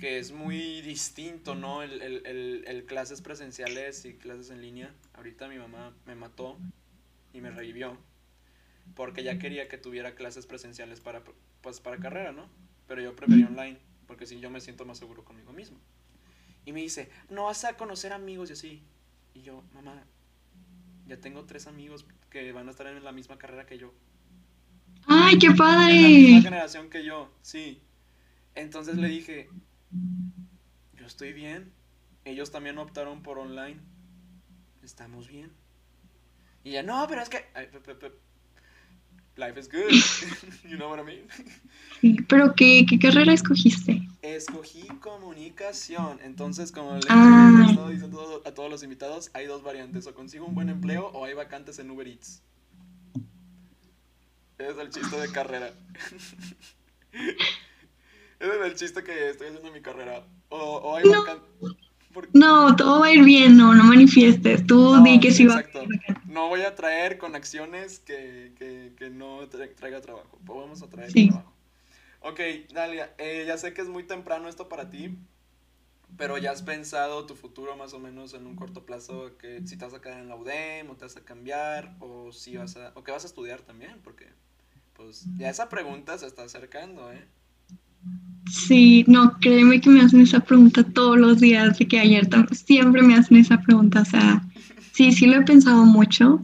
que 0.00 0.18
es 0.18 0.32
muy 0.32 0.80
distinto, 0.80 1.54
¿no? 1.54 1.82
El, 1.84 2.02
el, 2.02 2.64
el 2.66 2.84
clases 2.86 3.20
presenciales 3.20 4.04
y 4.04 4.14
clases 4.14 4.50
en 4.50 4.62
línea. 4.62 4.92
Ahorita 5.14 5.46
mi 5.46 5.58
mamá 5.58 5.92
me 6.06 6.16
mató 6.16 6.58
y 7.32 7.40
me 7.40 7.50
revivió 7.50 7.96
porque 8.94 9.22
ya 9.22 9.38
quería 9.38 9.68
que 9.68 9.78
tuviera 9.78 10.14
clases 10.14 10.46
presenciales 10.46 11.00
para, 11.00 11.22
pues, 11.60 11.80
para 11.80 11.98
carrera, 11.98 12.32
¿no? 12.32 12.48
Pero 12.86 13.02
yo 13.02 13.16
preferí 13.16 13.42
online, 13.42 13.78
porque 14.06 14.26
si 14.26 14.40
yo 14.40 14.50
me 14.50 14.60
siento 14.60 14.84
más 14.84 14.98
seguro 14.98 15.24
conmigo 15.24 15.52
mismo. 15.52 15.78
Y 16.64 16.72
me 16.72 16.80
dice, 16.80 17.10
no 17.28 17.44
vas 17.44 17.64
a 17.64 17.76
conocer 17.76 18.12
amigos 18.12 18.50
y 18.50 18.52
así. 18.54 18.82
Y 19.34 19.42
yo, 19.42 19.62
mamá, 19.74 20.04
ya 21.06 21.18
tengo 21.20 21.44
tres 21.44 21.66
amigos 21.66 22.06
que 22.30 22.52
van 22.52 22.68
a 22.68 22.70
estar 22.70 22.86
en 22.86 23.02
la 23.04 23.12
misma 23.12 23.38
carrera 23.38 23.66
que 23.66 23.78
yo. 23.78 23.92
¡Ay, 25.06 25.38
qué 25.38 25.50
padre! 25.52 25.94
En 25.94 26.02
la 26.02 26.08
misma 26.08 26.42
generación 26.42 26.90
que 26.90 27.04
yo, 27.04 27.32
sí. 27.42 27.82
Entonces 28.54 28.96
le 28.96 29.08
dije, 29.08 29.48
yo 30.94 31.06
estoy 31.06 31.32
bien. 31.32 31.72
Ellos 32.24 32.50
también 32.50 32.78
optaron 32.78 33.22
por 33.22 33.38
online. 33.38 33.78
Estamos 34.82 35.28
bien. 35.28 35.52
Y 36.64 36.72
ya, 36.72 36.82
no, 36.82 37.06
pero 37.08 37.22
es 37.22 37.28
que 37.28 37.44
life 39.36 39.58
is 39.58 39.68
good. 39.68 39.90
you 40.68 40.76
know 40.76 40.88
what 40.88 40.98
I 40.98 41.02
mean? 41.02 41.28
Sí, 42.00 42.16
pero 42.28 42.54
¿qué, 42.54 42.84
¿qué, 42.88 42.98
carrera 42.98 43.32
escogiste? 43.32 44.08
Escogí 44.22 44.86
comunicación. 45.00 46.18
Entonces, 46.22 46.72
como 46.72 46.96
le 46.96 47.00
ah. 47.08 47.64
he 47.66 47.70
estado 47.70 47.88
diciendo 47.88 48.42
a 48.44 48.52
todos 48.52 48.70
los 48.70 48.82
invitados, 48.82 49.30
hay 49.34 49.46
dos 49.46 49.62
variantes. 49.62 50.06
O 50.06 50.14
consigo 50.14 50.46
un 50.46 50.54
buen 50.54 50.68
empleo 50.68 51.06
o 51.08 51.24
hay 51.24 51.34
vacantes 51.34 51.78
en 51.78 51.90
Uber 51.90 52.06
Eats. 52.06 52.42
Ese 54.58 54.70
es 54.70 54.78
el 54.78 54.90
chiste 54.90 55.20
de 55.20 55.30
carrera. 55.30 55.72
Ese 58.38 58.50
es 58.50 58.66
el 58.66 58.74
chiste 58.74 59.02
que 59.02 59.30
estoy 59.30 59.48
haciendo 59.48 59.68
en 59.68 59.74
mi 59.74 59.82
carrera. 59.82 60.26
O, 60.48 60.58
o 60.58 60.96
hay 60.96 61.04
vacantes... 61.08 61.48
No, 62.32 62.76
todo 62.76 63.00
va 63.00 63.06
a 63.06 63.12
ir 63.12 63.24
bien, 63.24 63.56
no, 63.56 63.74
no 63.74 63.84
manifiestes. 63.84 64.66
Tú 64.66 65.02
di 65.02 65.20
que 65.20 65.32
sí 65.32 65.46
va. 65.46 65.62
No 66.26 66.48
voy 66.48 66.62
a 66.62 66.74
traer 66.74 67.18
con 67.18 67.34
acciones 67.34 68.00
que, 68.00 68.52
que, 68.58 68.92
que 68.96 69.10
no 69.10 69.48
traiga 69.48 70.00
trabajo. 70.00 70.38
Vamos 70.42 70.82
a 70.82 70.88
traer 70.88 71.12
trabajo. 71.12 71.52
Ok, 72.20 72.40
Dalia, 72.72 73.14
eh, 73.18 73.44
ya 73.46 73.56
sé 73.56 73.72
que 73.72 73.82
es 73.82 73.88
muy 73.88 74.02
temprano 74.02 74.48
esto 74.48 74.68
para 74.68 74.90
ti, 74.90 75.16
pero 76.16 76.38
ya 76.38 76.50
has 76.50 76.62
pensado 76.62 77.24
tu 77.26 77.36
futuro 77.36 77.76
más 77.76 77.92
o 77.92 78.00
menos 78.00 78.34
en 78.34 78.46
un 78.46 78.56
corto 78.56 78.84
plazo, 78.84 79.36
que 79.38 79.64
si 79.66 79.76
te 79.76 79.84
vas 79.84 79.94
a 79.94 80.00
quedar 80.00 80.20
en 80.20 80.28
la 80.28 80.34
UDEM 80.34 80.90
o 80.90 80.96
te 80.96 81.04
vas 81.04 81.16
a 81.16 81.24
cambiar, 81.24 81.94
o 82.00 82.32
si 82.32 82.56
vas 82.56 82.76
a, 82.76 82.92
o 82.94 83.04
que 83.04 83.12
vas 83.12 83.24
a 83.24 83.28
estudiar 83.28 83.60
también, 83.60 84.00
porque 84.02 84.26
pues 84.94 85.26
ya 85.36 85.50
esa 85.50 85.68
pregunta 85.68 86.18
se 86.18 86.26
está 86.26 86.42
acercando, 86.42 87.12
¿eh? 87.12 87.24
Sí, 88.50 89.04
no, 89.08 89.38
créeme 89.40 89.80
que 89.80 89.90
me 89.90 90.00
hacen 90.00 90.20
esa 90.20 90.40
pregunta 90.40 90.84
todos 90.84 91.18
los 91.18 91.40
días, 91.40 91.78
de 91.78 91.88
que 91.88 91.98
ayer 91.98 92.28
siempre 92.52 93.02
me 93.02 93.16
hacen 93.16 93.38
esa 93.38 93.60
pregunta, 93.60 94.02
o 94.02 94.04
sea, 94.04 94.42
sí, 94.92 95.12
sí 95.12 95.26
lo 95.26 95.36
he 95.36 95.42
pensado 95.42 95.84
mucho, 95.84 96.40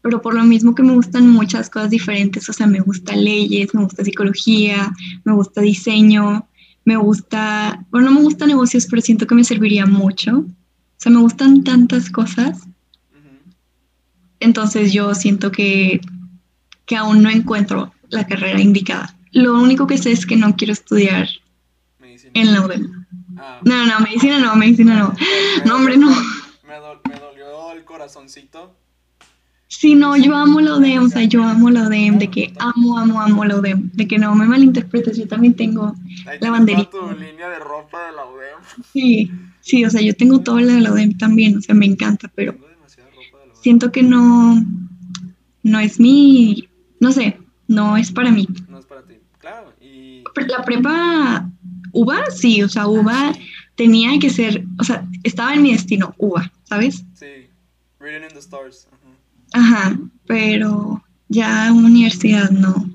pero 0.00 0.22
por 0.22 0.34
lo 0.34 0.44
mismo 0.44 0.74
que 0.74 0.84
me 0.84 0.94
gustan 0.94 1.28
muchas 1.28 1.70
cosas 1.70 1.90
diferentes, 1.90 2.48
o 2.48 2.52
sea, 2.52 2.66
me 2.66 2.80
gusta 2.80 3.16
leyes, 3.16 3.74
me 3.74 3.82
gusta 3.82 4.04
psicología, 4.04 4.92
me 5.24 5.32
gusta 5.32 5.60
diseño, 5.60 6.46
me 6.84 6.96
gusta, 6.96 7.84
bueno, 7.90 8.10
no 8.10 8.16
me 8.16 8.22
gusta 8.22 8.46
negocios, 8.46 8.86
pero 8.88 9.02
siento 9.02 9.26
que 9.26 9.34
me 9.34 9.44
serviría 9.44 9.86
mucho, 9.86 10.38
o 10.38 10.46
sea, 10.96 11.10
me 11.10 11.20
gustan 11.20 11.64
tantas 11.64 12.10
cosas, 12.10 12.68
entonces 14.40 14.92
yo 14.92 15.14
siento 15.16 15.50
que, 15.50 16.00
que 16.86 16.96
aún 16.96 17.22
no 17.24 17.28
encuentro 17.28 17.92
la 18.08 18.24
carrera 18.24 18.60
indicada. 18.60 19.17
Lo 19.32 19.58
único 19.60 19.86
que 19.86 19.98
sé 19.98 20.12
es 20.12 20.26
que 20.26 20.36
no 20.36 20.56
quiero 20.56 20.72
estudiar 20.72 21.28
en 22.34 22.52
la 22.52 22.66
UDEM. 22.66 23.06
Ah. 23.36 23.60
No, 23.64 23.86
no, 23.86 24.00
medicina 24.00 24.38
no, 24.38 24.56
medicina 24.56 24.98
no. 24.98 25.14
no, 25.64 25.76
hombre, 25.76 25.96
no. 25.96 26.10
Me, 26.66 26.74
dolió 27.18 27.72
el 27.72 27.84
corazoncito 27.84 28.74
Sí, 29.70 29.94
no, 29.94 30.16
yo 30.16 30.34
amo 30.34 30.60
la 30.60 30.76
ODEM, 30.76 31.04
o 31.04 31.08
sea, 31.08 31.24
yo 31.24 31.42
amo 31.42 31.68
la 31.68 31.86
ODEM, 31.86 32.18
de 32.18 32.30
que 32.30 32.54
amo, 32.58 32.98
amo, 32.98 33.20
amo 33.20 33.44
la 33.44 33.56
ODEM, 33.56 33.90
de 33.92 34.08
que 34.08 34.18
no 34.18 34.34
me 34.34 34.46
malinterpretes, 34.46 35.18
yo 35.18 35.28
también 35.28 35.54
tengo 35.54 35.94
la 36.40 36.50
banderita. 36.50 36.90
tu 36.90 37.10
línea 37.10 37.50
de 37.50 37.58
ropa 37.58 38.06
de 38.06 38.12
la 38.12 38.24
ODEM. 38.24 38.58
Sí, 38.94 39.30
sí, 39.60 39.84
o 39.84 39.90
sea, 39.90 40.00
yo 40.00 40.14
tengo 40.14 40.40
toda 40.40 40.62
la 40.62 40.72
de 40.72 40.80
la 40.80 40.92
ODEM 40.92 41.18
también, 41.18 41.58
o 41.58 41.60
sea, 41.60 41.74
me 41.74 41.84
encanta, 41.84 42.32
pero 42.34 42.56
siento 43.60 43.92
que 43.92 44.02
no, 44.02 44.64
no 45.62 45.78
es 45.80 46.00
mi, 46.00 46.70
no 46.98 47.12
sé, 47.12 47.38
no 47.66 47.98
es 47.98 48.10
para 48.10 48.30
mí. 48.30 48.48
No 48.68 48.78
es 48.78 48.86
para 48.86 49.02
ti. 49.02 49.18
Claro, 49.38 49.74
y... 49.82 50.17
La 50.46 50.64
prepa 50.64 51.50
UBA, 51.92 52.30
sí, 52.30 52.62
o 52.62 52.68
sea, 52.68 52.86
UBA 52.86 53.32
Sí, 53.34 53.40
tenía 53.76 54.18
que 54.18 54.30
ser, 54.30 54.64
o 54.78 54.84
sea, 54.84 55.06
estaba 55.22 55.54
en 55.54 55.62
mi 55.62 55.72
destino, 55.72 56.14
UBA, 56.18 56.52
¿sabes? 56.64 57.04
sí. 57.14 57.26
Reading 58.00 58.22
in 58.28 58.28
the 58.34 58.38
Stars. 58.38 58.86
ajá. 59.52 59.86
Ajá, 59.88 59.98
pero 60.26 61.02
ya 61.28 61.72
universidad 61.72 62.50
no. 62.50 62.88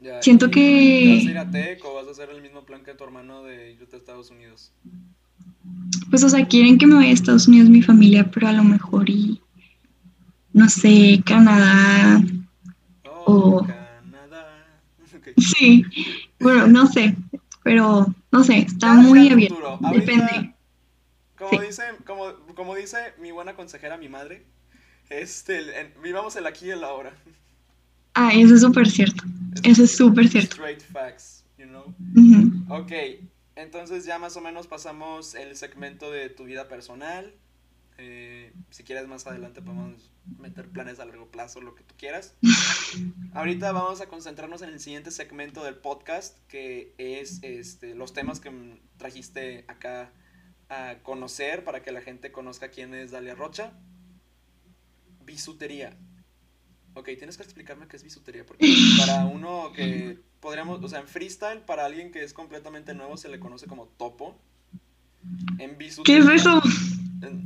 Ya, 0.00 0.20
Siento 0.22 0.50
que- 0.50 1.02
¿Te 1.04 1.16
vas 1.16 1.26
a 1.26 1.30
ir 1.30 1.38
a 1.38 1.50
Tech 1.50 1.84
o 1.84 1.94
vas 1.94 2.06
a 2.08 2.10
hacer 2.12 2.28
el 2.30 2.42
mismo 2.42 2.62
plan 2.64 2.82
que 2.84 2.94
tu 2.94 3.04
hermano 3.04 3.42
de 3.42 3.72
irte 3.72 3.96
a 3.96 3.98
Estados 3.98 4.30
Unidos? 4.30 4.72
Pues, 6.10 6.22
o 6.24 6.28
sea, 6.28 6.46
quieren 6.46 6.76
que 6.78 6.86
me 6.86 6.94
vaya 6.96 7.08
a 7.10 7.12
Estados 7.12 7.48
Unidos 7.48 7.68
mi 7.70 7.82
familia, 7.82 8.30
pero 8.30 8.48
a 8.48 8.52
lo 8.52 8.64
mejor 8.64 9.08
y, 9.08 9.40
no 10.52 10.68
sé, 10.68 11.22
Canadá. 11.24 12.20
Oh. 13.26 13.60
Canadá. 13.64 13.81
Sí, 15.38 15.84
bueno, 16.40 16.66
no 16.66 16.86
sé, 16.86 17.14
pero 17.62 18.06
no 18.30 18.44
sé, 18.44 18.58
está 18.58 18.94
muy 18.94 19.28
abierto. 19.30 19.78
Depende. 19.92 20.54
Como, 21.36 21.50
Sí. 21.60 21.66
dice, 21.66 21.82
como, 22.06 22.32
como 22.54 22.74
dice 22.74 22.98
mi 23.20 23.32
buena 23.32 23.54
consejera, 23.54 23.96
mi 23.96 24.08
madre, 24.08 24.44
este, 25.10 25.58
el- 25.58 25.92
vivamos 26.02 26.36
el 26.36 26.46
aquí 26.46 26.66
y 26.66 26.70
el 26.70 26.84
ahora. 26.84 27.12
Ah, 28.14 28.30
eso 28.34 28.54
es 28.54 28.60
súper 28.60 28.88
cierto. 28.88 29.24
Eso 29.62 29.84
es 29.84 29.96
súper 29.96 30.28
cierto. 30.28 30.54
Straight 30.56 30.82
facts, 30.82 31.44
you 31.58 31.66
know. 31.66 31.94
Ok, 32.68 32.92
entonces 33.56 34.04
ya 34.04 34.18
más 34.18 34.36
o 34.36 34.40
menos 34.40 34.66
pasamos 34.66 35.34
el 35.34 35.56
segmento 35.56 36.10
de 36.10 36.28
tu 36.28 36.44
vida 36.44 36.68
personal. 36.68 37.32
Eh, 37.98 38.52
si 38.70 38.84
quieres 38.84 39.06
más 39.06 39.26
adelante 39.26 39.60
podemos 39.60 40.10
meter 40.38 40.68
planes 40.68 40.98
a 40.98 41.04
largo 41.04 41.30
plazo, 41.30 41.60
lo 41.60 41.74
que 41.74 41.84
tú 41.84 41.94
quieras. 41.96 42.34
Ahorita 43.34 43.72
vamos 43.72 44.00
a 44.00 44.06
concentrarnos 44.06 44.62
en 44.62 44.70
el 44.70 44.80
siguiente 44.80 45.10
segmento 45.10 45.62
del 45.64 45.76
podcast, 45.76 46.38
que 46.48 46.94
es 46.98 47.40
este, 47.42 47.94
los 47.94 48.12
temas 48.12 48.40
que 48.40 48.80
trajiste 48.96 49.64
acá 49.68 50.12
a 50.68 50.96
conocer 51.02 51.64
para 51.64 51.82
que 51.82 51.92
la 51.92 52.00
gente 52.00 52.32
conozca 52.32 52.68
quién 52.68 52.94
es 52.94 53.10
Dalia 53.10 53.34
Rocha. 53.34 53.72
Bisutería. 55.24 55.96
Ok, 56.94 57.06
tienes 57.16 57.36
que 57.36 57.42
explicarme 57.42 57.86
qué 57.88 57.96
es 57.96 58.02
bisutería, 58.02 58.44
porque 58.44 58.66
para 58.98 59.24
uno 59.24 59.72
que 59.72 60.18
podríamos, 60.40 60.82
o 60.82 60.88
sea, 60.88 61.00
en 61.00 61.08
freestyle, 61.08 61.60
para 61.60 61.86
alguien 61.86 62.10
que 62.10 62.22
es 62.22 62.34
completamente 62.34 62.94
nuevo 62.94 63.16
se 63.16 63.28
le 63.28 63.40
conoce 63.40 63.66
como 63.66 63.86
topo. 63.86 64.38
En 65.58 65.70
¿Qué 65.70 65.76
bisutería. 65.76 66.34
es 66.34 66.40
eso? 66.42 66.60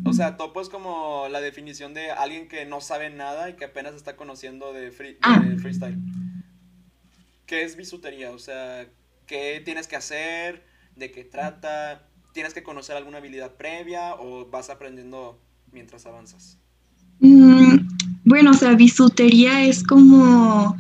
O 0.05 0.13
sea, 0.13 0.37
topo 0.37 0.61
es 0.61 0.69
como 0.69 1.27
la 1.31 1.41
definición 1.41 1.93
de 1.95 2.11
alguien 2.11 2.49
que 2.49 2.65
no 2.67 2.81
sabe 2.81 3.11
nada 3.11 3.51
y 3.51 3.55
que 3.55 3.65
apenas 3.67 3.95
está 3.95 4.17
conociendo 4.17 4.73
de, 4.73 4.91
free- 4.93 5.15
de 5.15 5.19
Ah. 5.23 5.43
freestyle. 5.61 5.99
¿Qué 7.47 7.63
es 7.63 7.77
bisutería? 7.77 8.31
O 8.33 8.39
sea, 8.39 8.87
¿qué 9.27 9.61
tienes 9.65 9.87
que 9.87 9.97
hacer? 9.97 10.65
¿De 10.97 11.11
qué 11.13 11.25
trata? 11.25 12.09
¿Tienes 12.33 12.55
que 12.55 12.63
conocer 12.63 12.97
alguna 12.97 13.19
habilidad 13.19 13.55
previa 13.57 14.15
o 14.15 14.47
vas 14.51 14.69
aprendiendo 14.71 15.39
mientras 15.73 16.07
avanzas? 16.07 16.59
Mm, 17.21 17.77
bueno, 18.25 18.51
o 18.51 18.55
sea, 18.55 18.75
bisutería 18.75 19.65
es 19.65 19.83
como, 19.85 20.77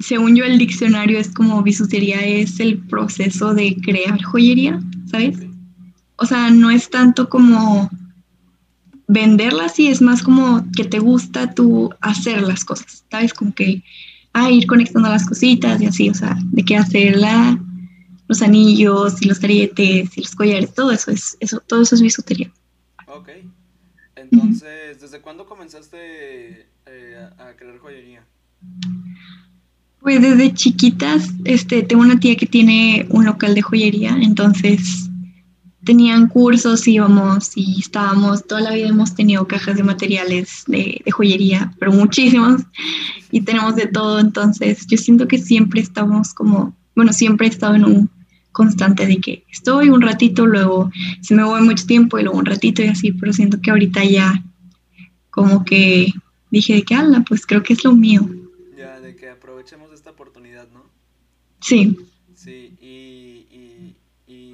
según 0.00 0.36
yo 0.36 0.44
el 0.44 0.58
diccionario 0.58 1.18
es 1.18 1.32
como 1.32 1.62
bisutería 1.62 2.20
es 2.24 2.60
el 2.60 2.78
proceso 2.86 3.52
de 3.54 3.76
crear 3.82 4.22
joyería, 4.22 4.80
¿sabes? 5.10 5.38
O 6.16 6.26
sea, 6.26 6.50
no 6.50 6.70
es 6.70 6.88
tanto 6.88 7.28
como 7.28 7.90
venderla, 9.12 9.68
sí, 9.68 9.88
es 9.88 10.00
más 10.00 10.22
como 10.22 10.64
que 10.74 10.84
te 10.84 10.98
gusta 10.98 11.54
tú 11.54 11.90
hacer 12.00 12.42
las 12.42 12.64
cosas, 12.64 13.04
¿sabes? 13.10 13.34
Como 13.34 13.54
que, 13.54 13.82
ah, 14.32 14.50
ir 14.50 14.66
conectando 14.66 15.08
las 15.08 15.26
cositas 15.26 15.80
y 15.80 15.86
así, 15.86 16.08
o 16.08 16.14
sea, 16.14 16.36
de 16.40 16.64
que 16.64 16.76
hacerla, 16.76 17.58
los 18.28 18.40
anillos 18.40 19.20
y 19.20 19.26
los 19.26 19.44
aretes 19.44 20.16
y 20.16 20.20
los 20.22 20.34
collares, 20.34 20.72
todo 20.72 20.90
eso 20.92 21.10
es, 21.10 21.36
eso, 21.40 21.60
todo 21.60 21.82
eso 21.82 21.94
es 21.94 22.02
bisutería. 22.02 22.50
Ok. 23.06 23.28
Entonces, 24.16 25.00
¿desde 25.00 25.20
cuándo 25.20 25.44
comenzaste 25.44 26.66
eh, 26.86 27.28
a, 27.38 27.48
a 27.48 27.56
crear 27.56 27.78
joyería? 27.78 28.24
Pues 30.00 30.22
desde 30.22 30.54
chiquitas, 30.54 31.30
este, 31.44 31.82
tengo 31.82 32.02
una 32.02 32.18
tía 32.18 32.36
que 32.36 32.46
tiene 32.46 33.06
un 33.10 33.26
local 33.26 33.54
de 33.54 33.62
joyería, 33.62 34.16
entonces 34.20 35.10
tenían 35.84 36.28
cursos, 36.28 36.86
íbamos 36.86 37.52
y 37.56 37.80
estábamos, 37.80 38.46
toda 38.46 38.60
la 38.60 38.72
vida 38.72 38.88
hemos 38.88 39.14
tenido 39.14 39.46
cajas 39.46 39.76
de 39.76 39.82
materiales 39.82 40.64
de, 40.66 41.02
de 41.04 41.10
joyería, 41.10 41.72
pero 41.78 41.92
muchísimos, 41.92 42.62
y 43.30 43.40
tenemos 43.40 43.76
de 43.76 43.86
todo, 43.86 44.20
entonces 44.20 44.86
yo 44.86 44.96
siento 44.96 45.26
que 45.26 45.38
siempre 45.38 45.80
estamos 45.80 46.34
como, 46.34 46.76
bueno, 46.94 47.12
siempre 47.12 47.46
he 47.46 47.50
estado 47.50 47.74
en 47.74 47.84
un 47.84 48.10
constante 48.52 49.06
de 49.06 49.16
que 49.18 49.44
estoy 49.50 49.88
un 49.88 50.02
ratito, 50.02 50.46
luego 50.46 50.90
se 51.20 51.34
me 51.34 51.42
voy 51.42 51.62
mucho 51.62 51.86
tiempo 51.86 52.18
y 52.18 52.22
luego 52.22 52.38
un 52.38 52.46
ratito 52.46 52.82
y 52.82 52.88
así, 52.88 53.12
pero 53.12 53.32
siento 53.32 53.60
que 53.60 53.70
ahorita 53.70 54.04
ya 54.04 54.42
como 55.30 55.64
que 55.64 56.12
dije 56.50 56.74
de 56.74 56.82
que, 56.82 56.94
ala, 56.94 57.24
pues 57.26 57.46
creo 57.46 57.62
que 57.62 57.72
es 57.72 57.82
lo 57.82 57.92
mío. 57.92 58.28
Ya, 58.76 59.00
de 59.00 59.16
que 59.16 59.30
aprovechemos 59.30 59.90
esta 59.92 60.10
oportunidad, 60.10 60.68
¿no? 60.70 60.84
Sí, 61.60 61.96
Sí, 62.42 62.76
y, 62.80 63.11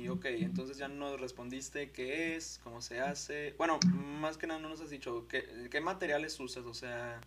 ok, 0.08 0.24
entonces 0.26 0.78
ya 0.78 0.88
nos 0.88 1.20
respondiste 1.20 1.90
qué 1.90 2.36
es, 2.36 2.60
cómo 2.64 2.80
se 2.80 3.00
hace. 3.00 3.54
Bueno, 3.58 3.78
más 4.20 4.36
que 4.36 4.46
nada 4.46 4.60
no 4.60 4.68
nos 4.68 4.80
has 4.80 4.90
dicho 4.90 5.26
qué, 5.28 5.68
qué 5.70 5.80
materiales 5.80 6.38
usas, 6.40 6.64
o 6.64 6.74
sea, 6.74 7.20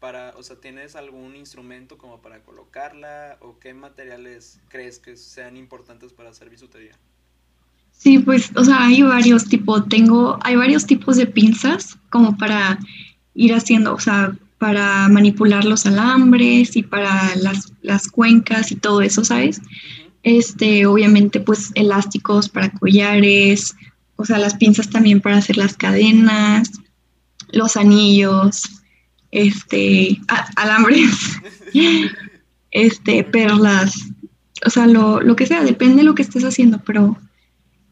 para, 0.00 0.34
o 0.36 0.42
sea, 0.42 0.56
¿tienes 0.56 0.96
algún 0.96 1.36
instrumento 1.36 1.98
como 1.98 2.20
para 2.20 2.42
colocarla 2.42 3.36
o 3.40 3.58
qué 3.58 3.74
materiales 3.74 4.60
crees 4.68 4.98
que 4.98 5.16
sean 5.16 5.56
importantes 5.56 6.12
para 6.12 6.30
hacer 6.30 6.48
bisutería? 6.48 6.92
Sí, 7.92 8.18
pues, 8.18 8.50
o 8.56 8.64
sea, 8.64 8.86
hay 8.86 9.02
varios 9.02 9.44
tipos, 9.46 9.86
tengo, 9.88 10.38
hay 10.42 10.56
varios 10.56 10.86
tipos 10.86 11.16
de 11.16 11.26
pinzas 11.26 11.98
como 12.08 12.36
para 12.38 12.78
ir 13.34 13.54
haciendo, 13.54 13.94
o 13.94 14.00
sea, 14.00 14.32
para 14.56 15.08
manipular 15.08 15.64
los 15.64 15.84
alambres 15.84 16.76
y 16.76 16.82
para 16.82 17.36
las, 17.36 17.72
las 17.82 18.08
cuencas 18.08 18.72
y 18.72 18.76
todo 18.76 19.02
eso, 19.02 19.24
¿sabes? 19.24 19.60
Este, 20.22 20.86
obviamente, 20.86 21.40
pues, 21.40 21.70
elásticos 21.74 22.48
para 22.48 22.70
collares, 22.70 23.74
o 24.16 24.24
sea, 24.24 24.38
las 24.38 24.54
pinzas 24.56 24.90
también 24.90 25.20
para 25.20 25.38
hacer 25.38 25.56
las 25.56 25.76
cadenas, 25.76 26.70
los 27.52 27.76
anillos, 27.76 28.82
este, 29.30 30.20
alambres, 30.56 31.10
este, 32.70 33.24
perlas, 33.24 33.94
o 34.66 34.70
sea, 34.70 34.86
lo, 34.86 35.20
lo 35.20 35.36
que 35.36 35.46
sea, 35.46 35.64
depende 35.64 35.96
de 35.96 36.02
lo 36.02 36.14
que 36.14 36.22
estés 36.22 36.44
haciendo, 36.44 36.80
pero 36.84 37.16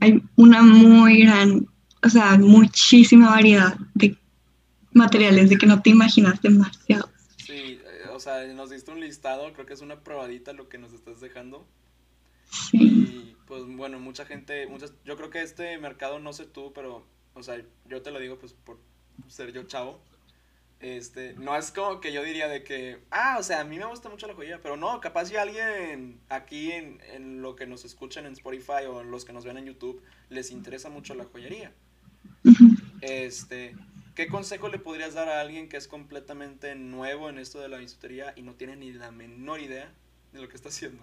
hay 0.01 0.23
una 0.37 0.63
muy 0.63 1.23
gran, 1.23 1.67
o 2.03 2.09
sea, 2.09 2.37
muchísima 2.39 3.31
variedad 3.31 3.77
de 3.95 4.17
materiales 4.93 5.49
de 5.51 5.57
que 5.57 5.67
no 5.67 5.81
te 5.81 5.91
imaginas 5.91 6.41
demasiado. 6.43 7.09
Sí, 7.37 7.53
eh, 7.53 8.09
o 8.13 8.21
sea, 8.21 8.47
nos 8.49 8.71
diste 8.71 8.91
un 8.91 9.01
listado, 9.01 9.53
creo 9.53 9.67
que 9.67 9.75
es 9.75 9.81
una 9.81 10.01
probadita 10.01 10.53
lo 10.53 10.69
que 10.69 10.79
nos 10.79 10.93
estás 10.93 11.21
dejando. 11.21 11.67
Sí, 12.51 12.79
Y 12.79 13.37
pues 13.47 13.65
bueno, 13.67 13.99
mucha 13.99 14.25
gente, 14.25 14.67
muchas, 14.67 14.93
yo 15.05 15.17
creo 15.17 15.31
que 15.31 15.43
este 15.43 15.79
mercado, 15.79 16.19
no 16.19 16.33
sé 16.33 16.47
tú, 16.47 16.73
pero, 16.75 17.07
o 17.35 17.43
sea, 17.43 17.63
yo 17.87 18.03
te 18.03 18.11
lo 18.11 18.19
digo 18.19 18.39
pues 18.39 18.53
por 18.53 18.79
ser 19.29 19.53
yo 19.53 19.65
chavo. 19.65 20.01
Este, 20.81 21.35
no 21.35 21.57
es 21.57 21.73
como 21.73 22.01
que 22.01 22.13
yo 22.13 22.23
diría 22.23 22.47
de 22.47 22.63
que, 22.63 23.01
ah, 23.11 23.37
o 23.41 23.43
sea, 23.43 23.61
a 23.61 23.65
mí 23.65 23.79
me 23.79 23.85
gusta 23.87 24.09
mucho 24.09 24.29
la 24.29 24.35
joyería, 24.35 24.63
pero 24.63 24.77
no, 24.77 25.01
capaz 25.01 25.27
si 25.27 25.37
alguien 25.37 26.21
aquí 26.29 26.71
en, 26.71 27.01
en 27.13 27.43
lo 27.43 27.57
que 27.57 27.67
nos 27.67 27.85
escuchan 27.85 28.27
en 28.27 28.35
Spotify 28.35 28.87
o 28.89 29.03
los 29.03 29.25
que 29.25 29.33
nos 29.33 29.45
ven 29.45 29.59
en 29.59 29.67
YouTube 29.67 30.01
les 30.29 30.53
interesa 30.53 30.89
mucho 30.89 31.15
la 31.15 31.25
joyería. 31.25 31.73
Este, 33.01 33.75
¿qué 34.15 34.29
consejo 34.29 34.69
le 34.69 34.79
podrías 34.79 35.15
dar 35.15 35.29
a 35.29 35.41
alguien 35.41 35.69
que 35.69 35.77
es 35.77 35.89
completamente 35.89 36.75
nuevo 36.75 37.29
en 37.29 37.39
esto 37.39 37.61
de 37.61 37.69
la 37.69 37.79
bisutería 37.79 38.33
y 38.37 38.43
no 38.43 38.55
tiene 38.55 38.77
ni 38.77 38.93
la 38.93 39.11
menor 39.11 39.61
idea 39.61 39.93
de 40.33 40.41
lo 40.41 40.49
que 40.49 40.57
está 40.57 40.69
haciendo? 40.69 41.03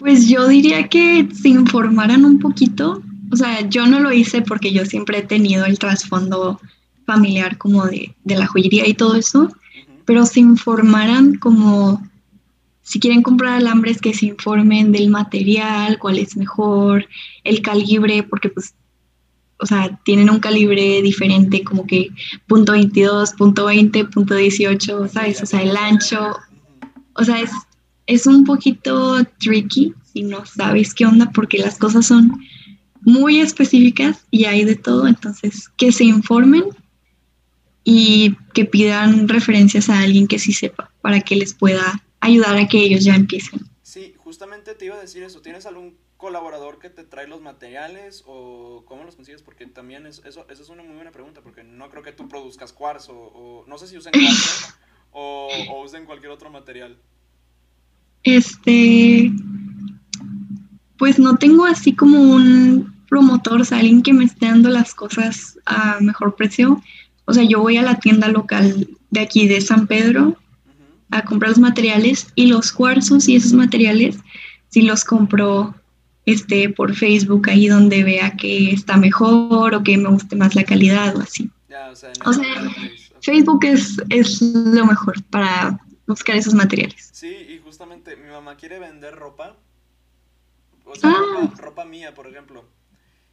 Pues 0.00 0.28
yo 0.28 0.48
diría 0.48 0.88
que 0.88 1.28
se 1.32 1.50
informaran 1.50 2.24
un 2.24 2.38
poquito, 2.38 3.02
o 3.30 3.36
sea, 3.36 3.68
yo 3.68 3.86
no 3.86 4.00
lo 4.00 4.10
hice 4.12 4.40
porque 4.40 4.72
yo 4.72 4.86
siempre 4.86 5.18
he 5.18 5.22
tenido 5.22 5.66
el 5.66 5.78
trasfondo 5.78 6.58
familiar 7.04 7.58
como 7.58 7.84
de, 7.86 8.14
de 8.24 8.36
la 8.36 8.46
joyería 8.46 8.88
y 8.88 8.94
todo 8.94 9.14
eso, 9.14 9.54
pero 10.06 10.24
se 10.24 10.40
informaran 10.40 11.34
como 11.34 12.02
si 12.82 12.98
quieren 12.98 13.22
comprar 13.22 13.52
alambres 13.52 14.00
que 14.00 14.14
se 14.14 14.24
informen 14.26 14.90
del 14.90 15.10
material, 15.10 15.98
cuál 15.98 16.18
es 16.18 16.34
mejor, 16.34 17.06
el 17.44 17.60
calibre, 17.60 18.22
porque 18.22 18.48
pues 18.48 18.74
o 19.58 19.66
sea, 19.66 20.00
tienen 20.04 20.30
un 20.30 20.40
calibre 20.40 21.02
diferente, 21.02 21.62
como 21.62 21.86
que 21.86 22.08
punto 22.46 22.72
22, 22.72 23.32
punto 23.32 23.66
20, 23.66 24.06
punto 24.06 24.34
18, 24.34 25.08
¿sabes? 25.08 25.42
O 25.42 25.46
sea, 25.46 25.62
el 25.62 25.76
ancho, 25.76 26.34
o 27.12 27.24
sea, 27.24 27.40
es, 27.40 27.50
es 28.10 28.26
un 28.26 28.44
poquito 28.44 29.24
tricky 29.38 29.94
si 30.12 30.22
no 30.22 30.44
sabes 30.44 30.94
qué 30.94 31.06
onda, 31.06 31.30
porque 31.32 31.58
las 31.58 31.78
cosas 31.78 32.06
son 32.06 32.40
muy 33.02 33.40
específicas 33.40 34.26
y 34.32 34.46
hay 34.46 34.64
de 34.64 34.74
todo, 34.74 35.06
entonces 35.06 35.68
que 35.76 35.92
se 35.92 36.04
informen 36.04 36.64
y 37.84 38.36
que 38.52 38.64
pidan 38.64 39.28
referencias 39.28 39.88
a 39.88 40.00
alguien 40.00 40.26
que 40.26 40.40
sí 40.40 40.52
sepa 40.52 40.90
para 41.00 41.20
que 41.20 41.36
les 41.36 41.54
pueda 41.54 42.04
ayudar 42.18 42.56
a 42.56 42.66
que 42.66 42.78
ellos 42.78 43.04
ya 43.04 43.14
empiecen. 43.14 43.60
Sí, 43.82 44.14
justamente 44.18 44.74
te 44.74 44.86
iba 44.86 44.96
a 44.96 45.00
decir 45.00 45.22
eso. 45.22 45.40
¿Tienes 45.40 45.64
algún 45.64 45.96
colaborador 46.16 46.78
que 46.80 46.90
te 46.90 47.04
trae 47.04 47.28
los 47.28 47.40
materiales 47.40 48.24
o 48.26 48.84
cómo 48.86 49.04
los 49.04 49.14
consigues? 49.14 49.42
Porque 49.42 49.66
también 49.66 50.06
es, 50.06 50.20
eso, 50.24 50.46
eso 50.50 50.62
es 50.62 50.68
una 50.68 50.82
muy 50.82 50.96
buena 50.96 51.12
pregunta, 51.12 51.42
porque 51.42 51.62
no 51.62 51.88
creo 51.90 52.02
que 52.02 52.12
tú 52.12 52.28
produzcas 52.28 52.72
cuarzo 52.72 53.14
o 53.14 53.64
no 53.66 53.78
sé 53.78 53.86
si 53.86 53.96
usen 53.96 54.12
cuarzo 54.12 54.74
o, 55.12 55.48
o 55.70 55.82
usen 55.84 56.06
cualquier 56.06 56.32
otro 56.32 56.50
material. 56.50 57.00
Este, 58.22 59.32
pues 60.98 61.18
no 61.18 61.36
tengo 61.36 61.64
así 61.64 61.94
como 61.94 62.20
un 62.20 62.94
promotor, 63.08 63.60
o 63.60 63.64
sea, 63.64 63.78
alguien 63.78 64.02
que 64.02 64.12
me 64.12 64.24
esté 64.24 64.46
dando 64.46 64.68
las 64.68 64.94
cosas 64.94 65.58
a 65.66 65.98
mejor 66.00 66.36
precio. 66.36 66.82
O 67.24 67.32
sea, 67.32 67.44
yo 67.44 67.60
voy 67.60 67.76
a 67.76 67.82
la 67.82 67.98
tienda 67.98 68.28
local 68.28 68.88
de 69.10 69.20
aquí 69.20 69.48
de 69.48 69.60
San 69.60 69.86
Pedro 69.86 70.36
a 71.10 71.24
comprar 71.24 71.50
los 71.50 71.58
materiales 71.58 72.28
y 72.34 72.46
los 72.46 72.72
cuarzos 72.72 73.28
y 73.28 73.36
esos 73.36 73.52
materiales 73.52 74.18
si 74.70 74.82
los 74.82 75.04
compro 75.04 75.74
este, 76.26 76.70
por 76.70 76.94
Facebook, 76.94 77.50
ahí 77.50 77.68
donde 77.68 78.04
vea 78.04 78.36
que 78.36 78.70
está 78.70 78.96
mejor 78.96 79.74
o 79.74 79.82
que 79.82 79.98
me 79.98 80.08
guste 80.08 80.36
más 80.36 80.54
la 80.54 80.64
calidad 80.64 81.16
o 81.16 81.20
así. 81.20 81.50
o 82.24 82.32
sea, 82.32 82.44
Facebook 83.20 83.64
es, 83.64 84.00
es 84.08 84.40
lo 84.40 84.86
mejor 84.86 85.22
para 85.24 85.80
buscar 86.10 86.36
esos 86.36 86.54
materiales. 86.54 87.10
Sí, 87.12 87.28
y 87.28 87.58
justamente 87.58 88.16
mi 88.16 88.28
mamá 88.28 88.56
quiere 88.56 88.78
vender 88.78 89.14
ropa, 89.14 89.56
o 90.84 90.94
sea, 90.94 91.12
ah. 91.14 91.52
ropa, 91.56 91.84
mía, 91.84 92.14
por 92.14 92.26
ejemplo. 92.26 92.64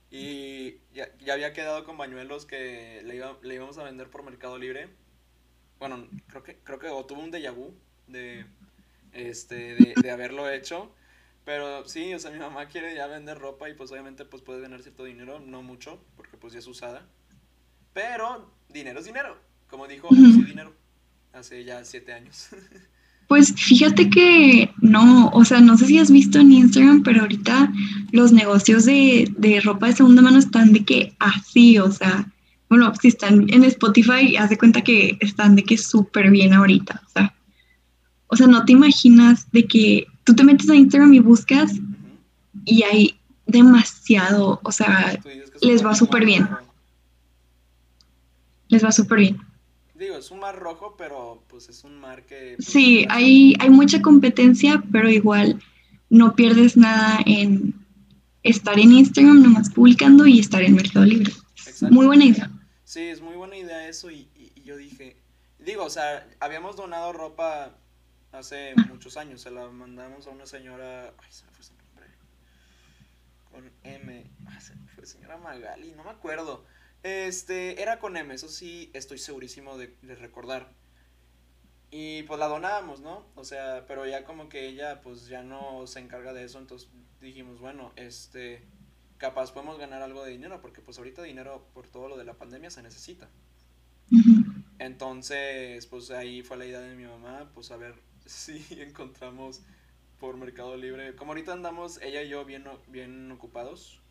Y 0.10 0.78
ya, 0.94 1.10
ya, 1.20 1.34
había 1.34 1.54
quedado 1.54 1.84
con 1.84 1.98
bañuelos 1.98 2.46
que 2.46 3.02
le, 3.04 3.18
iba, 3.18 3.38
le 3.42 3.56
íbamos 3.56 3.78
a 3.78 3.84
vender 3.84 4.10
por 4.10 4.24
Mercado 4.24 4.58
Libre 4.58 4.90
bueno, 5.80 6.08
creo 6.28 6.44
que, 6.44 6.56
creo 6.64 6.80
que 6.80 6.90
o 6.90 7.06
tuve 7.06 7.22
un 7.22 7.32
déjà 7.32 7.52
vu 7.52 7.74
de, 8.08 8.46
este, 9.14 9.76
de, 9.76 10.12
haberlo 10.12 10.50
hecho. 10.50 10.92
Pero 11.46 11.86
sí, 11.88 12.14
o 12.14 12.20
sea, 12.20 12.32
mi 12.32 12.40
mamá 12.40 12.68
quiere 12.68 12.94
ya 12.96 13.08
vender 13.08 13.38
ropa 13.38 13.70
y 13.70 13.74
pues 13.74 13.92
obviamente 13.92 14.26
pues 14.26 14.42
puede 14.42 14.62
ganar 14.62 14.82
cierto 14.82 15.06
dinero, 15.06 15.40
no 15.40 15.62
mucho, 15.62 16.04
porque 16.16 16.36
pues 16.36 16.54
ya 16.54 16.60
es 16.60 16.68
usada. 16.68 17.08
Pero 17.94 18.52
dinero 18.70 19.00
es 19.00 19.06
dinero, 19.06 19.38
como 19.70 19.88
dijo 19.88 20.10
sí, 20.10 20.44
dinero, 20.44 20.74
hace 21.34 21.64
ya 21.64 21.84
siete 21.84 22.14
años. 22.14 22.50
Pues 23.28 23.54
fíjate 23.58 24.10
que 24.10 24.74
no, 24.80 25.28
o 25.32 25.44
sea, 25.44 25.60
no 25.60 25.78
sé 25.78 25.88
si 25.88 26.00
has 26.00 26.10
visto 26.10 26.40
en 26.40 26.54
Instagram, 26.54 27.04
pero 27.04 27.20
ahorita 27.20 27.74
los 28.14 28.32
negocios 28.32 28.86
de, 28.86 29.30
de 29.38 29.60
ropa 29.60 29.88
de 29.88 29.96
segunda 29.98 30.22
mano 30.22 30.40
están 30.40 30.72
de 30.72 30.86
que 30.86 31.14
así, 31.20 31.78
o 31.78 31.92
sea, 31.92 32.26
bueno, 32.70 32.94
si 33.02 33.10
están 33.10 33.46
en 33.50 33.66
Spotify, 33.66 34.38
haz 34.38 34.50
de 34.50 34.58
cuenta 34.58 34.82
que 34.82 35.18
están 35.20 35.58
de 35.58 35.64
que 35.64 35.78
súper 35.78 36.30
bien 36.32 36.54
ahorita. 36.54 37.02
O 37.06 37.10
sea, 37.10 37.36
o 38.28 38.36
sea, 38.36 38.48
no 38.48 38.64
te 38.66 38.74
imaginas 38.74 39.52
de 39.52 39.66
que 39.68 40.08
tú 40.24 40.34
te 40.34 40.44
metes 40.44 40.70
a 40.70 40.76
Instagram 40.76 41.14
y 41.14 41.20
buscas 41.20 41.74
y 42.66 42.84
hay 42.84 43.20
demasiado, 43.46 44.60
o 44.64 44.72
sea, 44.72 45.18
les 45.62 45.86
va 45.86 45.96
súper 45.96 46.26
bien. 46.26 46.48
Les 48.68 48.84
va 48.84 48.92
súper 48.92 49.20
bien. 49.20 49.47
Digo, 49.98 50.16
es 50.16 50.30
un 50.30 50.39
mar 50.39 50.58
rojo, 50.60 50.95
pero 50.95 51.43
pues 51.48 51.70
es 51.70 51.84
un 51.84 52.00
mar 52.00 52.24
que... 52.26 52.54
Pues, 52.58 52.68
sí, 52.68 53.06
hay, 53.10 53.56
hay 53.60 53.70
mucha 53.70 54.02
competencia, 54.02 54.84
pero 54.91 55.10
igual 55.10 55.60
no 56.10 56.36
pierdes 56.36 56.78
nada 56.78 57.20
en 57.26 57.74
estar 58.43 58.80
en 58.80 58.91
Instagram 58.91 59.41
nomás 59.41 59.72
publicando 59.72 60.28
y 60.28 60.39
estar 60.39 60.62
en 60.62 60.76
Mercado 60.76 61.06
Libre. 61.06 61.32
Muy 61.89 62.06
buena 62.06 62.26
idea. 62.26 62.52
Sí, 62.84 63.02
es 63.02 63.22
muy 63.22 63.36
buena 63.36 63.58
idea 63.58 63.88
eso 63.88 64.12
y, 64.12 64.30
yo 64.64 64.78
dije, 64.78 65.18
digo, 65.60 65.84
o 65.84 65.89
sea, 65.89 66.28
habíamos 66.39 66.76
donado 66.76 67.12
ropa 67.12 67.76
hace 68.32 68.76
muchos 68.89 69.18
años, 69.18 69.41
se 69.41 69.52
la 69.52 69.68
mandamos 69.70 70.28
a 70.28 70.30
una 70.30 70.45
señora, 70.45 71.14
ay, 71.18 71.32
se 71.32 71.45
me 71.45 71.52
fue 71.52 71.64
su 71.64 71.74
nombre, 71.74 72.08
con 73.52 73.72
M, 73.84 74.26
ay, 74.45 74.62
se 74.62 74.76
me 74.76 74.88
fue 74.89 75.06
señora 75.06 75.38
Magali, 75.38 75.93
no 75.93 76.04
me 76.04 76.12
acuerdo, 76.12 76.66
este, 77.08 77.82
era 77.82 77.99
con 77.99 78.18
M, 78.18 78.34
eso 78.34 78.49
sí, 78.49 78.91
estoy 78.93 79.18
segurísimo 79.18 79.78
de, 79.78 79.95
de 80.01 80.16
recordar. 80.16 80.72
Y 81.89 82.24
pues 82.24 82.39
la 82.39 82.47
donábamos, 82.47 82.99
¿no? 82.99 83.26
O 83.36 83.43
sea, 83.45 83.86
pero 83.88 84.05
ya 84.05 84.26
como 84.26 84.49
que 84.49 84.68
ella 84.68 85.01
pues 85.01 85.28
ya 85.28 85.41
no 85.41 85.88
se 85.88 85.99
encarga 85.99 86.34
de 86.34 86.43
eso, 86.43 86.60
entonces 86.60 86.89
dijimos, 87.22 87.60
bueno, 87.60 87.93
este, 87.95 88.64
capaz 89.18 89.51
podemos 89.51 89.80
ganar 89.80 90.01
algo 90.01 90.24
de 90.24 90.32
dinero, 90.32 90.62
porque 90.62 90.82
pues 90.82 90.97
ahorita 90.97 91.24
dinero 91.24 91.68
por 91.74 91.88
todo 91.88 92.10
lo 92.10 92.18
de 92.18 92.26
la 92.26 92.34
pandemia 92.34 92.70
se 92.70 92.84
necesita. 92.84 93.30
Entonces, 94.80 95.86
pues 95.88 96.12
ahí 96.12 96.43
fue 96.43 96.58
la 96.58 96.66
idea 96.66 96.80
de 96.80 96.95
mi 96.95 97.05
mamá, 97.05 97.49
pues 97.53 97.72
a 97.72 97.78
ver 97.78 97.95
si 98.26 98.66
encontramos 98.72 99.62
por 100.20 100.38
Mercado 100.38 100.76
Libre. 100.78 101.16
Como 101.16 101.32
ahorita 101.32 101.53
andamos 101.53 102.01
ella 102.01 102.22
y 102.22 102.30
yo 102.30 102.45
bien, 102.45 102.66
bien 102.88 103.32
ocupados 103.32 104.01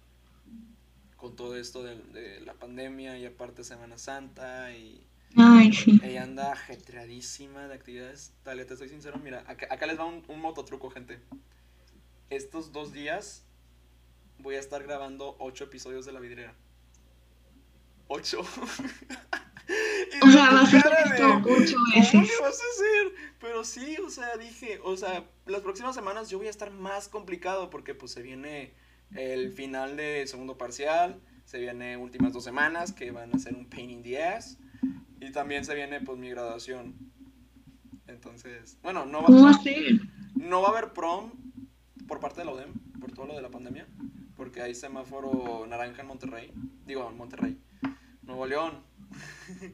con 1.17 1.35
todo 1.37 1.57
esto 1.57 1.83
de, 1.83 2.41
la 2.41 2.55
pandemia 2.55 3.19
y 3.19 3.27
aparte 3.27 3.65
Semana 3.65 3.99
Santa 3.99 4.73
y 4.73 5.07
ella 6.03 6.23
anda 6.23 6.53
ajetreadísima 6.53 7.69
de 7.69 7.75
actividades. 7.75 8.33
Dale, 8.45 8.65
te 8.65 8.77
soy 8.77 8.89
sincero, 8.89 9.19
mira, 9.23 9.45
acá, 9.47 9.87
les 9.87 9.99
va 9.99 10.05
un, 10.05 10.25
un 10.29 10.41
mototruco, 10.41 10.91
gente. 10.91 11.21
Estos 12.31 12.73
dos 12.73 12.93
días 12.93 13.45
voy 14.39 14.57
a 14.57 14.61
estar 14.61 14.83
grabando 14.83 15.37
ocho 15.39 15.65
episodios 15.65 16.07
de 16.07 16.13
La 16.13 16.21
Vidriera. 16.21 16.55
Ocho. 18.09 18.41
o 20.23 20.31
sea, 20.31 20.51
vas 20.51 20.75
a 20.75 20.79
hacer 20.79 20.93
ocho 21.45 21.77
veces. 21.95 22.13
¿Cómo 22.13 22.43
vas 22.43 22.61
a 22.61 22.71
hacer? 22.73 23.15
Pero 23.41 23.65
sí, 23.65 23.97
o 23.99 24.11
sea, 24.11 24.37
dije, 24.37 24.81
o 24.83 24.97
sea, 24.97 25.25
las 25.47 25.61
próximas 25.63 25.95
semanas 25.95 26.31
yo 26.31 26.39
voy 26.39 26.47
a 26.47 26.51
estar 26.51 26.71
más 26.71 27.09
complicado 27.09 27.69
porque 27.71 27.95
pues 27.95 28.13
se 28.13 28.23
viene 28.23 28.73
el 29.15 29.53
final 29.53 29.97
de 29.97 30.27
segundo 30.27 30.57
parcial, 30.59 31.21
se 31.45 31.59
viene 31.59 31.97
últimas 31.97 32.33
dos 32.33 32.45
semanas 32.45 32.93
que 32.93 33.11
van 33.11 33.35
a 33.35 33.39
ser 33.39 33.55
un 33.55 33.69
pain 33.69 33.91
in 33.91 34.03
the 34.03 34.23
ass 34.23 34.59
y 35.21 35.31
también 35.33 35.65
se 35.65 35.75
viene 35.75 36.01
pues 36.01 36.19
mi 36.19 36.29
graduación. 36.31 36.95
Entonces, 38.07 38.79
bueno, 38.83 39.05
no 39.07 39.21
va, 39.21 39.27
¿Cómo 39.27 39.51
no 40.35 40.63
va 40.63 40.69
a 40.69 40.71
haber 40.71 40.93
prom 40.93 41.33
por 42.07 42.21
parte 42.21 42.41
de 42.41 42.47
la 42.47 42.53
UDEM, 42.53 42.73
por 43.01 43.13
todo 43.13 43.27
lo 43.27 43.35
de 43.35 43.43
la 43.43 43.51
pandemia 43.51 43.87
porque 44.37 44.63
hay 44.63 44.75
semáforo 44.75 45.67
naranja 45.69 46.03
en 46.03 46.09
Monterrey. 46.09 46.53
Digo, 46.87 47.09
en 47.11 47.17
Monterrey. 47.17 47.59
Nuevo 48.23 48.47
León. 48.47 48.73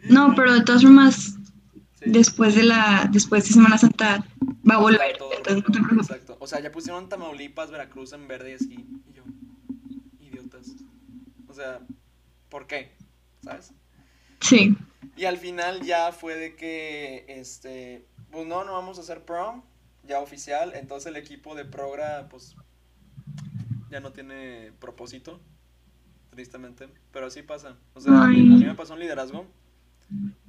No, 0.08 0.34
pero 0.34 0.52
de 0.54 0.62
todas 0.62 0.82
formas, 0.82 1.38
después 2.06 2.54
de 2.54 2.64
la 2.64 3.08
después 3.10 3.44
de 3.44 3.54
Semana 3.54 3.78
Santa 3.78 4.24
va 4.68 4.76
a 4.76 4.78
volver. 4.78 5.18
exacto. 5.98 6.36
O 6.40 6.46
sea, 6.46 6.60
ya 6.60 6.72
pusieron 6.72 7.08
Tamaulipas, 7.08 7.70
Veracruz 7.70 8.12
en 8.12 8.28
verde 8.28 8.52
y 8.52 8.54
así. 8.54 8.86
Y 9.08 9.12
yo, 9.14 9.22
idiotas. 10.20 10.68
O 11.48 11.54
sea, 11.54 11.80
¿por 12.48 12.66
qué? 12.66 12.92
¿Sabes? 13.42 13.72
Sí. 14.40 14.76
Y 15.16 15.24
al 15.24 15.38
final 15.38 15.82
ya 15.82 16.12
fue 16.12 16.34
de 16.36 16.56
que, 16.56 17.24
este, 17.28 18.06
pues 18.30 18.46
no, 18.46 18.64
no 18.64 18.72
vamos 18.72 18.98
a 18.98 19.02
hacer 19.02 19.24
prom, 19.24 19.62
ya 20.04 20.20
oficial. 20.20 20.72
Entonces 20.74 21.06
el 21.08 21.16
equipo 21.16 21.54
de 21.54 21.64
Progra, 21.64 22.28
pues 22.28 22.56
ya 23.90 24.00
no 24.00 24.12
tiene 24.12 24.72
propósito, 24.80 25.38
tristemente, 26.30 26.88
pero 27.12 27.26
así 27.26 27.42
pasa. 27.42 27.76
O 27.94 28.00
sea, 28.00 28.24
a 28.24 28.26
mí, 28.28 28.42
me 28.42 28.74
pasó 28.74 28.94
un 28.94 29.00
liderazgo. 29.00 29.46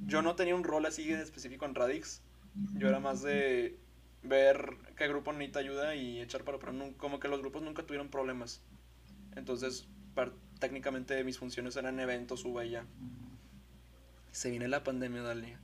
Yo 0.06 0.22
no 0.22 0.34
tenía 0.36 0.54
un 0.54 0.64
rol 0.64 0.86
así 0.86 1.10
específico 1.12 1.64
en 1.64 1.74
Radix. 1.74 2.20
Yo 2.74 2.88
era 2.88 3.00
más 3.00 3.22
de 3.22 3.78
ver 4.22 4.76
qué 4.96 5.08
grupo 5.08 5.32
necesita 5.32 5.60
ayuda 5.60 5.94
y 5.94 6.20
echar 6.20 6.44
para, 6.44 6.58
pero 6.58 6.72
como 6.96 7.20
que 7.20 7.28
los 7.28 7.40
grupos 7.40 7.62
nunca 7.62 7.84
tuvieron 7.84 8.08
problemas. 8.08 8.60
Entonces, 9.36 9.86
técnicamente 10.58 11.22
mis 11.24 11.38
funciones 11.38 11.76
eran 11.76 12.00
eventos, 12.00 12.44
uva 12.44 12.64
y 12.64 12.70
ya. 12.70 12.84
Se 14.32 14.50
viene 14.50 14.68
la 14.68 14.82
pandemia, 14.82 15.22
Dalia. 15.22 15.60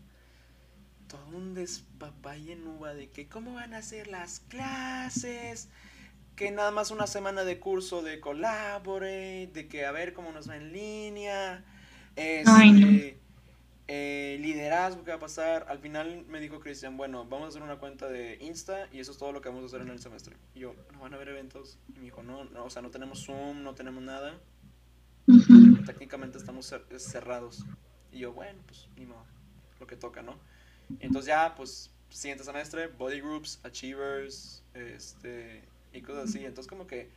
Todo 1.08 1.36
un 1.36 1.54
despapalle 1.54 2.52
en 2.52 2.66
uva 2.66 2.94
de 2.94 3.08
que 3.08 3.28
cómo 3.28 3.54
van 3.54 3.74
a 3.74 3.82
ser 3.82 4.06
las 4.08 4.40
clases, 4.40 5.68
que 6.36 6.50
nada 6.50 6.70
más 6.70 6.90
una 6.90 7.06
semana 7.06 7.44
de 7.44 7.58
curso 7.58 8.02
de 8.02 8.20
Collaborate, 8.20 9.50
de 9.52 9.68
que 9.68 9.86
a 9.86 9.92
ver 9.92 10.12
cómo 10.12 10.30
nos 10.32 10.48
va 10.48 10.56
en 10.56 10.72
línea, 10.72 11.64
este, 12.14 13.18
eh, 13.92 14.38
liderazgo 14.38 15.02
que 15.02 15.10
va 15.10 15.16
a 15.16 15.20
pasar. 15.20 15.66
Al 15.68 15.80
final 15.80 16.24
me 16.28 16.38
dijo 16.38 16.60
Cristian, 16.60 16.96
bueno, 16.96 17.24
vamos 17.24 17.46
a 17.46 17.48
hacer 17.48 17.62
una 17.62 17.80
cuenta 17.80 18.06
de 18.06 18.38
Insta 18.40 18.86
y 18.92 19.00
eso 19.00 19.10
es 19.10 19.18
todo 19.18 19.32
lo 19.32 19.40
que 19.40 19.48
vamos 19.48 19.64
a 19.64 19.66
hacer 19.66 19.80
en 19.80 19.88
el 19.88 19.98
semestre. 19.98 20.36
Y 20.54 20.60
yo, 20.60 20.76
¿no 20.92 21.00
van 21.00 21.12
a 21.12 21.16
haber 21.16 21.30
eventos? 21.30 21.76
Y 21.88 21.98
me 21.98 22.04
dijo, 22.04 22.22
no, 22.22 22.44
no 22.44 22.66
o 22.66 22.70
sea, 22.70 22.82
no 22.82 22.92
tenemos 22.92 23.24
Zoom, 23.26 23.64
no 23.64 23.74
tenemos 23.74 24.00
nada. 24.00 24.38
Técnicamente 25.86 26.38
estamos 26.38 26.72
cerrados. 26.98 27.64
Y 28.12 28.20
yo, 28.20 28.32
bueno, 28.32 28.60
pues 28.64 28.86
ni 28.96 29.06
modo, 29.06 29.24
lo 29.80 29.88
que 29.88 29.96
toca, 29.96 30.22
¿no? 30.22 30.38
entonces 31.00 31.26
ya, 31.26 31.54
pues, 31.56 31.90
siguiente 32.10 32.44
semestre, 32.44 32.86
body 32.86 33.20
groups, 33.20 33.58
achievers, 33.64 34.62
este, 34.74 35.64
y 35.92 36.00
cosas 36.02 36.28
así. 36.28 36.44
Entonces 36.44 36.68
como 36.68 36.86
que 36.86 37.10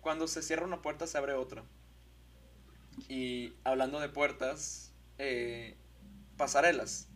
cuando 0.00 0.26
se 0.26 0.42
cierra 0.42 0.64
una 0.64 0.82
puerta 0.82 1.06
se 1.06 1.16
abre 1.18 1.34
otra. 1.34 1.62
Y 3.08 3.52
hablando 3.62 4.00
de 4.00 4.08
puertas, 4.08 4.92
eh, 5.18 5.76
pasarelas. 6.36 7.08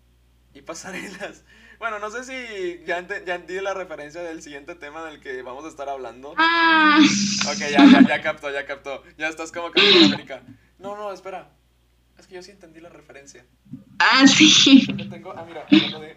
Y 0.55 0.63
pasarelas. 0.63 1.45
Bueno, 1.81 1.99
no 1.99 2.11
sé 2.11 2.25
si 2.25 2.85
ya, 2.85 3.07
ya 3.25 3.39
di 3.39 3.59
la 3.59 3.73
referencia 3.73 4.21
del 4.21 4.43
siguiente 4.43 4.75
tema 4.75 5.03
del 5.07 5.19
que 5.19 5.41
vamos 5.41 5.65
a 5.65 5.69
estar 5.69 5.89
hablando. 5.89 6.35
Ah. 6.37 6.99
Ok, 7.47 7.57
ya, 7.57 7.87
ya, 7.87 8.07
ya 8.07 8.21
captó, 8.21 8.53
ya 8.53 8.67
captó. 8.67 9.03
Ya 9.17 9.29
estás 9.29 9.51
como 9.51 9.71
Capitán 9.71 10.05
América. 10.13 10.43
No, 10.79 10.95
no, 10.95 11.11
espera. 11.11 11.49
Es 12.19 12.27
que 12.27 12.35
yo 12.35 12.43
sí 12.43 12.51
entendí 12.51 12.81
la 12.81 12.91
referencia. 12.91 13.47
Ah, 13.99 14.27
sí. 14.27 14.87
Tengo, 15.09 15.33
ah, 15.33 15.43
mira, 15.49 15.65
de... 15.71 16.17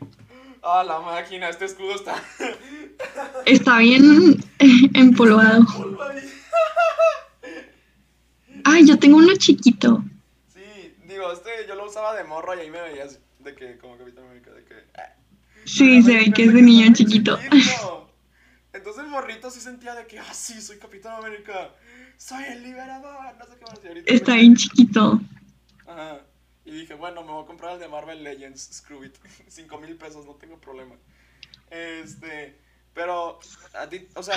Ah, 0.62 0.84
la 0.84 1.00
máquina, 1.00 1.48
este 1.48 1.64
escudo 1.64 1.96
está... 1.96 2.22
Está 3.46 3.78
bien 3.78 4.44
empolvado. 4.94 5.66
Ay, 8.66 8.86
yo 8.86 9.00
tengo 9.00 9.18
uno 9.18 9.34
chiquito. 9.38 10.04
Digo, 11.14 11.32
este 11.32 11.68
yo 11.68 11.76
lo 11.76 11.86
usaba 11.86 12.16
de 12.16 12.24
morro 12.24 12.56
y 12.56 12.62
ahí 12.62 12.72
me 12.72 12.82
veías 12.82 13.20
de 13.38 13.54
que, 13.54 13.78
como 13.78 14.00
Capitán 14.00 14.26
América, 14.26 14.50
de 14.50 14.64
que... 14.66 14.74
Ah. 14.98 15.14
Sí, 15.64 16.02
se 16.02 16.16
ve 16.18 16.34
que 16.34 16.46
es 16.46 16.54
de 16.54 16.62
niño 16.64 16.92
chiquito. 16.92 17.38
Entonces 18.74 19.04
el 19.04 19.10
morrito 19.12 19.52
sí 19.52 19.60
sentía 19.60 19.94
de 19.94 20.08
que, 20.08 20.18
ah, 20.18 20.34
sí, 20.34 20.60
soy 20.60 20.80
Capitán 20.80 21.14
América, 21.14 21.70
soy 22.18 22.44
el 22.46 22.64
liberador, 22.64 23.36
no 23.38 23.46
sé 23.46 23.52
qué 23.60 23.64
más. 23.64 24.04
Está 24.08 24.34
bien 24.34 24.56
chiquito. 24.56 25.22
Ajá. 25.86 26.22
Y 26.66 26.72
dije, 26.72 26.96
bueno, 26.96 27.22
me 27.22 27.32
voy 27.32 27.44
a 27.44 27.46
comprar 27.46 27.74
el 27.74 27.80
de 27.80 27.88
Marvel 27.88 28.24
Legends, 28.24 28.70
screw 28.74 29.04
it. 29.04 29.16
5 29.48 29.78
mil 29.78 29.96
pesos, 29.96 30.26
no 30.26 30.34
tengo 30.34 30.58
problema. 30.58 30.96
Este, 31.70 32.58
pero, 32.96 33.40
a 33.76 33.88
ti, 33.88 34.08
o 34.16 34.24
sea, 34.24 34.36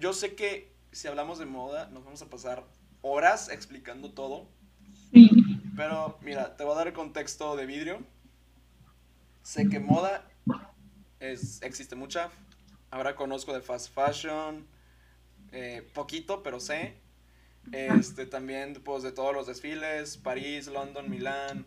yo, 0.00 0.12
sé 0.12 0.34
que 0.34 0.72
si 0.90 1.06
hablamos 1.06 1.38
de 1.38 1.46
moda, 1.46 1.88
nos 1.90 2.04
vamos 2.04 2.22
a 2.22 2.26
pasar 2.28 2.64
horas 3.02 3.50
explicando 3.50 4.10
todo. 4.10 4.48
Pero, 5.76 6.18
mira, 6.22 6.56
te 6.56 6.64
voy 6.64 6.72
a 6.72 6.76
dar 6.76 6.86
el 6.88 6.92
contexto 6.92 7.54
de 7.56 7.66
vidrio. 7.66 8.00
Sé 9.42 9.68
que 9.68 9.78
moda 9.78 10.26
es, 11.20 11.62
existe 11.62 11.94
mucha. 11.94 12.30
Ahora 12.90 13.14
conozco 13.14 13.52
de 13.52 13.60
fast 13.60 13.92
fashion. 13.92 14.66
Eh, 15.52 15.88
poquito, 15.94 16.42
pero 16.42 16.60
sé. 16.60 16.94
Este, 17.72 18.26
también, 18.26 18.74
pues, 18.84 19.02
de 19.02 19.12
todos 19.12 19.34
los 19.34 19.46
desfiles, 19.46 20.16
París, 20.18 20.68
London, 20.68 21.10
Milán, 21.10 21.66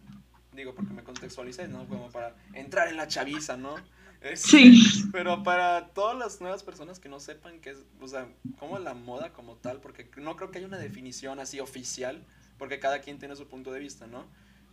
digo, 0.54 0.74
porque 0.74 0.94
me 0.94 1.04
contextualicé, 1.04 1.68
¿no? 1.68 1.88
Como 1.88 2.10
para 2.10 2.36
entrar 2.54 2.88
en 2.88 2.98
la 2.98 3.08
chaviza, 3.08 3.58
¿no? 3.58 3.76
Este, 4.22 4.48
sí. 4.48 5.10
Pero 5.12 5.44
para 5.44 5.90
todas 5.90 6.18
las 6.18 6.40
nuevas 6.40 6.64
personas 6.64 7.00
que 7.00 7.10
no 7.10 7.20
sepan 7.20 7.60
qué 7.60 7.72
es, 7.72 7.78
o 8.00 8.08
sea, 8.08 8.30
cómo 8.58 8.78
es 8.78 8.84
la 8.84 8.94
moda 8.94 9.34
como 9.34 9.56
tal, 9.56 9.82
porque 9.82 10.10
no 10.18 10.36
creo 10.38 10.52
que 10.52 10.60
haya 10.60 10.68
una 10.68 10.78
definición 10.78 11.40
así 11.40 11.60
oficial, 11.60 12.26
porque 12.60 12.78
cada 12.80 13.00
quien 13.00 13.18
tiene 13.18 13.36
su 13.36 13.48
punto 13.48 13.72
de 13.72 13.80
vista, 13.80 14.06
¿no? 14.06 14.26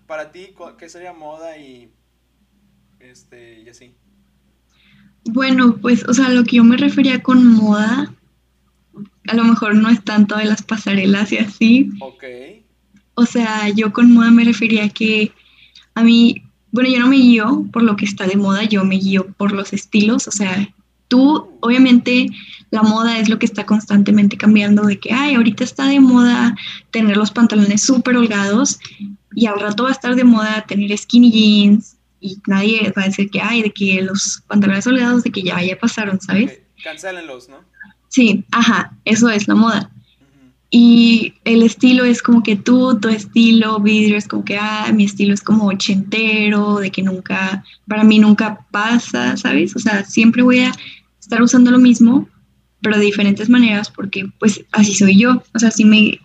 Para 0.07 0.31
ti, 0.33 0.55
¿qué 0.79 0.89
sería 0.91 1.15
moda 1.15 1.57
y, 1.57 1.91
este, 3.01 3.61
y 3.61 3.69
así? 3.71 3.95
Bueno, 5.25 5.79
pues, 5.79 6.07
o 6.07 6.13
sea, 6.13 6.29
lo 6.29 6.45
que 6.45 6.57
yo 6.57 6.65
me 6.65 6.77
refería 6.77 7.23
con 7.23 7.47
moda 7.47 8.13
a 9.29 9.35
lo 9.35 9.45
mejor 9.45 9.75
no 9.75 9.89
es 9.89 10.03
tanto 10.05 10.37
de 10.37 10.45
las 10.45 10.63
pasarelas 10.63 11.33
y 11.33 11.39
así. 11.39 11.91
Ok. 12.01 12.25
O 13.15 13.27
sea, 13.27 13.69
yo 13.71 13.93
con 13.93 14.13
moda 14.13 14.31
me 14.31 14.45
refería 14.45 14.85
a 14.85 14.89
que 14.89 15.33
a 15.95 16.03
mí, 16.03 16.43
bueno, 16.71 16.91
yo 16.91 17.01
no 17.01 17.09
me 17.09 17.17
guío 17.17 17.67
por 17.73 17.83
lo 17.83 17.97
que 17.97 18.05
está 18.05 18.27
de 18.27 18.37
moda, 18.37 18.65
yo 18.65 18.85
me 18.85 18.97
guío 18.97 19.27
por 19.37 19.53
los 19.53 19.73
estilos. 19.73 20.29
O 20.29 20.31
sea, 20.31 20.69
tú, 21.09 21.51
obviamente, 21.61 22.29
la 22.71 22.83
moda 22.83 23.19
es 23.19 23.29
lo 23.29 23.39
que 23.39 23.47
está 23.47 23.65
constantemente 23.65 24.37
cambiando, 24.37 24.85
de 24.85 24.99
que, 24.99 25.13
ay, 25.13 25.35
ahorita 25.35 25.65
está 25.65 25.87
de 25.87 26.01
moda 26.01 26.57
tener 26.91 27.17
los 27.17 27.31
pantalones 27.31 27.83
súper 27.83 28.17
holgados 28.17 28.79
y 29.35 29.47
al 29.47 29.61
rato 29.61 29.85
va 29.85 29.91
a 29.91 29.93
estar 29.93 30.15
de 30.15 30.25
moda 30.25 30.65
tener 30.67 30.97
skinny 30.97 31.31
jeans 31.31 31.97
y 32.21 32.39
nadie 32.47 32.93
va 32.97 33.03
a 33.03 33.07
decir 33.07 33.31
que, 33.31 33.41
ay, 33.41 33.63
de 33.63 33.71
que 33.71 34.03
los 34.03 34.43
pantalones 34.49 34.87
holgados, 34.87 35.23
de 35.23 35.31
que 35.31 35.43
ya, 35.43 35.63
ya 35.63 35.79
pasaron, 35.79 36.21
¿sabes? 36.21 36.61
Cancélenlos, 36.83 37.49
¿no? 37.49 37.59
Sí, 38.09 38.45
ajá, 38.51 38.93
eso 39.05 39.29
es 39.29 39.47
la 39.47 39.55
moda. 39.55 39.91
Y 40.71 41.35
el 41.45 41.63
estilo 41.63 42.05
es 42.05 42.23
como 42.23 42.43
que 42.43 42.57
tú, 42.57 42.99
tu 42.99 43.09
estilo, 43.09 43.79
vidrio 43.79 44.17
es 44.17 44.27
como 44.27 44.45
que, 44.45 44.59
ah, 44.59 44.91
mi 44.93 45.05
estilo 45.05 45.33
es 45.33 45.43
como 45.43 45.67
ochentero, 45.67 46.79
de 46.79 46.91
que 46.91 47.03
nunca, 47.03 47.65
para 47.87 48.03
mí 48.03 48.19
nunca 48.19 48.67
pasa, 48.71 49.37
¿sabes? 49.37 49.77
O 49.77 49.79
sea, 49.79 50.05
siempre 50.05 50.43
voy 50.43 50.61
a 50.61 50.73
estar 51.27 51.43
usando 51.43 51.71
lo 51.71 51.79
mismo, 51.79 52.29
pero 52.81 52.99
de 52.99 53.05
diferentes 53.05 53.49
maneras, 53.49 53.91
porque 53.91 54.27
pues 54.39 54.65
así 54.73 54.95
soy 54.95 55.19
yo, 55.19 55.43
o 55.53 55.59
sea, 55.59 55.71
así 55.71 55.85
me, 55.85 56.21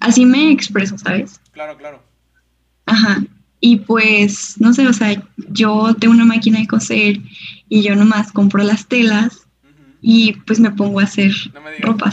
así 0.00 0.24
me 0.24 0.52
expreso, 0.52 0.96
¿sabes? 0.96 1.40
Claro, 1.52 1.76
claro. 1.76 2.02
Ajá. 2.86 3.22
Y 3.60 3.78
pues, 3.78 4.60
no 4.60 4.72
sé, 4.72 4.86
o 4.86 4.92
sea, 4.92 5.20
yo 5.48 5.94
tengo 5.98 6.14
una 6.14 6.24
máquina 6.24 6.60
de 6.60 6.68
coser 6.68 7.18
y 7.68 7.82
yo 7.82 7.96
nomás 7.96 8.30
compro 8.30 8.62
las 8.62 8.86
telas 8.86 9.46
y 10.00 10.34
pues 10.46 10.60
me 10.60 10.70
pongo 10.70 11.00
a 11.00 11.04
hacer 11.04 11.32
ropa. 11.80 12.12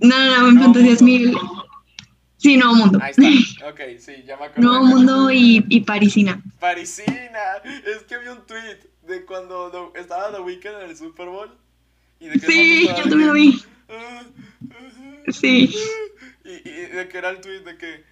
No, 0.00 0.18
no, 0.18 0.40
no, 0.40 0.48
en 0.48 0.60
Fantasías 0.60 1.00
Mil. 1.00 1.36
Sí, 2.38 2.56
Nuevo 2.56 2.74
Mundo. 2.74 2.98
Ahí 3.00 3.12
está. 3.16 3.68
Ok, 3.68 3.80
sí, 3.98 4.24
ya 4.26 4.36
me 4.36 4.46
acuerdo. 4.46 4.68
Nuevo 4.68 4.84
Mundo 4.84 5.30
y, 5.30 5.64
y, 5.68 5.80
Parisina. 5.82 6.42
Parisina. 6.58 7.62
Es 7.64 8.02
que 8.02 8.18
vi 8.18 8.28
un 8.28 8.44
tweet 8.44 8.78
de 9.06 9.24
cuando 9.24 9.92
estaba 9.94 10.32
The 10.32 10.40
Weeknd 10.40 10.82
en 10.82 10.90
el 10.90 10.96
Super 10.96 11.26
Bowl. 11.26 11.50
Y 12.20 12.28
de 12.28 12.40
que 12.40 12.46
sí, 12.46 12.86
yo 12.88 12.94
también 12.94 13.26
lo 13.26 13.32
vi. 13.34 13.62
Sí. 15.28 15.74
Y, 16.44 16.68
y 16.68 16.86
de 16.86 17.08
que 17.08 17.18
era 17.18 17.30
el 17.30 17.40
tweet 17.40 17.60
de 17.60 17.76
que. 17.76 18.04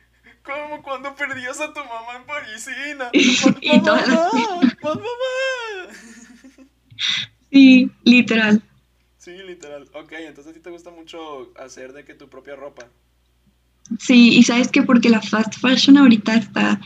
¿Cómo 0.43 0.83
cuando 0.83 1.15
perdías 1.15 1.59
a 1.61 1.73
tu 1.73 1.81
mamá 1.81 2.17
en 2.17 2.25
Parisina? 2.27 3.09
y 3.13 3.83
todas 3.83 4.09
las... 4.09 4.33
mamá. 4.83 5.01
Sí, 7.51 7.91
literal. 8.05 8.63
Sí, 9.17 9.31
literal. 9.39 9.89
Ok, 9.95 10.13
entonces 10.13 10.51
a 10.51 10.55
ti 10.55 10.61
te 10.61 10.71
gusta 10.71 10.91
mucho 10.91 11.51
hacer 11.57 11.93
de 11.95 12.05
que 12.05 12.15
tu 12.15 12.29
propia 12.29 12.57
ropa. 12.57 12.87
Sí, 13.99 14.37
y 14.37 14.43
sabes 14.43 14.69
que 14.69 14.83
porque 14.83 15.09
la 15.09 15.23
fast 15.23 15.59
fashion 15.61 15.97
ahorita 15.97 16.35
está 16.35 16.81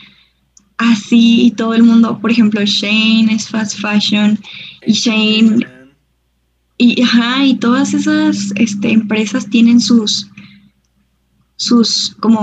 así 0.79 1.45
y 1.45 1.51
todo 1.51 1.73
el 1.75 1.83
mundo, 1.83 2.17
por 2.19 2.31
ejemplo, 2.31 2.61
Shane 2.63 3.31
es 3.31 3.49
fast 3.49 3.79
fashion 3.79 4.39
y 4.85 4.93
Shane 4.93 5.67
y 6.77 7.01
ajá, 7.01 7.45
y 7.45 7.55
todas 7.55 7.93
esas 7.93 8.53
este, 8.55 8.91
empresas 8.91 9.49
tienen 9.49 9.81
sus 9.81 10.27
sus 11.57 12.15
como 12.21 12.41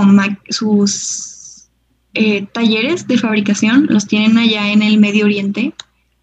sus 0.49 1.67
eh, 2.13 2.45
talleres 2.53 3.07
de 3.07 3.17
fabricación 3.17 3.87
los 3.89 4.05
tienen 4.05 4.37
allá 4.37 4.71
en 4.71 4.83
el 4.83 4.99
Medio 4.99 5.25
Oriente 5.25 5.73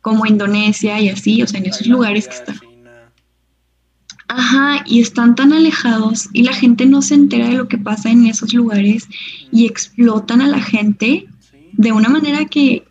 como 0.01 0.27
Indonesia 0.27 1.01
y 1.01 1.09
así, 1.09 1.43
o 1.43 1.47
sea, 1.49 1.59
en 1.59 1.67
esos 1.67 1.87
lugares 1.89 2.29
que 2.29 2.35
están. 2.35 2.61
Ajá, 4.29 4.85
y 4.87 5.01
están 5.01 5.35
tan 5.35 5.53
alejados 5.53 6.29
y 6.33 6.43
la 6.43 6.53
gente 6.53 6.87
no 6.87 7.03
se 7.03 7.15
entera 7.15 7.49
de 7.49 7.55
lo 7.55 7.69
que 7.69 7.79
pasa 7.79 8.11
en 8.11 8.27
esos 8.27 8.55
lugares 8.55 9.09
y 9.51 9.67
explotan 9.67 10.41
a 10.41 10.47
la 10.47 10.61
gente 10.61 11.27
de 11.77 11.93
una 11.93 12.09
manera 12.09 12.45
que 12.45 12.85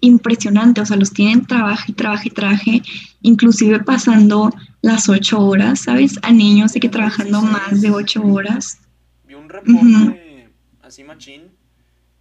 impresionante, 0.00 0.80
o 0.80 0.86
sea, 0.86 0.96
los 0.96 1.12
tienen 1.12 1.46
trabajo 1.46 1.84
y 1.88 1.92
trabajo 1.92 2.22
y 2.26 2.30
trabaje, 2.30 2.82
inclusive 3.22 3.80
pasando 3.80 4.52
las 4.82 5.08
ocho 5.08 5.40
horas, 5.40 5.80
¿sabes? 5.80 6.18
A 6.22 6.32
niños 6.32 6.72
de 6.72 6.80
que 6.80 6.88
trabajando 6.88 7.40
más 7.42 7.80
de 7.80 7.90
ocho 7.90 8.22
horas. 8.22 8.78
Vi 9.26 9.34
un 9.34 9.48
reporte 9.48 10.50
así 10.82 11.04
machín 11.04 11.42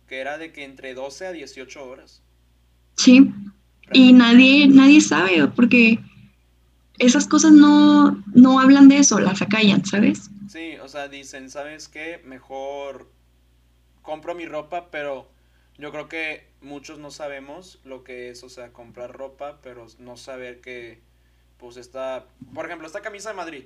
que 0.07 0.19
era 0.19 0.37
de 0.37 0.51
que 0.51 0.63
entre 0.63 0.95
12 0.95 1.27
a 1.27 1.31
18 1.31 1.85
horas. 1.85 2.21
Sí, 2.97 3.31
y 3.93 4.11
nadie, 4.11 4.67
nadie 4.67 5.01
sabe, 5.01 5.47
porque 5.47 5.99
esas 6.97 7.27
cosas 7.27 7.51
no, 7.51 8.21
no 8.33 8.59
hablan 8.59 8.89
de 8.89 8.97
eso, 8.97 9.19
las 9.19 9.41
acallan, 9.41 9.85
¿sabes? 9.85 10.31
Sí, 10.49 10.73
o 10.83 10.87
sea, 10.87 11.07
dicen, 11.07 11.49
¿sabes 11.49 11.87
qué? 11.87 12.21
Mejor 12.25 13.07
compro 14.01 14.33
mi 14.33 14.47
ropa, 14.47 14.89
pero 14.89 15.29
yo 15.79 15.91
creo 15.91 16.07
que 16.07 16.47
muchos 16.61 16.99
no 16.99 17.09
sabemos 17.09 17.79
lo 17.83 18.03
que 18.03 18.29
es, 18.29 18.43
o 18.43 18.49
sea, 18.49 18.71
comprar 18.71 19.11
ropa, 19.11 19.59
pero 19.63 19.87
no 19.97 20.17
saber 20.17 20.61
que, 20.61 21.01
pues, 21.57 21.77
está, 21.77 22.27
por 22.53 22.65
ejemplo, 22.65 22.85
esta 22.85 23.01
camisa 23.01 23.29
de 23.29 23.35
Madrid, 23.35 23.63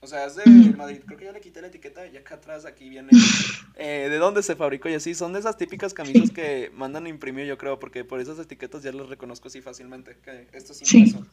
o 0.00 0.06
sea, 0.06 0.26
es 0.26 0.34
de 0.34 0.44
Madrid. 0.76 1.00
Creo 1.06 1.16
que 1.16 1.24
ya 1.26 1.32
le 1.32 1.40
quité 1.40 1.60
la 1.60 1.68
etiqueta 1.68 2.06
y 2.06 2.16
acá 2.16 2.34
atrás 2.34 2.64
aquí 2.64 2.88
viene 2.88 3.10
eh, 3.76 4.08
de 4.10 4.16
dónde 4.18 4.42
se 4.42 4.56
fabricó 4.56 4.88
y 4.88 4.94
así. 4.94 5.14
Son 5.14 5.32
de 5.32 5.38
esas 5.38 5.56
típicas 5.56 5.94
camisas 5.94 6.32
que 6.32 6.72
mandan 6.74 7.06
a 7.06 7.08
imprimir, 7.08 7.46
yo 7.46 7.56
creo, 7.56 7.78
porque 7.78 8.04
por 8.04 8.18
esas 8.18 8.36
etiquetas 8.40 8.82
ya 8.82 8.90
las 8.90 9.08
reconozco 9.08 9.46
así 9.46 9.62
fácilmente. 9.62 10.16
Que 10.24 10.48
esto 10.52 10.72
es 10.72 10.92
impreso. 10.92 11.24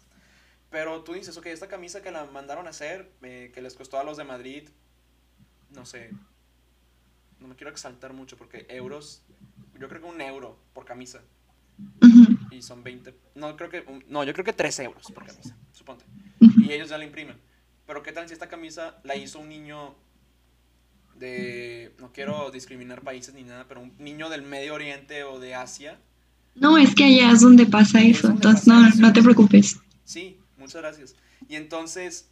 Pero 0.69 1.03
tú 1.03 1.13
dices, 1.13 1.35
ok, 1.35 1.47
esta 1.47 1.67
camisa 1.67 2.03
que 2.03 2.11
la 2.11 2.25
mandaron 2.25 2.67
a 2.67 2.69
hacer, 2.69 3.09
eh, 3.23 3.49
que 3.51 3.63
les 3.63 3.73
costó 3.73 3.97
a 3.97 4.03
los 4.03 4.17
de 4.17 4.23
Madrid 4.23 4.69
no 5.71 5.85
sé, 5.85 6.09
no 7.39 7.47
me 7.47 7.55
quiero 7.55 7.71
exaltar 7.71 8.13
mucho 8.13 8.37
porque 8.37 8.65
euros, 8.69 9.21
yo 9.79 9.87
creo 9.87 10.01
que 10.01 10.07
un 10.07 10.21
euro 10.21 10.57
por 10.73 10.85
camisa. 10.85 11.21
Y 12.51 12.61
son 12.61 12.83
20, 12.83 13.15
no, 13.35 13.55
creo 13.55 13.69
que, 13.69 13.85
no, 14.09 14.25
yo 14.25 14.33
creo 14.33 14.43
que 14.43 14.51
3 14.51 14.79
euros 14.79 15.11
por 15.13 15.25
camisa, 15.25 15.55
suponte. 15.71 16.03
Y 16.39 16.73
ellos 16.73 16.89
ya 16.89 16.97
la 16.97 17.05
imprimen. 17.05 17.37
Pero 17.87 18.03
¿qué 18.03 18.11
tal 18.11 18.27
si 18.27 18.33
esta 18.33 18.49
camisa 18.49 18.99
la 19.03 19.15
hizo 19.15 19.39
un 19.39 19.47
niño 19.47 19.95
de, 21.15 21.95
no 21.99 22.11
quiero 22.11 22.51
discriminar 22.51 23.01
países 23.01 23.33
ni 23.33 23.43
nada, 23.43 23.65
pero 23.67 23.81
un 23.81 23.95
niño 23.97 24.29
del 24.29 24.41
Medio 24.41 24.73
Oriente 24.73 25.23
o 25.23 25.39
de 25.39 25.55
Asia? 25.55 25.99
No, 26.55 26.77
es 26.77 26.93
que 26.93 27.05
allá 27.05 27.31
es 27.31 27.41
donde 27.41 27.65
pasa 27.65 28.01
eso, 28.01 28.27
entonces 28.27 28.67
no, 28.67 28.89
no 28.89 29.13
te 29.13 29.23
preocupes. 29.23 29.79
Sí, 30.03 30.37
muchas 30.57 30.81
gracias. 30.81 31.15
Y 31.47 31.55
entonces 31.55 32.29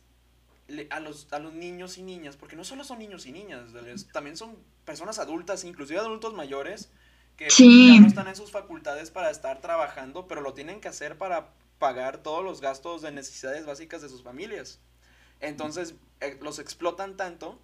a 0.90 1.00
los, 1.00 1.28
a 1.32 1.40
los 1.40 1.54
niños 1.54 1.98
y 1.98 2.04
niñas, 2.04 2.36
porque 2.36 2.56
no 2.56 2.64
solo 2.64 2.84
son 2.84 3.00
niños 3.00 3.26
y 3.26 3.32
niñas, 3.32 3.72
también 4.12 4.36
son 4.36 4.58
personas 4.84 5.20
adultas, 5.20 5.64
inclusive 5.64 6.00
adultos 6.00 6.34
mayores, 6.34 6.90
que 7.38 7.46
pues, 7.46 7.58
ya 7.58 8.02
no 8.02 8.08
están 8.08 8.28
en 8.28 8.36
sus 8.36 8.52
facultades 8.52 9.12
para 9.12 9.30
estar 9.30 9.62
trabajando, 9.62 10.28
pero 10.28 10.42
lo 10.42 10.54
tienen 10.54 10.82
que 10.82 10.88
hacer 10.88 11.18
para 11.18 11.54
pagar 11.78 12.18
todos 12.18 12.44
los 12.44 12.62
gastos 12.62 13.04
de 13.04 13.12
necesidades 13.12 13.66
básicas 13.66 14.02
de 14.02 14.10
sus 14.10 14.24
familias. 14.24 14.80
Entonces 15.40 15.94
eh, 16.20 16.38
los 16.42 16.58
explotan 16.58 17.16
tanto 17.16 17.60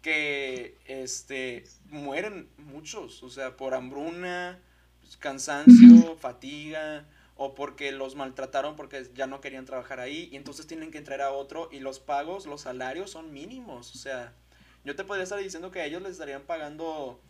que 0.00 0.78
este, 0.86 1.64
mueren 1.90 2.48
muchos, 2.56 3.22
o 3.22 3.30
sea, 3.30 3.56
por 3.56 3.74
hambruna, 3.74 4.60
pues, 5.00 5.16
cansancio, 5.16 6.16
fatiga, 6.16 7.06
o 7.36 7.54
porque 7.54 7.90
los 7.90 8.14
maltrataron 8.14 8.76
porque 8.76 9.10
ya 9.14 9.26
no 9.26 9.40
querían 9.40 9.64
trabajar 9.64 9.98
ahí 9.98 10.28
y 10.30 10.36
entonces 10.36 10.66
tienen 10.66 10.90
que 10.90 10.98
entrar 10.98 11.20
a 11.20 11.32
otro 11.32 11.68
y 11.72 11.80
los 11.80 11.98
pagos, 11.98 12.46
los 12.46 12.60
salarios 12.60 13.10
son 13.10 13.32
mínimos. 13.32 13.94
O 13.94 13.98
sea, 13.98 14.32
yo 14.84 14.94
te 14.94 15.04
podría 15.04 15.24
estar 15.24 15.40
diciendo 15.40 15.70
que 15.70 15.80
a 15.80 15.86
ellos 15.86 16.02
les 16.02 16.12
estarían 16.12 16.42
pagando 16.42 17.20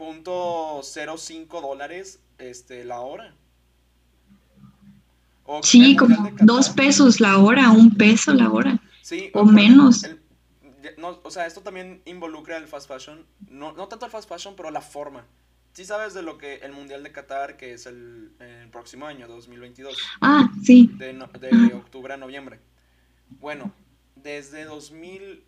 .05 0.00 1.60
dólares 1.60 2.20
este, 2.38 2.84
la 2.84 3.00
hora. 3.00 3.34
sí, 5.62 5.94
como 5.96 6.30
dos 6.40 6.70
pesos 6.70 7.20
la 7.20 7.38
hora, 7.38 7.70
un 7.70 7.94
peso 7.94 8.32
la 8.32 8.50
hora. 8.50 8.80
Sí, 9.02 9.30
o 9.34 9.44
menos. 9.44 10.06
o 11.22 11.30
sea, 11.30 11.46
esto 11.46 11.60
también 11.60 12.00
involucra 12.06 12.56
el 12.56 12.66
fast 12.66 12.88
fashion. 12.88 13.26
No, 13.48 13.72
no 13.72 13.88
tanto 13.88 14.06
el 14.06 14.12
fast 14.12 14.28
fashion, 14.28 14.54
pero 14.56 14.70
la 14.70 14.80
forma. 14.80 15.26
Sí 15.72 15.84
sabes 15.84 16.14
de 16.14 16.22
lo 16.22 16.36
que 16.36 16.56
el 16.56 16.72
Mundial 16.72 17.02
de 17.02 17.12
Qatar, 17.12 17.56
que 17.56 17.74
es 17.74 17.86
el, 17.86 18.32
próximo 18.72 19.06
año, 19.06 19.28
2022. 19.28 19.96
Ah, 20.20 20.50
sí. 20.62 20.90
De, 20.94 21.16
octubre 21.74 22.14
a 22.14 22.16
noviembre. 22.16 22.58
Bueno, 23.28 23.72
desde 24.16 24.64
2000, 24.64 25.44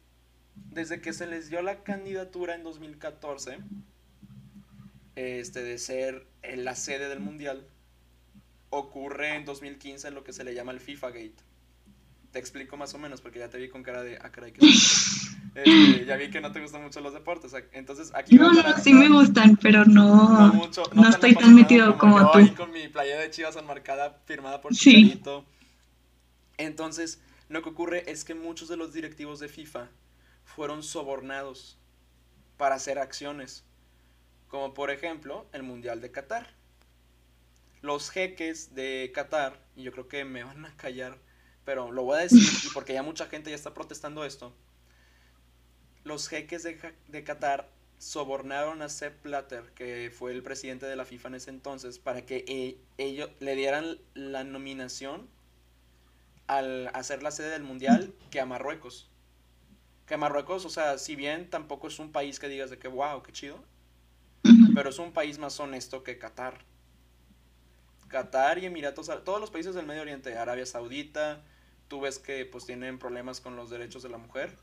desde 0.55 1.01
que 1.01 1.13
se 1.13 1.27
les 1.27 1.51
dio 1.51 1.61
la 1.63 1.83
candidatura 1.83 2.55
en 2.55 2.63
2014, 2.63 3.59
este, 5.17 5.63
de 5.63 5.79
ser 5.79 6.27
la 6.57 6.75
sede 6.75 7.09
del 7.09 7.21
Mundial, 7.21 7.67
ocurre 8.71 9.35
en 9.35 9.45
2015 9.45 10.11
lo 10.11 10.25
que 10.25 10.33
se 10.33 10.45
le 10.45 10.55
llama 10.55 10.73
el 10.73 10.81
FIFA 10.81 11.09
Gate. 11.09 11.37
Te 12.31 12.39
explico 12.39 12.77
más 12.77 12.95
o 12.95 12.99
menos 12.99 13.21
porque 13.21 13.39
ya 13.39 13.51
te 13.51 13.59
vi 13.59 13.69
con 13.69 13.83
cara 13.83 14.03
de, 14.03 14.19
ah, 14.21 14.31
caray, 14.31 14.53
que... 14.53 14.61
Este, 15.55 16.07
ya 16.07 16.17
vi 16.17 16.31
que 16.31 16.41
no 16.41 16.51
te 16.51 16.61
gustan 16.61 16.83
mucho 16.83 17.01
los 17.01 17.13
deportes. 17.13 17.53
Entonces, 17.73 18.11
aquí. 18.15 18.37
No, 18.37 18.51
no, 18.53 18.79
sí 18.79 18.95
me 18.95 19.09
gustan, 19.09 19.57
pero 19.57 19.85
no. 19.85 20.47
No, 20.47 20.55
mucho, 20.55 20.83
no, 20.95 21.09
estoy 21.09 21.35
tan 21.35 21.55
metido 21.55 21.99
como, 21.99 22.19
yo, 22.19 22.31
tú. 22.31 22.39
Ahí 22.39 22.51
con 22.53 22.73
mi 22.73 22.89
playa 22.89 23.19
de 23.19 23.31
chivas 23.31 23.57
enmarcada 23.57 24.23
firmada 24.25 24.63
por 24.63 24.75
sí. 24.75 25.21
Entonces, 26.57 27.21
lo 27.49 27.63
que 27.63 27.69
ocurre 27.69 28.11
es 28.11 28.25
que 28.25 28.35
muchos 28.35 28.69
de 28.69 28.79
los 28.79 28.95
directivos 28.95 29.41
de 29.41 29.49
FIFA 29.49 29.91
fueron 30.45 30.83
sobornados 30.83 31.79
para 32.57 32.77
hacer 32.77 32.99
acciones. 32.99 33.65
Como 34.53 34.73
por 34.73 34.93
ejemplo, 34.93 35.47
el 35.53 35.65
Mundial 35.65 36.01
de 36.01 36.13
Qatar. 36.13 36.55
Los 37.81 38.11
jeques 38.11 38.77
de 38.77 39.11
Qatar, 39.13 39.59
y 39.75 39.83
yo 39.83 39.91
creo 39.91 40.07
que 40.07 40.25
me 40.25 40.45
van 40.45 40.65
a 40.65 40.77
callar, 40.77 41.19
pero 41.65 41.91
lo 41.91 42.05
voy 42.05 42.19
a 42.19 42.21
decir, 42.21 42.71
porque 42.73 42.93
ya 42.93 43.03
mucha 43.03 43.27
gente 43.27 43.51
ya 43.51 43.57
está 43.57 43.75
protestando 43.75 44.25
esto 44.25 44.55
los 46.05 46.29
jeques 46.29 46.63
de, 46.63 47.25
Qatar 47.25 47.69
sobornaron 47.99 48.83
a 48.83 48.89
Sepp 48.89 49.23
Blatter, 49.23 49.71
que 49.75 50.13
fue 50.17 50.33
el 50.33 50.43
presidente 50.43 50.87
de 50.87 50.97
la 50.97 51.05
FIFA 51.05 51.29
en 51.29 51.35
ese 51.37 51.51
entonces, 51.51 51.99
para 51.99 52.27
que 52.27 52.45
e, 52.49 52.79
ellos 52.99 53.31
le 53.39 53.55
dieran 53.55 53.99
la 54.15 54.45
nominación 54.45 55.29
al 56.49 56.89
hacer 56.95 57.23
la 57.23 57.31
sede 57.31 57.51
del 57.51 57.63
Mundial 57.63 58.13
que 58.31 58.41
a 58.41 58.47
Marruecos. 58.47 59.09
Que 60.07 60.17
Marruecos, 60.17 60.65
o 60.65 60.71
sea, 60.71 60.99
si 60.99 61.15
bien 61.15 61.49
tampoco 61.49 61.87
es 61.87 61.99
un 62.01 62.11
país 62.11 62.41
que 62.41 62.49
digas 62.49 62.71
de 62.71 62.79
que, 62.79 62.89
wow, 62.89 63.23
qué 63.23 63.33
chido, 63.33 63.63
pero 64.75 64.91
es 64.91 64.99
un 64.99 65.13
país 65.13 65.39
más 65.39 65.59
honesto 65.61 66.03
que 66.03 66.19
Qatar. 66.19 66.59
Qatar 68.09 68.59
y 68.59 68.67
Emiratos, 68.67 69.11
todos 69.25 69.41
los 69.41 69.51
países 69.51 69.75
del 69.75 69.87
Medio 69.87 70.03
Oriente, 70.03 70.37
Arabia 70.37 70.67
Saudita, 70.67 71.43
tú 71.89 72.01
ves 72.01 72.19
que 72.19 72.45
pues 72.45 72.67
tienen 72.67 72.99
problemas 72.99 73.41
con 73.41 73.57
los 73.57 73.71
derechos 73.71 74.03
de 74.03 74.11
la 74.11 74.19
mujer 74.19 74.57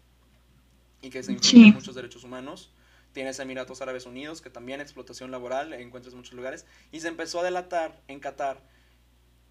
y 1.01 1.09
que 1.09 1.23
se 1.23 1.31
infringen 1.31 1.73
muchos 1.73 1.95
derechos 1.95 2.23
humanos. 2.23 2.71
Tienes 3.13 3.39
Emiratos 3.39 3.81
Árabes 3.81 4.05
Unidos, 4.05 4.41
que 4.41 4.51
también 4.51 4.81
explotación 4.81 5.31
laboral, 5.31 5.73
encuentras 5.73 6.13
muchos 6.13 6.33
lugares. 6.33 6.65
Y 6.91 6.99
se 6.99 7.07
empezó 7.07 7.39
a 7.39 7.43
delatar 7.43 7.99
en 8.07 8.19
Qatar 8.19 8.61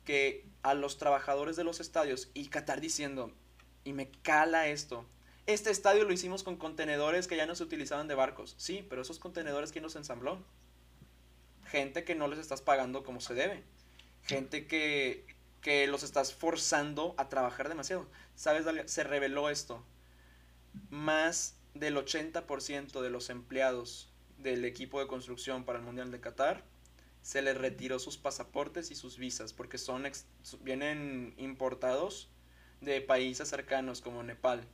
que 0.04 0.46
a 0.62 0.74
los 0.74 0.96
trabajadores 0.96 1.56
de 1.56 1.64
los 1.64 1.80
estadios, 1.80 2.30
y 2.34 2.46
Qatar 2.48 2.80
diciendo, 2.80 3.32
y 3.84 3.92
me 3.92 4.10
cala 4.22 4.68
esto, 4.68 5.06
este 5.48 5.70
estadio 5.70 6.04
lo 6.04 6.12
hicimos 6.12 6.42
con 6.42 6.56
contenedores 6.56 7.26
que 7.26 7.36
ya 7.36 7.46
no 7.46 7.54
se 7.54 7.64
utilizaban 7.64 8.06
de 8.06 8.14
barcos. 8.14 8.54
Sí, 8.58 8.86
pero 8.88 9.02
esos 9.02 9.18
contenedores, 9.18 9.72
¿quién 9.72 9.82
los 9.82 9.96
ensambló? 9.96 10.38
Gente 11.66 12.04
que 12.04 12.14
no 12.14 12.28
les 12.28 12.38
estás 12.38 12.62
pagando 12.62 13.02
como 13.02 13.20
se 13.20 13.34
debe. 13.34 13.64
Gente 14.22 14.66
que, 14.66 15.26
que 15.60 15.86
los 15.86 16.02
estás 16.02 16.34
forzando 16.34 17.14
a 17.18 17.28
trabajar 17.28 17.68
demasiado. 17.68 18.06
¿Sabes? 18.36 18.64
Se 18.86 19.04
reveló 19.04 19.50
esto 19.50 19.82
más 20.90 21.56
del 21.74 21.96
80% 21.96 23.00
de 23.00 23.10
los 23.10 23.30
empleados 23.30 24.12
del 24.36 24.64
equipo 24.64 25.00
de 25.00 25.06
construcción 25.06 25.64
para 25.64 25.78
el 25.78 25.84
Mundial 25.84 26.10
de 26.10 26.20
Qatar 26.20 26.62
se 27.22 27.42
les 27.42 27.56
retiró 27.58 27.98
sus 27.98 28.16
pasaportes 28.16 28.90
y 28.90 28.94
sus 28.94 29.18
visas 29.18 29.52
porque 29.52 29.76
son 29.76 30.10
vienen 30.60 31.34
importados 31.36 32.30
de 32.80 33.00
países 33.00 33.48
cercanos 33.48 34.00
como 34.00 34.22
Nepal. 34.22 34.66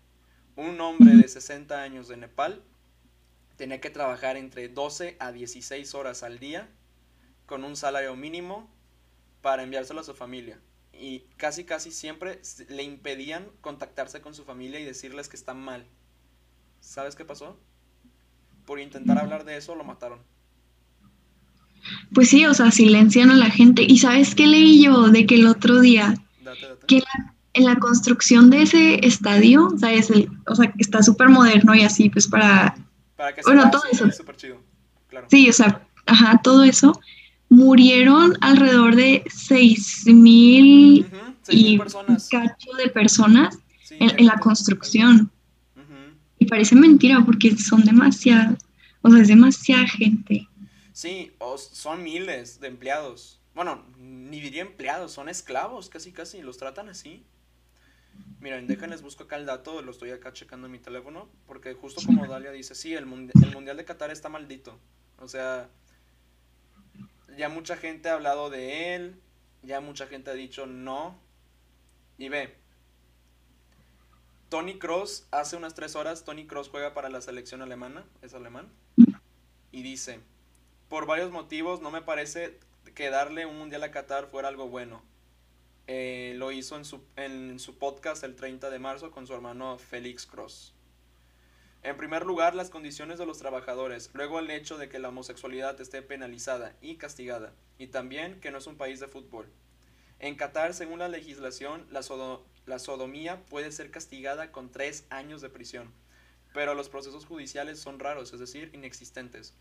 Un 0.56 0.80
hombre 0.80 1.16
de 1.16 1.26
60 1.28 1.82
años 1.82 2.08
de 2.08 2.16
Nepal 2.16 2.62
tenía 3.56 3.80
que 3.80 3.90
trabajar 3.90 4.36
entre 4.36 4.68
12 4.68 5.16
a 5.18 5.32
16 5.32 5.94
horas 5.94 6.22
al 6.22 6.38
día 6.38 6.68
con 7.46 7.64
un 7.64 7.76
salario 7.76 8.14
mínimo 8.16 8.70
para 9.42 9.62
enviárselo 9.62 10.00
a 10.00 10.04
su 10.04 10.14
familia. 10.14 10.58
Y 10.92 11.20
casi 11.36 11.64
casi 11.64 11.90
siempre 11.90 12.40
le 12.68 12.82
impedían 12.82 13.48
contactarse 13.60 14.20
con 14.20 14.34
su 14.34 14.44
familia 14.44 14.80
y 14.80 14.84
decirles 14.84 15.28
que 15.28 15.36
está 15.36 15.54
mal. 15.54 15.86
¿Sabes 16.80 17.16
qué 17.16 17.24
pasó? 17.24 17.58
Por 18.64 18.80
intentar 18.80 19.18
hablar 19.18 19.44
de 19.44 19.56
eso 19.56 19.74
lo 19.74 19.84
mataron. 19.84 20.20
Pues 22.14 22.30
sí, 22.30 22.46
o 22.46 22.54
sea, 22.54 22.70
silencian 22.70 23.30
a 23.30 23.36
la 23.36 23.50
gente. 23.50 23.82
¿Y 23.82 23.98
sabes 23.98 24.34
qué 24.34 24.46
leí 24.46 24.82
yo 24.82 25.08
de 25.08 25.26
que 25.26 25.34
el 25.34 25.46
otro 25.46 25.80
día? 25.80 26.14
Que 26.86 27.02
en 27.54 27.64
la 27.64 27.76
construcción 27.76 28.50
de 28.50 28.62
ese 28.62 29.06
estadio, 29.06 29.68
o 29.68 29.78
sea, 29.78 29.90
o 30.46 30.54
sea 30.54 30.74
está 30.78 31.02
súper 31.02 31.28
moderno 31.28 31.74
y 31.74 31.82
así, 31.82 32.10
pues 32.10 32.26
para... 32.26 32.76
Para 33.16 33.34
que 33.34 33.42
bueno, 33.42 33.70
todo 33.70 33.82
eso. 33.90 34.10
Súper 34.10 34.36
chido, 34.36 34.60
claro. 35.08 35.26
Sí, 35.30 35.48
o 35.48 35.52
sea, 35.52 35.86
ajá, 36.06 36.40
todo 36.42 36.64
eso. 36.64 37.00
Murieron 37.48 38.36
alrededor 38.40 38.96
de 38.96 39.22
6 39.32 40.06
mil 40.06 41.06
y 41.48 41.78
personas. 41.78 42.28
cacho 42.28 42.72
de 42.76 42.88
personas 42.88 43.58
en, 43.90 44.26
la 44.26 44.36
construcción 44.38 45.30
parece 46.46 46.74
mentira 46.74 47.22
porque 47.24 47.56
son 47.56 47.84
demasiadas, 47.84 48.58
o 49.02 49.10
sea, 49.10 49.20
es 49.20 49.28
demasiada 49.28 49.86
gente. 49.86 50.48
Sí, 50.92 51.32
son 51.72 52.02
miles 52.02 52.60
de 52.60 52.68
empleados. 52.68 53.40
Bueno, 53.54 53.84
ni 53.98 54.40
diría 54.40 54.62
empleados, 54.62 55.12
son 55.12 55.28
esclavos, 55.28 55.88
casi 55.88 56.12
casi, 56.12 56.42
los 56.42 56.56
tratan 56.56 56.88
así. 56.88 57.24
Miren, 58.40 58.66
déjenles 58.66 59.02
busco 59.02 59.24
acá 59.24 59.36
el 59.36 59.46
dato, 59.46 59.80
lo 59.82 59.90
estoy 59.90 60.10
acá 60.10 60.32
checando 60.32 60.66
en 60.66 60.72
mi 60.72 60.78
teléfono, 60.78 61.28
porque 61.46 61.74
justo 61.74 62.02
como 62.04 62.26
Dalia 62.26 62.50
dice, 62.50 62.74
sí, 62.74 62.94
el, 62.94 63.04
el 63.04 63.52
Mundial 63.52 63.76
de 63.76 63.84
Qatar 63.84 64.10
está 64.10 64.28
maldito. 64.28 64.78
O 65.18 65.28
sea, 65.28 65.70
ya 67.36 67.48
mucha 67.48 67.76
gente 67.76 68.08
ha 68.08 68.14
hablado 68.14 68.50
de 68.50 68.94
él, 68.94 69.20
ya 69.62 69.80
mucha 69.80 70.06
gente 70.06 70.30
ha 70.30 70.34
dicho 70.34 70.66
no. 70.66 71.18
Y 72.18 72.28
ve, 72.28 72.54
Tony 74.48 74.78
Cross, 74.78 75.26
hace 75.30 75.56
unas 75.56 75.74
tres 75.74 75.96
horas, 75.96 76.24
Tony 76.24 76.46
Cross 76.46 76.68
juega 76.68 76.94
para 76.94 77.08
la 77.08 77.20
selección 77.20 77.62
alemana, 77.62 78.04
es 78.22 78.34
alemán, 78.34 78.68
y 79.72 79.82
dice, 79.82 80.20
por 80.88 81.06
varios 81.06 81.32
motivos 81.32 81.80
no 81.80 81.90
me 81.90 82.02
parece 82.02 82.58
que 82.94 83.10
darle 83.10 83.46
un 83.46 83.58
mundial 83.58 83.82
a 83.82 83.90
Qatar 83.90 84.26
fuera 84.26 84.48
algo 84.48 84.68
bueno. 84.68 85.02
Eh, 85.86 86.32
lo 86.36 86.50
hizo 86.50 86.76
en 86.76 86.84
su, 86.84 87.04
en 87.16 87.58
su 87.58 87.78
podcast 87.78 88.24
el 88.24 88.36
30 88.36 88.70
de 88.70 88.78
marzo 88.78 89.10
con 89.10 89.26
su 89.26 89.34
hermano 89.34 89.76
Félix 89.78 90.24
Cross. 90.26 90.74
En 91.82 91.98
primer 91.98 92.24
lugar, 92.24 92.54
las 92.54 92.70
condiciones 92.70 93.18
de 93.18 93.26
los 93.26 93.38
trabajadores, 93.38 94.08
luego 94.14 94.38
el 94.38 94.50
hecho 94.50 94.78
de 94.78 94.88
que 94.88 94.98
la 94.98 95.10
homosexualidad 95.10 95.78
esté 95.78 96.00
penalizada 96.00 96.74
y 96.80 96.96
castigada, 96.96 97.52
y 97.76 97.88
también 97.88 98.40
que 98.40 98.50
no 98.50 98.56
es 98.56 98.66
un 98.66 98.78
país 98.78 99.00
de 99.00 99.08
fútbol. 99.08 99.52
En 100.18 100.36
Qatar, 100.36 100.72
según 100.72 101.00
la 101.00 101.08
legislación, 101.08 101.86
la, 101.90 102.00
la 102.64 102.78
sodomía 102.78 103.44
puede 103.44 103.70
ser 103.70 103.90
castigada 103.90 104.50
con 104.50 104.70
tres 104.70 105.04
años 105.10 105.42
de 105.42 105.50
prisión, 105.50 105.92
pero 106.54 106.72
los 106.72 106.88
procesos 106.88 107.26
judiciales 107.26 107.78
son 107.78 107.98
raros, 107.98 108.32
es 108.32 108.40
decir, 108.40 108.70
inexistentes. 108.72 109.52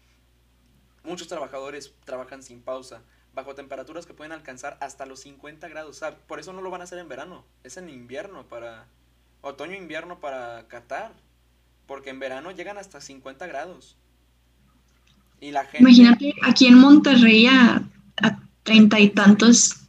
Muchos 1.04 1.28
trabajadores 1.28 1.94
trabajan 2.06 2.42
sin 2.42 2.62
pausa, 2.62 3.04
bajo 3.34 3.56
temperaturas 3.56 4.06
que 4.06 4.14
pueden 4.14 4.32
alcanzar 4.32 4.78
hasta 4.80 5.06
los 5.06 5.22
50 5.22 5.68
grados. 5.68 6.02
por 6.28 6.40
eso 6.40 6.54
no 6.54 6.62
lo 6.62 6.70
van 6.70 6.82
a 6.82 6.84
hacer 6.86 7.00
en 7.00 7.10
verano, 7.10 7.46
es 7.64 7.78
en 7.78 7.90
invierno 7.90 8.48
para... 8.48 8.88
Otoño-invierno 9.42 10.20
para 10.20 10.68
Qatar. 10.70 11.12
Porque 11.86 12.12
en 12.12 12.20
verano 12.20 12.52
llegan 12.52 12.78
hasta 12.78 13.02
50 13.02 13.46
grados. 13.48 13.98
Y 15.42 15.52
la 15.52 15.66
gente... 15.66 15.80
Imagínate 15.80 16.34
aquí 16.44 16.68
en 16.68 16.78
Monterrey 16.78 17.48
a 17.48 17.84
treinta 18.64 19.00
y 19.00 19.10
tantos. 19.10 19.84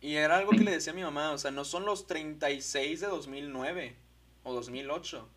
Y 0.00 0.14
era 0.14 0.36
algo 0.36 0.52
que 0.52 0.58
le 0.58 0.70
decía 0.70 0.92
a 0.92 0.96
mi 0.96 1.02
mamá, 1.02 1.32
o 1.32 1.38
sea, 1.38 1.50
no 1.50 1.64
son 1.64 1.84
los 1.84 2.06
36 2.06 3.00
de 3.00 3.06
2009 3.08 3.96
o 4.44 4.54
2008. 4.54 5.28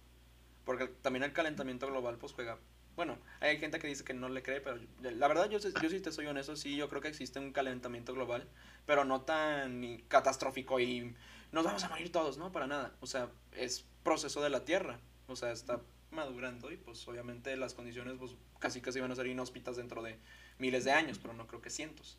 Porque 0.64 0.88
también 1.01 1.24
el 1.24 1.34
calentamiento 1.34 1.88
global 1.88 2.18
pues 2.20 2.34
juega... 2.34 2.57
Bueno, 2.99 3.17
hay 3.39 3.57
gente 3.59 3.79
que 3.79 3.87
dice 3.87 4.03
que 4.03 4.13
no 4.13 4.27
le 4.27 4.43
cree, 4.43 4.59
pero 4.59 4.77
la 4.99 5.29
verdad 5.29 5.49
yo, 5.49 5.57
yo 5.57 5.89
sí 5.89 6.01
te 6.01 6.11
soy 6.11 6.25
honesto, 6.25 6.57
sí, 6.57 6.75
yo 6.75 6.89
creo 6.89 7.01
que 7.01 7.07
existe 7.07 7.39
un 7.39 7.53
calentamiento 7.53 8.13
global, 8.13 8.45
pero 8.85 9.05
no 9.05 9.21
tan 9.21 10.03
catastrófico 10.09 10.81
y 10.81 11.15
nos 11.53 11.63
vamos 11.63 11.81
a 11.85 11.87
morir 11.87 12.11
todos, 12.11 12.37
¿no? 12.37 12.51
Para 12.51 12.67
nada. 12.67 12.93
O 12.99 13.07
sea, 13.07 13.29
es 13.53 13.85
proceso 14.03 14.41
de 14.41 14.49
la 14.49 14.65
Tierra. 14.65 14.99
O 15.27 15.37
sea, 15.37 15.53
está 15.53 15.79
madurando 16.11 16.73
y 16.73 16.75
pues 16.75 17.07
obviamente 17.07 17.55
las 17.55 17.73
condiciones 17.73 18.15
pues 18.19 18.35
casi 18.59 18.81
casi 18.81 18.99
van 18.99 19.13
a 19.13 19.15
ser 19.15 19.27
inhóspitas 19.27 19.77
dentro 19.77 20.03
de 20.03 20.17
miles 20.57 20.83
de 20.83 20.91
años, 20.91 21.19
pero 21.19 21.33
no 21.33 21.47
creo 21.47 21.61
que 21.61 21.69
cientos. 21.69 22.17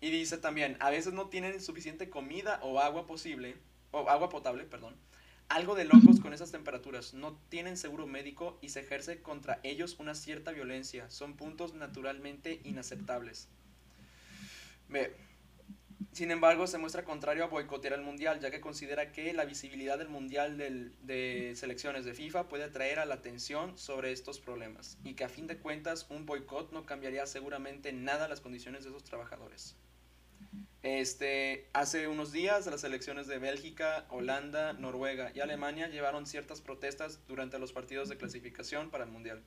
Y 0.00 0.10
dice 0.10 0.38
también, 0.38 0.76
a 0.80 0.90
veces 0.90 1.12
no 1.12 1.28
tienen 1.28 1.60
suficiente 1.60 2.10
comida 2.10 2.58
o 2.64 2.80
agua 2.80 3.06
posible, 3.06 3.54
o 3.92 4.10
agua 4.10 4.28
potable, 4.28 4.64
perdón. 4.64 4.96
Algo 5.48 5.74
de 5.74 5.84
locos 5.84 6.20
con 6.20 6.34
esas 6.34 6.50
temperaturas, 6.50 7.14
no 7.14 7.38
tienen 7.48 7.76
seguro 7.76 8.06
médico 8.06 8.58
y 8.60 8.70
se 8.70 8.80
ejerce 8.80 9.22
contra 9.22 9.60
ellos 9.62 9.96
una 9.98 10.14
cierta 10.14 10.50
violencia, 10.50 11.08
son 11.08 11.36
puntos 11.36 11.74
naturalmente 11.74 12.60
inaceptables. 12.64 13.48
Ve, 14.88 15.14
sin 16.12 16.30
embargo, 16.30 16.66
se 16.66 16.78
muestra 16.78 17.04
contrario 17.04 17.44
a 17.44 17.48
boicotear 17.48 17.94
el 17.94 18.02
Mundial, 18.02 18.40
ya 18.40 18.50
que 18.50 18.60
considera 18.60 19.12
que 19.12 19.32
la 19.32 19.44
visibilidad 19.44 19.98
del 19.98 20.08
Mundial 20.08 20.58
de 20.58 21.52
selecciones 21.54 22.04
de 22.04 22.14
FIFA 22.14 22.48
puede 22.48 22.64
atraer 22.64 22.98
a 22.98 23.06
la 23.06 23.14
atención 23.14 23.78
sobre 23.78 24.12
estos 24.12 24.40
problemas, 24.40 24.98
y 25.04 25.14
que 25.14 25.24
a 25.24 25.28
fin 25.28 25.46
de 25.46 25.58
cuentas 25.58 26.06
un 26.10 26.26
boicot 26.26 26.72
no 26.72 26.86
cambiaría 26.86 27.26
seguramente 27.26 27.92
nada 27.92 28.28
las 28.28 28.40
condiciones 28.40 28.82
de 28.84 28.90
esos 28.90 29.04
trabajadores. 29.04 29.76
Este, 30.86 31.66
hace 31.72 32.06
unos 32.06 32.30
días 32.30 32.64
las 32.66 32.82
selecciones 32.82 33.26
de 33.26 33.38
Bélgica, 33.38 34.06
Holanda, 34.08 34.72
Noruega 34.72 35.32
y 35.34 35.40
Alemania 35.40 35.88
llevaron 35.88 36.26
ciertas 36.26 36.60
protestas 36.60 37.18
durante 37.26 37.58
los 37.58 37.72
partidos 37.72 38.08
de 38.08 38.16
clasificación 38.16 38.88
para 38.90 39.02
el 39.02 39.10
Mundial 39.10 39.42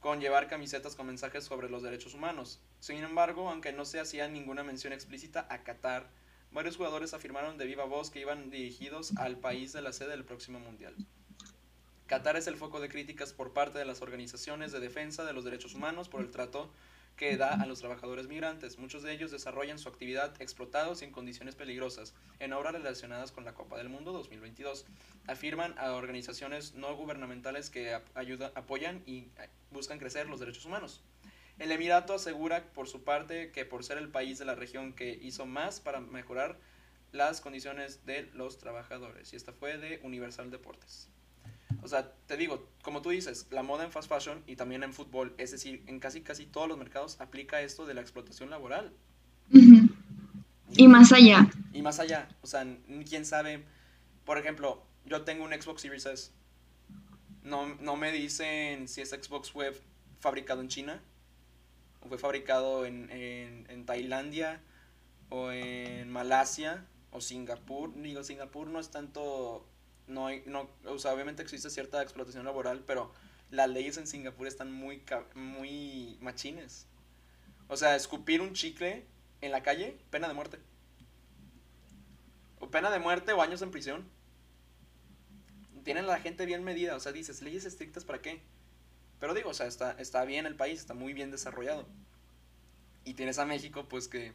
con 0.00 0.20
llevar 0.20 0.46
camisetas 0.46 0.94
con 0.94 1.06
mensajes 1.06 1.44
sobre 1.44 1.70
los 1.70 1.82
derechos 1.82 2.12
humanos. 2.12 2.60
Sin 2.80 2.98
embargo, 2.98 3.48
aunque 3.48 3.72
no 3.72 3.86
se 3.86 3.98
hacía 3.98 4.28
ninguna 4.28 4.62
mención 4.62 4.92
explícita 4.92 5.46
a 5.48 5.62
Qatar, 5.62 6.10
varios 6.52 6.76
jugadores 6.76 7.14
afirmaron 7.14 7.56
de 7.56 7.64
viva 7.64 7.86
voz 7.86 8.10
que 8.10 8.20
iban 8.20 8.50
dirigidos 8.50 9.16
al 9.16 9.38
país 9.38 9.72
de 9.72 9.80
la 9.80 9.94
sede 9.94 10.10
del 10.10 10.26
próximo 10.26 10.60
Mundial. 10.60 10.94
Qatar 12.08 12.36
es 12.36 12.46
el 12.46 12.58
foco 12.58 12.80
de 12.80 12.90
críticas 12.90 13.32
por 13.32 13.54
parte 13.54 13.78
de 13.78 13.86
las 13.86 14.02
organizaciones 14.02 14.70
de 14.70 14.80
defensa 14.80 15.24
de 15.24 15.32
los 15.32 15.44
derechos 15.44 15.74
humanos 15.74 16.10
por 16.10 16.20
el 16.20 16.30
trato 16.30 16.70
que 17.16 17.36
da 17.36 17.54
a 17.54 17.66
los 17.66 17.80
trabajadores 17.80 18.26
migrantes. 18.26 18.78
Muchos 18.78 19.02
de 19.02 19.12
ellos 19.12 19.30
desarrollan 19.30 19.78
su 19.78 19.88
actividad 19.88 20.40
explotados 20.40 21.02
en 21.02 21.12
condiciones 21.12 21.54
peligrosas 21.54 22.14
en 22.40 22.52
obras 22.52 22.72
relacionadas 22.72 23.32
con 23.32 23.44
la 23.44 23.54
Copa 23.54 23.78
del 23.78 23.88
Mundo 23.88 24.12
2022. 24.12 24.86
Afirman 25.26 25.74
a 25.78 25.92
organizaciones 25.92 26.74
no 26.74 26.94
gubernamentales 26.96 27.70
que 27.70 27.98
ayuda, 28.14 28.52
apoyan 28.54 29.02
y 29.06 29.28
buscan 29.70 29.98
crecer 29.98 30.28
los 30.28 30.40
derechos 30.40 30.64
humanos. 30.64 31.02
El 31.58 31.70
Emirato 31.70 32.14
asegura 32.14 32.64
por 32.72 32.88
su 32.88 33.04
parte 33.04 33.52
que 33.52 33.64
por 33.64 33.84
ser 33.84 33.98
el 33.98 34.08
país 34.08 34.38
de 34.38 34.44
la 34.44 34.56
región 34.56 34.92
que 34.92 35.18
hizo 35.22 35.46
más 35.46 35.80
para 35.80 36.00
mejorar 36.00 36.58
las 37.12 37.40
condiciones 37.40 38.04
de 38.06 38.28
los 38.34 38.58
trabajadores. 38.58 39.32
Y 39.32 39.36
esta 39.36 39.52
fue 39.52 39.78
de 39.78 40.00
Universal 40.02 40.50
Deportes. 40.50 41.08
O 41.84 41.88
sea, 41.88 42.10
te 42.26 42.38
digo, 42.38 42.66
como 42.82 43.02
tú 43.02 43.10
dices, 43.10 43.46
la 43.50 43.62
moda 43.62 43.84
en 43.84 43.92
fast 43.92 44.08
fashion 44.08 44.42
y 44.46 44.56
también 44.56 44.82
en 44.82 44.94
fútbol, 44.94 45.34
es 45.36 45.50
decir, 45.50 45.84
en 45.86 46.00
casi 46.00 46.22
casi 46.22 46.46
todos 46.46 46.66
los 46.66 46.78
mercados 46.78 47.20
aplica 47.20 47.60
esto 47.60 47.84
de 47.84 47.92
la 47.92 48.00
explotación 48.00 48.48
laboral. 48.48 48.90
y, 50.70 50.88
más 50.88 51.12
allá. 51.12 51.46
Y 51.74 51.82
más 51.82 52.00
allá, 52.00 52.26
o 52.40 52.46
sea, 52.46 52.66
quién 53.06 53.26
sabe, 53.26 53.64
por 54.24 54.38
ejemplo, 54.38 54.82
yo 55.04 55.22
tengo 55.22 55.44
un 55.44 55.52
Xbox 55.52 55.82
Series 55.82 56.06
S. 56.06 56.30
No, 57.42 57.74
no 57.74 57.96
me 57.96 58.12
dicen 58.12 58.88
si 58.88 59.02
ese 59.02 59.22
Xbox 59.22 59.50
fue 59.50 59.78
fabricado 60.20 60.62
en 60.62 60.68
China, 60.68 61.02
o 62.00 62.08
fue 62.08 62.16
fabricado 62.16 62.86
en, 62.86 63.10
en, 63.10 63.66
en 63.68 63.84
Tailandia, 63.84 64.62
o 65.28 65.50
en 65.50 66.10
Malasia, 66.10 66.86
o 67.10 67.20
Singapur. 67.20 67.94
Digo, 68.00 68.24
Singapur 68.24 68.68
no 68.68 68.80
es 68.80 68.90
tanto 68.90 69.66
no 70.06 70.26
hay, 70.26 70.42
no, 70.46 70.68
o 70.86 70.98
sea, 70.98 71.12
obviamente 71.12 71.42
existe 71.42 71.70
cierta 71.70 72.02
explotación 72.02 72.44
laboral, 72.44 72.84
pero 72.86 73.12
las 73.50 73.68
leyes 73.68 73.96
en 73.96 74.06
Singapur 74.06 74.46
están 74.46 74.72
muy, 74.72 75.02
muy 75.34 76.18
machines. 76.20 76.86
O 77.68 77.76
sea, 77.76 77.96
escupir 77.96 78.40
un 78.40 78.52
chicle 78.52 79.04
en 79.40 79.52
la 79.52 79.62
calle, 79.62 79.98
pena 80.10 80.28
de 80.28 80.34
muerte. 80.34 80.58
O 82.60 82.70
pena 82.70 82.90
de 82.90 82.98
muerte 82.98 83.32
o 83.32 83.42
años 83.42 83.62
en 83.62 83.70
prisión. 83.70 84.04
Tienen 85.84 86.06
la 86.06 86.18
gente 86.18 86.46
bien 86.46 86.64
medida, 86.64 86.96
o 86.96 87.00
sea, 87.00 87.12
dices, 87.12 87.42
leyes 87.42 87.64
estrictas 87.64 88.04
para 88.04 88.22
qué. 88.22 88.40
Pero 89.20 89.34
digo, 89.34 89.50
o 89.50 89.54
sea, 89.54 89.66
está, 89.66 89.92
está 89.92 90.24
bien 90.24 90.46
el 90.46 90.56
país, 90.56 90.80
está 90.80 90.94
muy 90.94 91.12
bien 91.12 91.30
desarrollado. 91.30 91.86
Y 93.04 93.14
tienes 93.14 93.38
a 93.38 93.44
México, 93.44 93.86
pues 93.88 94.08
que 94.08 94.32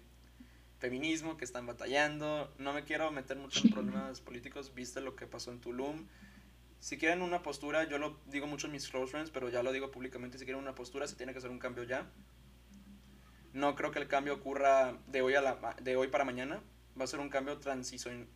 feminismo 0.79 1.37
que 1.37 1.45
están 1.45 1.65
batallando. 1.65 2.51
No 2.57 2.73
me 2.73 2.83
quiero 2.83 3.11
meter 3.11 3.37
mucho 3.37 3.61
en 3.63 3.71
problemas 3.71 4.21
políticos, 4.29 4.73
viste 4.73 5.01
lo 5.01 5.15
que 5.15 5.27
pasó 5.27 5.51
en 5.51 5.59
Tulum. 5.59 6.07
Si 6.79 6.97
quieren 6.97 7.21
una 7.21 7.43
postura, 7.43 7.83
yo 7.83 7.97
lo 7.97 8.17
digo 8.27 8.47
mucho 8.47 8.67
en 8.67 8.73
mis 8.73 8.87
close 8.87 9.11
friends, 9.11 9.31
pero 9.31 9.49
ya 9.49 9.61
lo 9.61 9.73
digo 9.73 9.91
públicamente, 9.91 10.37
si 10.37 10.45
quieren 10.45 10.63
una 10.63 10.75
postura 10.75 11.07
se 11.07 11.15
tiene 11.15 11.33
que 11.33 11.39
hacer 11.39 11.51
un 11.51 11.59
cambio 11.59 11.83
ya. 11.83 12.09
No 13.51 13.75
creo 13.75 13.91
que 13.91 13.99
el 13.99 14.07
cambio 14.07 14.35
ocurra 14.35 14.97
de 15.07 15.21
hoy, 15.21 15.35
a 15.35 15.41
la, 15.41 15.75
de 15.81 15.95
hoy 15.97 16.07
para 16.07 16.23
mañana. 16.23 16.61
Va 16.99 17.03
a 17.03 17.07
ser 17.07 17.19
un 17.19 17.29
cambio 17.29 17.57
transición, 17.59 18.27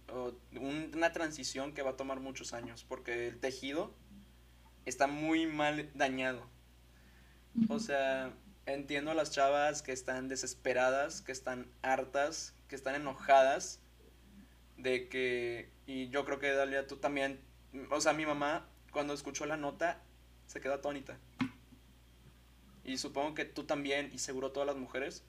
una 0.54 1.12
transición 1.12 1.74
que 1.74 1.82
va 1.82 1.92
a 1.92 1.98
tomar 1.98 2.20
muchos 2.20 2.54
años, 2.54 2.86
porque 2.88 3.28
el 3.28 3.40
tejido 3.40 3.94
está 4.86 5.08
muy 5.08 5.46
mal 5.46 5.90
dañado. 5.94 6.46
O 7.70 7.80
sea, 7.80 8.34
entiendo 8.66 9.12
a 9.12 9.16
las 9.16 9.32
chavas 9.32 9.82
que 9.82 9.92
están 9.92 10.30
desesperadas, 10.30 11.22
que 11.22 11.32
están 11.32 11.68
hartas, 11.82 12.54
que 12.68 12.76
están 12.76 12.96
enojadas 12.96 13.80
de 14.78 15.08
que, 15.10 15.70
y 15.86 16.10
yo 16.10 16.26
creo 16.26 16.40
que 16.40 16.52
Dalia, 16.52 16.88
tú 16.88 16.98
también, 16.98 17.40
o 17.90 18.02
sea, 18.02 18.14
mi 18.14 18.26
mamá 18.26 18.68
cuando 18.92 19.14
escuchó 19.14 19.46
la 19.46 19.58
nota 19.58 20.00
se 20.48 20.62
quedó 20.62 20.76
atónita. 20.76 21.18
Y 22.84 22.98
supongo 22.98 23.34
que 23.34 23.46
tú 23.46 23.64
también, 23.64 24.10
y 24.14 24.20
seguro 24.20 24.52
todas 24.52 24.68
las 24.68 24.76
mujeres. 24.76 25.24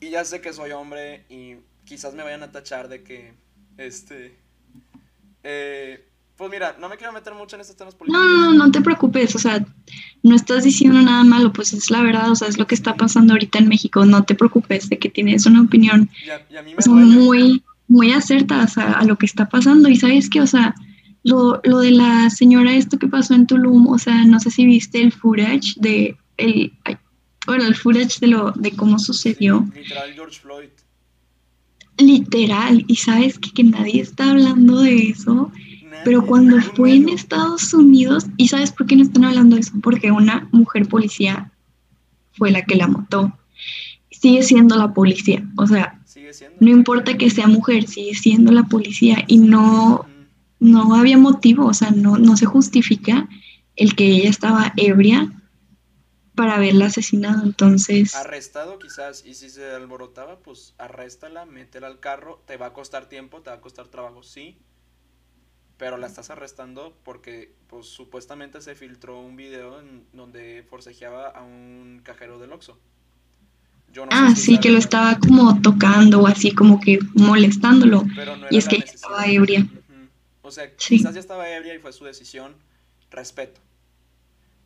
Y 0.00 0.10
ya 0.10 0.24
sé 0.24 0.40
que 0.40 0.52
soy 0.52 0.70
hombre 0.72 1.24
y 1.28 1.56
quizás 1.84 2.14
me 2.14 2.22
vayan 2.22 2.42
a 2.42 2.52
tachar 2.52 2.88
de 2.88 3.02
que, 3.02 3.34
este, 3.78 4.36
eh, 5.42 6.06
pues 6.40 6.50
mira, 6.50 6.74
no 6.80 6.88
me 6.88 6.96
quiero 6.96 7.12
meter 7.12 7.34
mucho 7.34 7.56
en 7.56 7.60
estos 7.60 7.76
temas 7.76 7.94
políticos. 7.94 8.24
No, 8.26 8.52
no, 8.52 8.54
no 8.54 8.70
te 8.70 8.80
preocupes, 8.80 9.34
o 9.36 9.38
sea, 9.38 9.62
no 10.22 10.34
estás 10.34 10.64
diciendo 10.64 11.02
nada 11.02 11.22
malo, 11.22 11.52
pues 11.52 11.74
es 11.74 11.90
la 11.90 12.00
verdad, 12.02 12.30
o 12.30 12.34
sea, 12.34 12.48
es 12.48 12.56
lo 12.56 12.66
que 12.66 12.74
está 12.74 12.96
pasando 12.96 13.34
ahorita 13.34 13.58
en 13.58 13.68
México, 13.68 14.06
no 14.06 14.24
te 14.24 14.34
preocupes 14.34 14.88
de 14.88 14.98
que 14.98 15.10
tienes 15.10 15.44
una 15.44 15.60
opinión 15.60 16.08
muy, 16.86 17.62
muy 17.88 18.12
acertada 18.12 18.92
a 18.94 19.04
lo 19.04 19.16
que 19.16 19.26
está 19.26 19.50
pasando 19.50 19.90
y 19.90 19.96
sabes 19.96 20.30
que, 20.30 20.40
o 20.40 20.46
sea, 20.46 20.74
lo, 21.24 21.60
lo, 21.62 21.80
de 21.80 21.90
la 21.90 22.30
señora, 22.30 22.72
esto 22.72 22.98
que 22.98 23.06
pasó 23.06 23.34
en 23.34 23.46
Tulum, 23.46 23.88
o 23.88 23.98
sea, 23.98 24.24
no 24.24 24.40
sé 24.40 24.50
si 24.50 24.64
viste 24.64 25.02
el 25.02 25.12
footage 25.12 25.74
de, 25.76 26.16
el, 26.38 26.72
bueno, 27.44 27.66
el 27.66 27.74
footage 27.74 28.18
de, 28.18 28.28
lo, 28.28 28.52
de 28.52 28.70
cómo 28.70 28.98
sucedió. 28.98 29.68
literal, 29.74 30.14
George 30.14 30.40
Floyd. 30.40 30.70
Literal, 31.98 32.82
y 32.88 32.96
sabes 32.96 33.38
que, 33.38 33.52
que 33.52 33.62
nadie 33.62 34.00
está 34.00 34.30
hablando 34.30 34.80
de 34.80 35.10
eso 35.10 35.52
pero 36.04 36.24
cuando 36.24 36.60
fue 36.60 36.94
en 36.94 37.08
Estados 37.08 37.72
Unidos, 37.74 38.26
¿y 38.36 38.48
sabes 38.48 38.72
por 38.72 38.86
qué 38.86 38.96
no 38.96 39.02
están 39.02 39.24
hablando 39.24 39.56
de 39.56 39.62
eso? 39.62 39.72
Porque 39.82 40.10
una 40.10 40.48
mujer 40.52 40.88
policía 40.88 41.50
fue 42.32 42.50
la 42.50 42.62
que 42.62 42.76
la 42.76 42.86
mató. 42.86 43.36
Sigue 44.10 44.42
siendo 44.42 44.76
la 44.76 44.92
policía, 44.92 45.42
o 45.56 45.66
sea, 45.66 46.00
no 46.60 46.70
importa 46.70 47.16
que 47.16 47.30
sea 47.30 47.46
mujer, 47.46 47.86
sigue 47.86 48.14
siendo 48.14 48.52
la 48.52 48.64
policía 48.64 49.24
y 49.26 49.38
no, 49.38 50.06
no 50.58 50.94
había 50.94 51.16
motivo, 51.16 51.66
o 51.66 51.74
sea, 51.74 51.90
no, 51.90 52.18
no 52.18 52.36
se 52.36 52.46
justifica 52.46 53.28
el 53.76 53.94
que 53.96 54.06
ella 54.06 54.28
estaba 54.28 54.72
ebria 54.76 55.32
para 56.34 56.56
haberla 56.56 56.86
asesinado, 56.86 57.44
entonces... 57.44 58.14
Arrestado 58.14 58.78
quizás, 58.78 59.24
y 59.26 59.34
si 59.34 59.50
se 59.50 59.70
alborotaba, 59.70 60.38
pues 60.38 60.74
arréstala, 60.78 61.44
métela 61.46 61.86
al 61.86 62.00
carro, 62.00 62.42
te 62.46 62.56
va 62.56 62.66
a 62.66 62.72
costar 62.72 63.08
tiempo, 63.08 63.42
te 63.42 63.50
va 63.50 63.56
a 63.56 63.60
costar 63.60 63.88
trabajo, 63.88 64.22
sí, 64.22 64.58
pero 65.80 65.96
la 65.96 66.06
estás 66.06 66.28
arrestando 66.28 66.94
porque 67.04 67.54
pues 67.66 67.86
supuestamente 67.86 68.60
se 68.60 68.74
filtró 68.74 69.18
un 69.18 69.34
video 69.34 69.80
en 69.80 70.04
donde 70.12 70.62
forcejeaba 70.68 71.28
a 71.28 71.42
un 71.42 72.02
cajero 72.04 72.38
del 72.38 72.52
Oxxo. 72.52 72.78
ah, 74.10 74.34
sí, 74.36 74.60
que 74.60 74.68
lo 74.68 74.76
estaba 74.76 75.18
como 75.18 75.58
tocando 75.62 76.20
o 76.20 76.26
así 76.26 76.52
como 76.52 76.80
que 76.80 76.98
molestándolo. 77.14 78.04
y 78.50 78.58
es 78.58 78.68
que 78.68 78.76
estaba 78.76 79.24
ebria. 79.24 79.66
O 80.42 80.50
sea, 80.50 80.76
quizás 80.76 81.14
ya 81.14 81.20
estaba 81.20 81.48
ebria 81.48 81.74
y 81.74 81.78
fue 81.78 81.94
su 81.94 82.04
decisión, 82.04 82.56
respeto. 83.10 83.62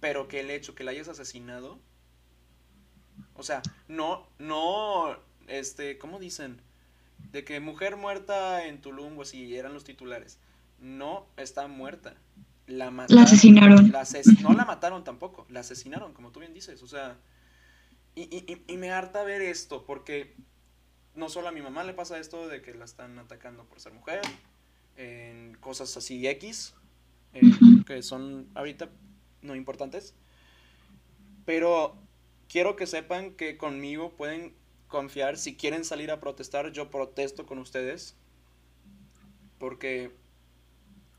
Pero 0.00 0.26
que 0.26 0.40
el 0.40 0.50
hecho 0.50 0.74
que 0.74 0.82
la 0.82 0.90
hayas 0.90 1.06
asesinado, 1.06 1.78
o 3.34 3.44
sea, 3.44 3.62
no, 3.86 4.26
no, 4.40 5.16
este, 5.46 5.96
¿cómo 5.96 6.18
dicen? 6.18 6.60
De 7.30 7.44
que 7.44 7.60
mujer 7.60 7.94
muerta 7.96 8.66
en 8.66 8.80
Tulum 8.80 9.16
o 9.16 9.22
así, 9.22 9.56
eran 9.56 9.74
los 9.74 9.84
titulares 9.84 10.40
no 10.78 11.26
está 11.36 11.66
muerta. 11.66 12.14
La, 12.66 12.90
mataron, 12.90 13.16
la 13.16 13.22
asesinaron. 13.24 13.92
no 14.42 14.52
la 14.54 14.64
mataron 14.64 15.04
tampoco, 15.04 15.46
la 15.50 15.60
asesinaron, 15.60 16.14
como 16.14 16.30
tú 16.30 16.40
bien 16.40 16.54
dices. 16.54 16.82
O 16.82 16.86
sea, 16.86 17.18
y, 18.16 18.56
me 18.76 18.90
harta 18.90 19.22
ver 19.24 19.42
esto, 19.42 19.84
porque 19.84 20.34
no 21.14 21.28
solo 21.28 21.48
a 21.48 21.52
mi 21.52 21.60
mamá 21.60 21.84
le 21.84 21.92
pasa 21.92 22.18
esto 22.18 22.48
de 22.48 22.62
que 22.62 22.74
la 22.74 22.84
están 22.84 23.18
atacando 23.18 23.64
por 23.64 23.80
ser 23.80 23.92
mujer, 23.92 24.22
en 24.96 25.56
cosas 25.60 25.96
así 25.96 26.26
X, 26.26 26.74
eh, 27.34 27.42
que 27.86 28.02
son 28.02 28.48
ahorita 28.54 28.88
no 29.42 29.54
importantes. 29.54 30.14
Pero 31.44 31.96
quiero 32.48 32.76
que 32.76 32.86
sepan 32.86 33.32
que 33.32 33.58
conmigo 33.58 34.12
pueden 34.12 34.54
confiar. 34.88 35.36
Si 35.36 35.56
quieren 35.56 35.84
salir 35.84 36.10
a 36.10 36.20
protestar, 36.20 36.72
yo 36.72 36.90
protesto 36.90 37.46
con 37.46 37.58
ustedes. 37.58 38.16
Porque 39.58 40.12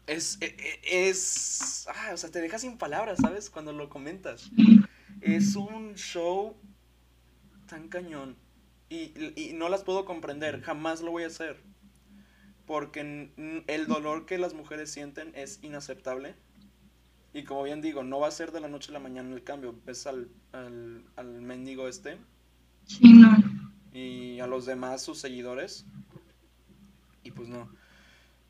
es, 0.08 0.38
e, 0.42 0.56
e, 0.58 1.10
es, 1.10 1.88
ah, 1.90 2.12
o 2.14 2.18
sea, 2.18 2.30
te 2.32 2.42
deja 2.42 2.60
sin 2.60 2.78
palabras, 2.78 3.20
¿sabes? 3.22 3.50
Cuando 3.50 3.74
lo 3.74 3.90
comentas. 3.90 4.52
Es 5.22 5.56
un 5.56 5.96
show 5.96 6.56
tan 7.68 7.88
cañón. 7.90 8.36
Y, 8.90 9.14
y, 9.36 9.54
no 9.54 9.70
las 9.70 9.84
puedo 9.84 10.06
comprender, 10.06 10.62
jamás 10.62 11.02
lo 11.02 11.12
voy 11.12 11.24
a 11.24 11.28
hacer. 11.28 11.58
Porque 12.66 13.32
el 13.68 13.88
dolor 13.88 14.26
que 14.26 14.38
las 14.38 14.54
mujeres 14.54 14.92
sienten 14.92 15.32
es 15.36 15.60
inaceptable. 15.64 16.36
Y 17.34 17.44
como 17.44 17.64
bien 17.64 17.82
digo, 17.82 18.04
no 18.04 18.20
va 18.20 18.28
a 18.28 18.32
ser 18.32 18.52
de 18.52 18.62
la 18.62 18.68
noche 18.68 18.92
a 18.92 18.94
la 18.94 19.00
mañana 19.00 19.36
el 19.36 19.44
cambio. 19.44 19.76
Ves 19.86 20.08
al, 20.08 20.30
al, 20.52 21.04
al 21.16 21.42
mendigo 21.42 21.88
este. 21.88 22.18
Sí, 22.86 23.14
no. 23.14 23.36
Y 23.94 24.40
a 24.40 24.48
los 24.48 24.66
demás, 24.66 25.04
sus 25.04 25.20
seguidores. 25.20 25.86
Y 27.24 27.32
pues 27.32 27.50
no. 27.50 27.70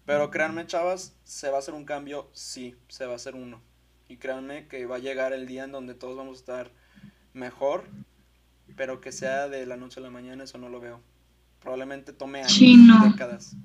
Pero 0.05 0.29
créanme, 0.29 0.67
chavas, 0.67 1.15
se 1.23 1.49
va 1.49 1.57
a 1.57 1.59
hacer 1.59 1.73
un 1.73 1.85
cambio, 1.85 2.29
sí, 2.33 2.75
se 2.87 3.05
va 3.05 3.13
a 3.13 3.15
hacer 3.15 3.35
uno. 3.35 3.59
Y 4.07 4.17
créanme 4.17 4.67
que 4.67 4.85
va 4.85 4.97
a 4.97 4.99
llegar 4.99 5.33
el 5.33 5.47
día 5.47 5.63
en 5.63 5.71
donde 5.71 5.95
todos 5.95 6.15
vamos 6.15 6.37
a 6.37 6.39
estar 6.39 6.71
mejor, 7.33 7.85
pero 8.75 9.01
que 9.01 9.11
sea 9.11 9.47
de 9.47 9.65
la 9.65 9.77
noche 9.77 9.99
a 9.99 10.03
la 10.03 10.11
mañana, 10.11 10.43
eso 10.43 10.59
no 10.59 10.69
lo 10.69 10.79
veo. 10.79 11.01
Probablemente 11.59 12.13
tome 12.13 12.39
años, 12.39 12.51
sí, 12.51 12.77
décadas. 13.09 13.55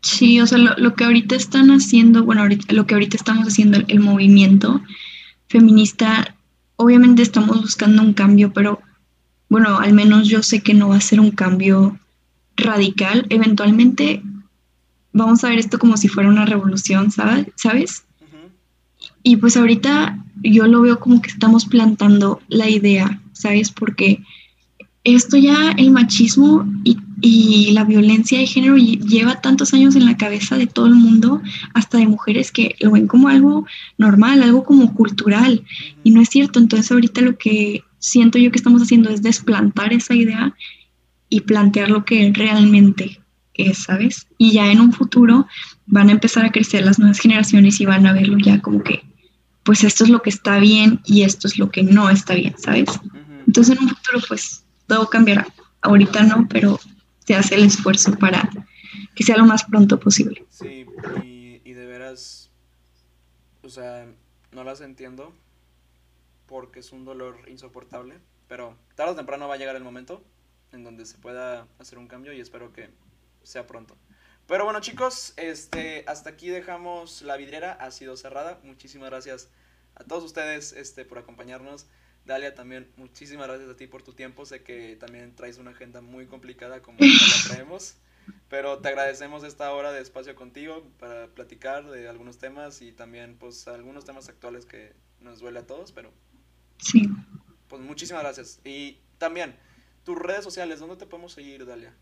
Sí, 0.00 0.40
o 0.40 0.46
sea, 0.46 0.58
lo, 0.58 0.94
que 0.94 1.04
ahorita 1.04 1.34
están 1.34 1.70
haciendo, 1.70 2.22
bueno, 2.22 2.42
ahorita, 2.42 2.72
lo 2.72 2.86
que 2.86 2.94
ahorita 2.94 3.16
estamos 3.16 3.48
haciendo, 3.48 3.78
el 3.88 3.98
movimiento 3.98 4.80
feminista, 5.48 6.36
obviamente 6.76 7.22
estamos 7.22 7.60
buscando 7.60 8.02
un 8.02 8.12
cambio, 8.12 8.52
pero 8.52 8.80
bueno, 9.48 9.80
al 9.80 9.92
menos 9.92 10.28
yo 10.28 10.42
sé 10.42 10.60
que 10.60 10.74
no 10.74 10.88
va 10.88 10.96
a 10.96 11.00
ser 11.00 11.18
un 11.18 11.32
cambio 11.32 11.98
radical. 12.56 13.26
Eventualmente 13.30 14.22
vamos 15.18 15.44
a 15.44 15.50
ver 15.50 15.58
esto 15.58 15.78
como 15.78 15.96
si 15.96 16.08
fuera 16.08 16.28
una 16.28 16.46
revolución, 16.46 17.10
¿sabes? 17.10 18.04
Y 19.22 19.36
pues 19.36 19.56
ahorita 19.56 20.24
yo 20.42 20.66
lo 20.66 20.80
veo 20.80 20.98
como 21.00 21.20
que 21.20 21.30
estamos 21.30 21.66
plantando 21.66 22.40
la 22.48 22.68
idea, 22.68 23.20
¿sabes? 23.32 23.70
Porque 23.70 24.22
esto 25.04 25.36
ya, 25.36 25.72
el 25.72 25.90
machismo 25.90 26.66
y, 26.84 26.96
la 27.72 27.84
violencia 27.84 28.38
de 28.38 28.46
género 28.46 28.76
lleva 28.76 29.40
tantos 29.40 29.74
años 29.74 29.96
en 29.96 30.06
la 30.06 30.16
cabeza 30.16 30.56
de 30.56 30.68
todo 30.68 30.86
el 30.86 30.94
mundo, 30.94 31.42
hasta 31.74 31.98
de 31.98 32.06
mujeres 32.06 32.52
que 32.52 32.76
lo 32.80 32.92
ven 32.92 33.08
como 33.08 33.28
algo 33.28 33.66
normal, 33.98 34.42
algo 34.42 34.62
como 34.64 34.94
cultural. 34.94 35.64
Y 36.04 36.12
no 36.12 36.20
es 36.20 36.28
cierto. 36.28 36.60
Entonces 36.60 36.92
ahorita 36.92 37.20
lo 37.20 37.36
que 37.36 37.82
siento 37.98 38.38
yo 38.38 38.52
que 38.52 38.58
estamos 38.58 38.82
haciendo 38.82 39.10
es 39.10 39.22
desplantar 39.22 39.92
esa 39.92 40.14
idea 40.14 40.54
y 41.28 41.40
plantear 41.40 41.90
lo 41.90 42.04
que 42.04 42.32
realmente 42.32 43.20
¿sabes? 43.74 44.26
Y 44.38 44.52
ya 44.52 44.70
en 44.70 44.80
un 44.80 44.92
futuro 44.92 45.46
van 45.86 46.08
a 46.08 46.12
empezar 46.12 46.44
a 46.44 46.52
crecer 46.52 46.84
las 46.84 46.98
nuevas 46.98 47.18
generaciones 47.18 47.80
y 47.80 47.86
van 47.86 48.06
a 48.06 48.12
verlo 48.12 48.38
ya 48.38 48.60
como 48.60 48.82
que, 48.82 49.02
pues 49.64 49.84
esto 49.84 50.04
es 50.04 50.10
lo 50.10 50.22
que 50.22 50.30
está 50.30 50.58
bien 50.58 51.00
y 51.04 51.22
esto 51.22 51.48
es 51.48 51.58
lo 51.58 51.70
que 51.70 51.82
no 51.82 52.08
está 52.10 52.34
bien, 52.34 52.54
¿sabes? 52.58 52.88
Entonces 53.46 53.76
en 53.76 53.82
un 53.82 53.90
futuro 53.90 54.20
pues 54.28 54.64
todo 54.86 55.08
cambiará. 55.08 55.46
Ahorita 55.80 56.22
no, 56.22 56.46
pero 56.48 56.78
se 57.26 57.34
hace 57.34 57.56
el 57.56 57.64
esfuerzo 57.64 58.12
para 58.18 58.48
que 59.14 59.24
sea 59.24 59.36
lo 59.36 59.46
más 59.46 59.64
pronto 59.64 59.98
posible. 59.98 60.44
Sí, 60.50 60.86
y, 61.24 61.60
y 61.64 61.72
de 61.72 61.86
veras, 61.86 62.50
o 63.62 63.68
sea, 63.68 64.06
no 64.52 64.64
las 64.64 64.80
entiendo 64.80 65.32
porque 66.46 66.80
es 66.80 66.92
un 66.92 67.04
dolor 67.04 67.38
insoportable, 67.48 68.18
pero 68.48 68.76
tarde 68.94 69.12
o 69.12 69.16
temprano 69.16 69.48
va 69.48 69.54
a 69.54 69.58
llegar 69.58 69.76
el 69.76 69.84
momento 69.84 70.22
en 70.72 70.84
donde 70.84 71.06
se 71.06 71.18
pueda 71.18 71.66
hacer 71.78 71.98
un 71.98 72.08
cambio 72.08 72.32
y 72.32 72.40
espero 72.40 72.72
que 72.72 72.90
sea 73.48 73.66
pronto. 73.66 73.96
Pero 74.46 74.64
bueno 74.64 74.80
chicos, 74.80 75.34
este, 75.36 76.04
hasta 76.06 76.30
aquí 76.30 76.48
dejamos 76.48 77.22
la 77.22 77.36
vidriera, 77.36 77.72
ha 77.72 77.90
sido 77.90 78.16
cerrada. 78.16 78.60
Muchísimas 78.62 79.10
gracias 79.10 79.48
a 79.94 80.04
todos 80.04 80.24
ustedes 80.24 80.72
este, 80.72 81.04
por 81.04 81.18
acompañarnos. 81.18 81.86
Dalia, 82.24 82.54
también 82.54 82.90
muchísimas 82.96 83.48
gracias 83.48 83.70
a 83.70 83.76
ti 83.76 83.86
por 83.86 84.02
tu 84.02 84.12
tiempo. 84.12 84.44
Sé 84.44 84.62
que 84.62 84.96
también 84.96 85.34
traes 85.34 85.58
una 85.58 85.70
agenda 85.70 86.00
muy 86.00 86.26
complicada 86.26 86.82
como 86.82 86.98
la 87.00 87.48
traemos. 87.48 87.96
Pero 88.50 88.78
te 88.78 88.88
agradecemos 88.88 89.44
esta 89.44 89.72
hora 89.72 89.92
de 89.92 90.02
espacio 90.02 90.34
contigo 90.34 90.86
para 90.98 91.28
platicar 91.28 91.90
de 91.90 92.08
algunos 92.08 92.38
temas 92.38 92.82
y 92.82 92.92
también 92.92 93.36
pues 93.38 93.66
algunos 93.68 94.04
temas 94.04 94.28
actuales 94.28 94.66
que 94.66 94.92
nos 95.20 95.40
duele 95.40 95.60
a 95.60 95.66
todos, 95.66 95.92
pero... 95.92 96.12
Sí. 96.78 97.08
Pues 97.68 97.82
muchísimas 97.82 98.22
gracias. 98.22 98.60
Y 98.64 98.98
también, 99.16 99.56
tus 100.04 100.18
redes 100.18 100.44
sociales, 100.44 100.80
¿dónde 100.80 100.96
te 100.96 101.06
podemos 101.06 101.32
seguir, 101.32 101.66
Dalia? 101.66 101.94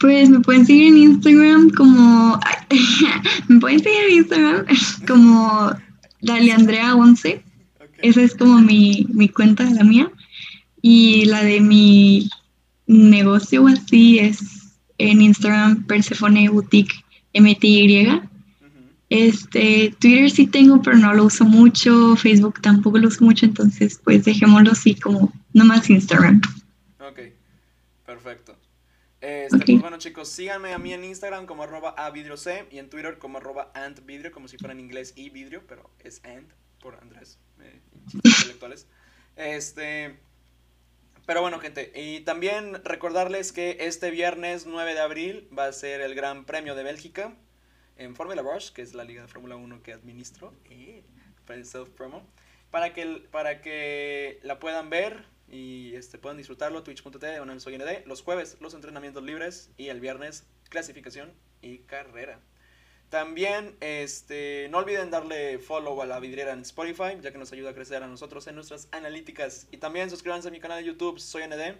Pues 0.00 0.30
me 0.30 0.40
pueden 0.40 0.64
seguir 0.64 0.86
en 0.88 0.96
Instagram 0.96 1.70
como. 1.70 2.40
me 3.48 3.60
pueden 3.60 3.82
seguir 3.82 4.00
en 4.08 4.16
Instagram 4.16 4.66
como 5.06 5.72
DaliAndrea11. 6.22 7.42
Esa 7.98 8.22
es 8.22 8.34
como 8.34 8.60
mi, 8.60 9.06
mi 9.12 9.28
cuenta, 9.28 9.64
la 9.64 9.84
mía. 9.84 10.10
Y 10.80 11.26
la 11.26 11.44
de 11.44 11.60
mi 11.60 12.30
negocio 12.86 13.66
así 13.66 14.18
es 14.18 14.40
en 14.96 15.20
Instagram 15.20 15.84
Persephone 15.86 16.48
Boutique 16.48 17.04
MTY. 17.34 18.22
Este, 19.10 19.94
Twitter 19.98 20.30
sí 20.30 20.46
tengo, 20.46 20.80
pero 20.80 20.96
no 20.96 21.12
lo 21.12 21.24
uso 21.24 21.44
mucho. 21.44 22.16
Facebook 22.16 22.60
tampoco 22.62 22.98
lo 22.98 23.08
uso 23.08 23.24
mucho, 23.24 23.44
entonces 23.44 24.00
pues 24.02 24.24
dejémoslo 24.24 24.72
así 24.72 24.94
como 24.94 25.32
nomás 25.52 25.90
Instagram. 25.90 26.40
Ok, 27.00 27.20
perfecto. 28.06 28.59
Este, 29.20 29.58
pues 29.66 29.80
bueno 29.82 29.98
chicos, 29.98 30.28
síganme 30.30 30.72
a 30.72 30.78
mí 30.78 30.94
en 30.94 31.04
Instagram 31.04 31.44
como 31.44 31.62
arroba 31.62 31.94
c 32.36 32.66
y 32.70 32.78
en 32.78 32.88
Twitter 32.88 33.18
como 33.18 33.38
arroba 33.38 33.70
antvidrio, 33.74 34.32
como 34.32 34.48
si 34.48 34.56
fuera 34.56 34.72
en 34.72 34.80
inglés 34.80 35.12
y 35.14 35.28
vidrio, 35.28 35.62
pero 35.66 35.90
es 35.98 36.24
ant 36.24 36.50
por 36.80 36.94
Andrés, 36.96 37.38
eh, 37.60 37.80
intelectuales. 38.24 38.86
Este, 39.36 40.18
pero 41.26 41.42
bueno 41.42 41.60
gente, 41.60 41.92
y 41.94 42.20
también 42.20 42.82
recordarles 42.82 43.52
que 43.52 43.76
este 43.80 44.10
viernes 44.10 44.66
9 44.66 44.94
de 44.94 45.00
abril 45.00 45.48
va 45.56 45.66
a 45.66 45.72
ser 45.72 46.00
el 46.00 46.14
Gran 46.14 46.44
Premio 46.46 46.74
de 46.74 46.82
Bélgica 46.82 47.34
en 47.96 48.16
Formula 48.16 48.42
Rush, 48.42 48.70
que 48.70 48.82
es 48.82 48.94
la 48.94 49.04
liga 49.04 49.22
de 49.22 49.28
Fórmula 49.28 49.56
1 49.56 49.82
que 49.82 49.92
administro, 49.92 50.54
eh, 50.70 51.02
para 51.46 51.58
el 51.58 51.66
self-promo, 51.66 52.26
para 52.70 52.94
que, 52.94 53.22
para 53.30 53.60
que 53.60 54.40
la 54.42 54.58
puedan 54.58 54.88
ver, 54.88 55.24
y 55.50 55.94
este, 55.94 56.18
pueden 56.18 56.38
disfrutarlo, 56.38 56.82
twitch.tv, 56.82 57.40
una 57.40 57.54
ND, 57.54 58.06
los 58.06 58.22
jueves 58.22 58.56
los 58.60 58.74
entrenamientos 58.74 59.22
libres 59.22 59.70
y 59.76 59.88
el 59.88 60.00
viernes 60.00 60.46
clasificación 60.68 61.32
y 61.60 61.78
carrera. 61.78 62.40
También 63.10 63.76
este, 63.80 64.68
no 64.70 64.78
olviden 64.78 65.10
darle 65.10 65.58
follow 65.58 66.00
a 66.00 66.06
la 66.06 66.20
vidriera 66.20 66.52
en 66.52 66.60
Spotify, 66.60 67.18
ya 67.20 67.32
que 67.32 67.38
nos 67.38 67.52
ayuda 67.52 67.70
a 67.70 67.74
crecer 67.74 68.04
a 68.04 68.06
nosotros 68.06 68.46
en 68.46 68.54
nuestras 68.54 68.88
analíticas. 68.92 69.66
Y 69.72 69.78
también 69.78 70.08
suscríbanse 70.10 70.46
a 70.46 70.52
mi 70.52 70.60
canal 70.60 70.78
de 70.78 70.84
YouTube, 70.84 71.18
soy 71.18 71.42
ND, 71.48 71.76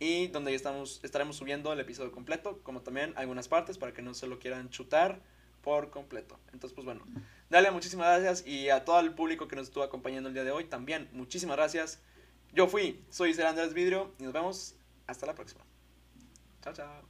y 0.00 0.26
donde 0.28 0.52
estamos, 0.54 1.00
estaremos 1.04 1.36
subiendo 1.36 1.72
el 1.72 1.78
episodio 1.78 2.10
completo, 2.10 2.60
como 2.64 2.82
también 2.82 3.12
algunas 3.16 3.46
partes 3.46 3.78
para 3.78 3.92
que 3.92 4.02
no 4.02 4.14
se 4.14 4.26
lo 4.26 4.40
quieran 4.40 4.68
chutar 4.70 5.20
por 5.62 5.90
completo. 5.90 6.38
Entonces, 6.52 6.74
pues 6.74 6.84
bueno, 6.84 7.04
dale 7.50 7.70
muchísimas 7.70 8.20
gracias 8.20 8.44
y 8.44 8.68
a 8.70 8.84
todo 8.84 8.98
el 8.98 9.14
público 9.14 9.46
que 9.46 9.54
nos 9.54 9.68
estuvo 9.68 9.84
acompañando 9.84 10.28
el 10.28 10.34
día 10.34 10.44
de 10.44 10.50
hoy 10.50 10.64
también, 10.64 11.08
muchísimas 11.12 11.56
gracias. 11.56 12.00
Yo 12.52 12.66
fui, 12.66 13.04
soy 13.10 13.34
Ser 13.34 13.46
Andrés 13.46 13.74
Vidrio 13.74 14.12
y 14.18 14.24
nos 14.24 14.32
vemos 14.32 14.74
hasta 15.06 15.26
la 15.26 15.34
próxima. 15.34 15.64
Chao, 16.62 16.72
chao. 16.72 17.08